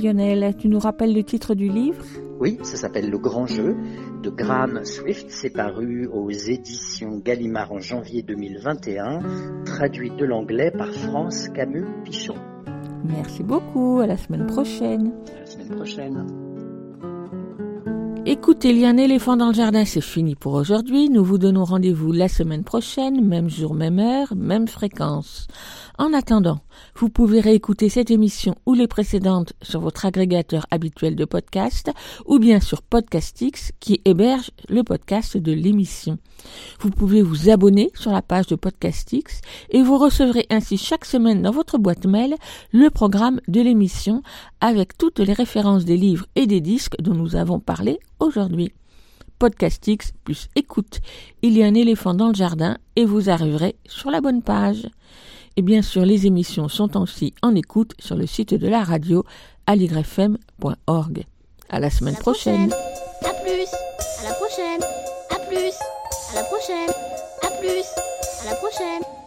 Lionel. 0.00 0.54
Tu 0.56 0.68
nous 0.68 0.78
rappelles 0.78 1.14
le 1.14 1.22
titre 1.22 1.54
du 1.54 1.68
livre? 1.68 2.04
Oui, 2.40 2.58
ça 2.62 2.76
s'appelle 2.76 3.10
Le 3.10 3.18
Grand 3.18 3.46
Jeu 3.46 3.76
de 4.22 4.30
Graham 4.30 4.84
Swift. 4.84 5.26
C'est 5.28 5.50
paru 5.50 6.06
aux 6.06 6.30
éditions 6.30 7.18
Gallimard 7.18 7.72
en 7.72 7.80
janvier 7.80 8.22
2021, 8.22 9.20
traduit 9.64 10.10
de 10.10 10.24
l'anglais 10.24 10.70
par 10.70 10.90
France 10.90 11.48
Camus 11.50 11.86
Pichon. 12.04 12.36
Merci 13.04 13.42
beaucoup. 13.42 14.00
À 14.00 14.06
la 14.06 14.16
semaine 14.16 14.46
prochaine. 14.46 15.12
À 15.36 15.40
la 15.40 15.46
semaine 15.46 15.76
prochaine. 15.76 16.26
Écoutez, 18.26 18.70
il 18.70 18.78
y 18.78 18.84
a 18.84 18.90
un 18.90 18.98
éléphant 18.98 19.36
dans 19.36 19.48
le 19.48 19.54
jardin, 19.54 19.84
c'est 19.84 20.02
fini 20.02 20.34
pour 20.34 20.52
aujourd'hui. 20.52 21.08
Nous 21.08 21.24
vous 21.24 21.38
donnons 21.38 21.64
rendez-vous 21.64 22.12
la 22.12 22.28
semaine 22.28 22.64
prochaine, 22.64 23.26
même 23.26 23.48
jour, 23.48 23.74
même 23.74 23.98
heure, 23.98 24.34
même 24.36 24.68
fréquence. 24.68 25.46
En 26.00 26.14
attendant, 26.14 26.60
vous 26.96 27.10
pouvez 27.10 27.40
réécouter 27.40 27.90
cette 27.90 28.10
émission 28.10 28.54
ou 28.64 28.72
les 28.72 28.88
précédentes 28.88 29.52
sur 29.60 29.80
votre 29.80 30.06
agrégateur 30.06 30.64
habituel 30.70 31.14
de 31.14 31.26
podcast 31.26 31.90
ou 32.24 32.38
bien 32.38 32.58
sur 32.58 32.80
Podcastix 32.80 33.72
qui 33.80 34.00
héberge 34.06 34.50
le 34.70 34.82
podcast 34.82 35.36
de 35.36 35.52
l'émission. 35.52 36.16
Vous 36.80 36.88
pouvez 36.88 37.20
vous 37.20 37.50
abonner 37.50 37.90
sur 37.94 38.12
la 38.12 38.22
page 38.22 38.46
de 38.46 38.54
Podcastix 38.54 39.42
et 39.68 39.82
vous 39.82 39.98
recevrez 39.98 40.46
ainsi 40.48 40.78
chaque 40.78 41.04
semaine 41.04 41.42
dans 41.42 41.50
votre 41.50 41.76
boîte 41.76 42.06
mail 42.06 42.34
le 42.72 42.88
programme 42.88 43.42
de 43.46 43.60
l'émission 43.60 44.22
avec 44.62 44.96
toutes 44.96 45.18
les 45.18 45.34
références 45.34 45.84
des 45.84 45.98
livres 45.98 46.24
et 46.34 46.46
des 46.46 46.62
disques 46.62 46.96
dont 46.98 47.14
nous 47.14 47.36
avons 47.36 47.60
parlé 47.60 48.00
aujourd'hui. 48.20 48.72
Podcastix 49.38 50.14
plus 50.24 50.48
écoute. 50.56 51.00
Il 51.42 51.58
y 51.58 51.62
a 51.62 51.66
un 51.66 51.74
éléphant 51.74 52.14
dans 52.14 52.28
le 52.28 52.34
jardin 52.34 52.78
et 52.96 53.04
vous 53.04 53.28
arriverez 53.28 53.76
sur 53.86 54.10
la 54.10 54.22
bonne 54.22 54.40
page. 54.40 54.88
Et 55.56 55.62
bien 55.62 55.82
sûr, 55.82 56.04
les 56.04 56.26
émissions 56.26 56.68
sont 56.68 56.96
aussi 57.00 57.34
en 57.42 57.54
écoute 57.54 57.92
sur 57.98 58.16
le 58.16 58.26
site 58.26 58.54
de 58.54 58.68
la 58.68 58.82
radio 58.82 59.24
aligrefm.org. 59.66 61.24
À 61.68 61.80
la 61.80 61.90
semaine 61.90 62.14
À 62.14 62.18
la 62.18 62.22
prochaine. 62.22 62.72
À 63.22 63.32
plus. 63.42 63.68
À 64.20 64.28
la 64.28 64.34
prochaine. 64.34 64.80
À 65.30 65.38
plus. 65.46 65.74
À 66.30 66.34
la 66.34 66.44
prochaine. 66.44 66.90
À 67.42 67.50
plus. 67.60 67.84
À 68.42 68.50
la 68.50 68.56
prochaine. 68.56 69.19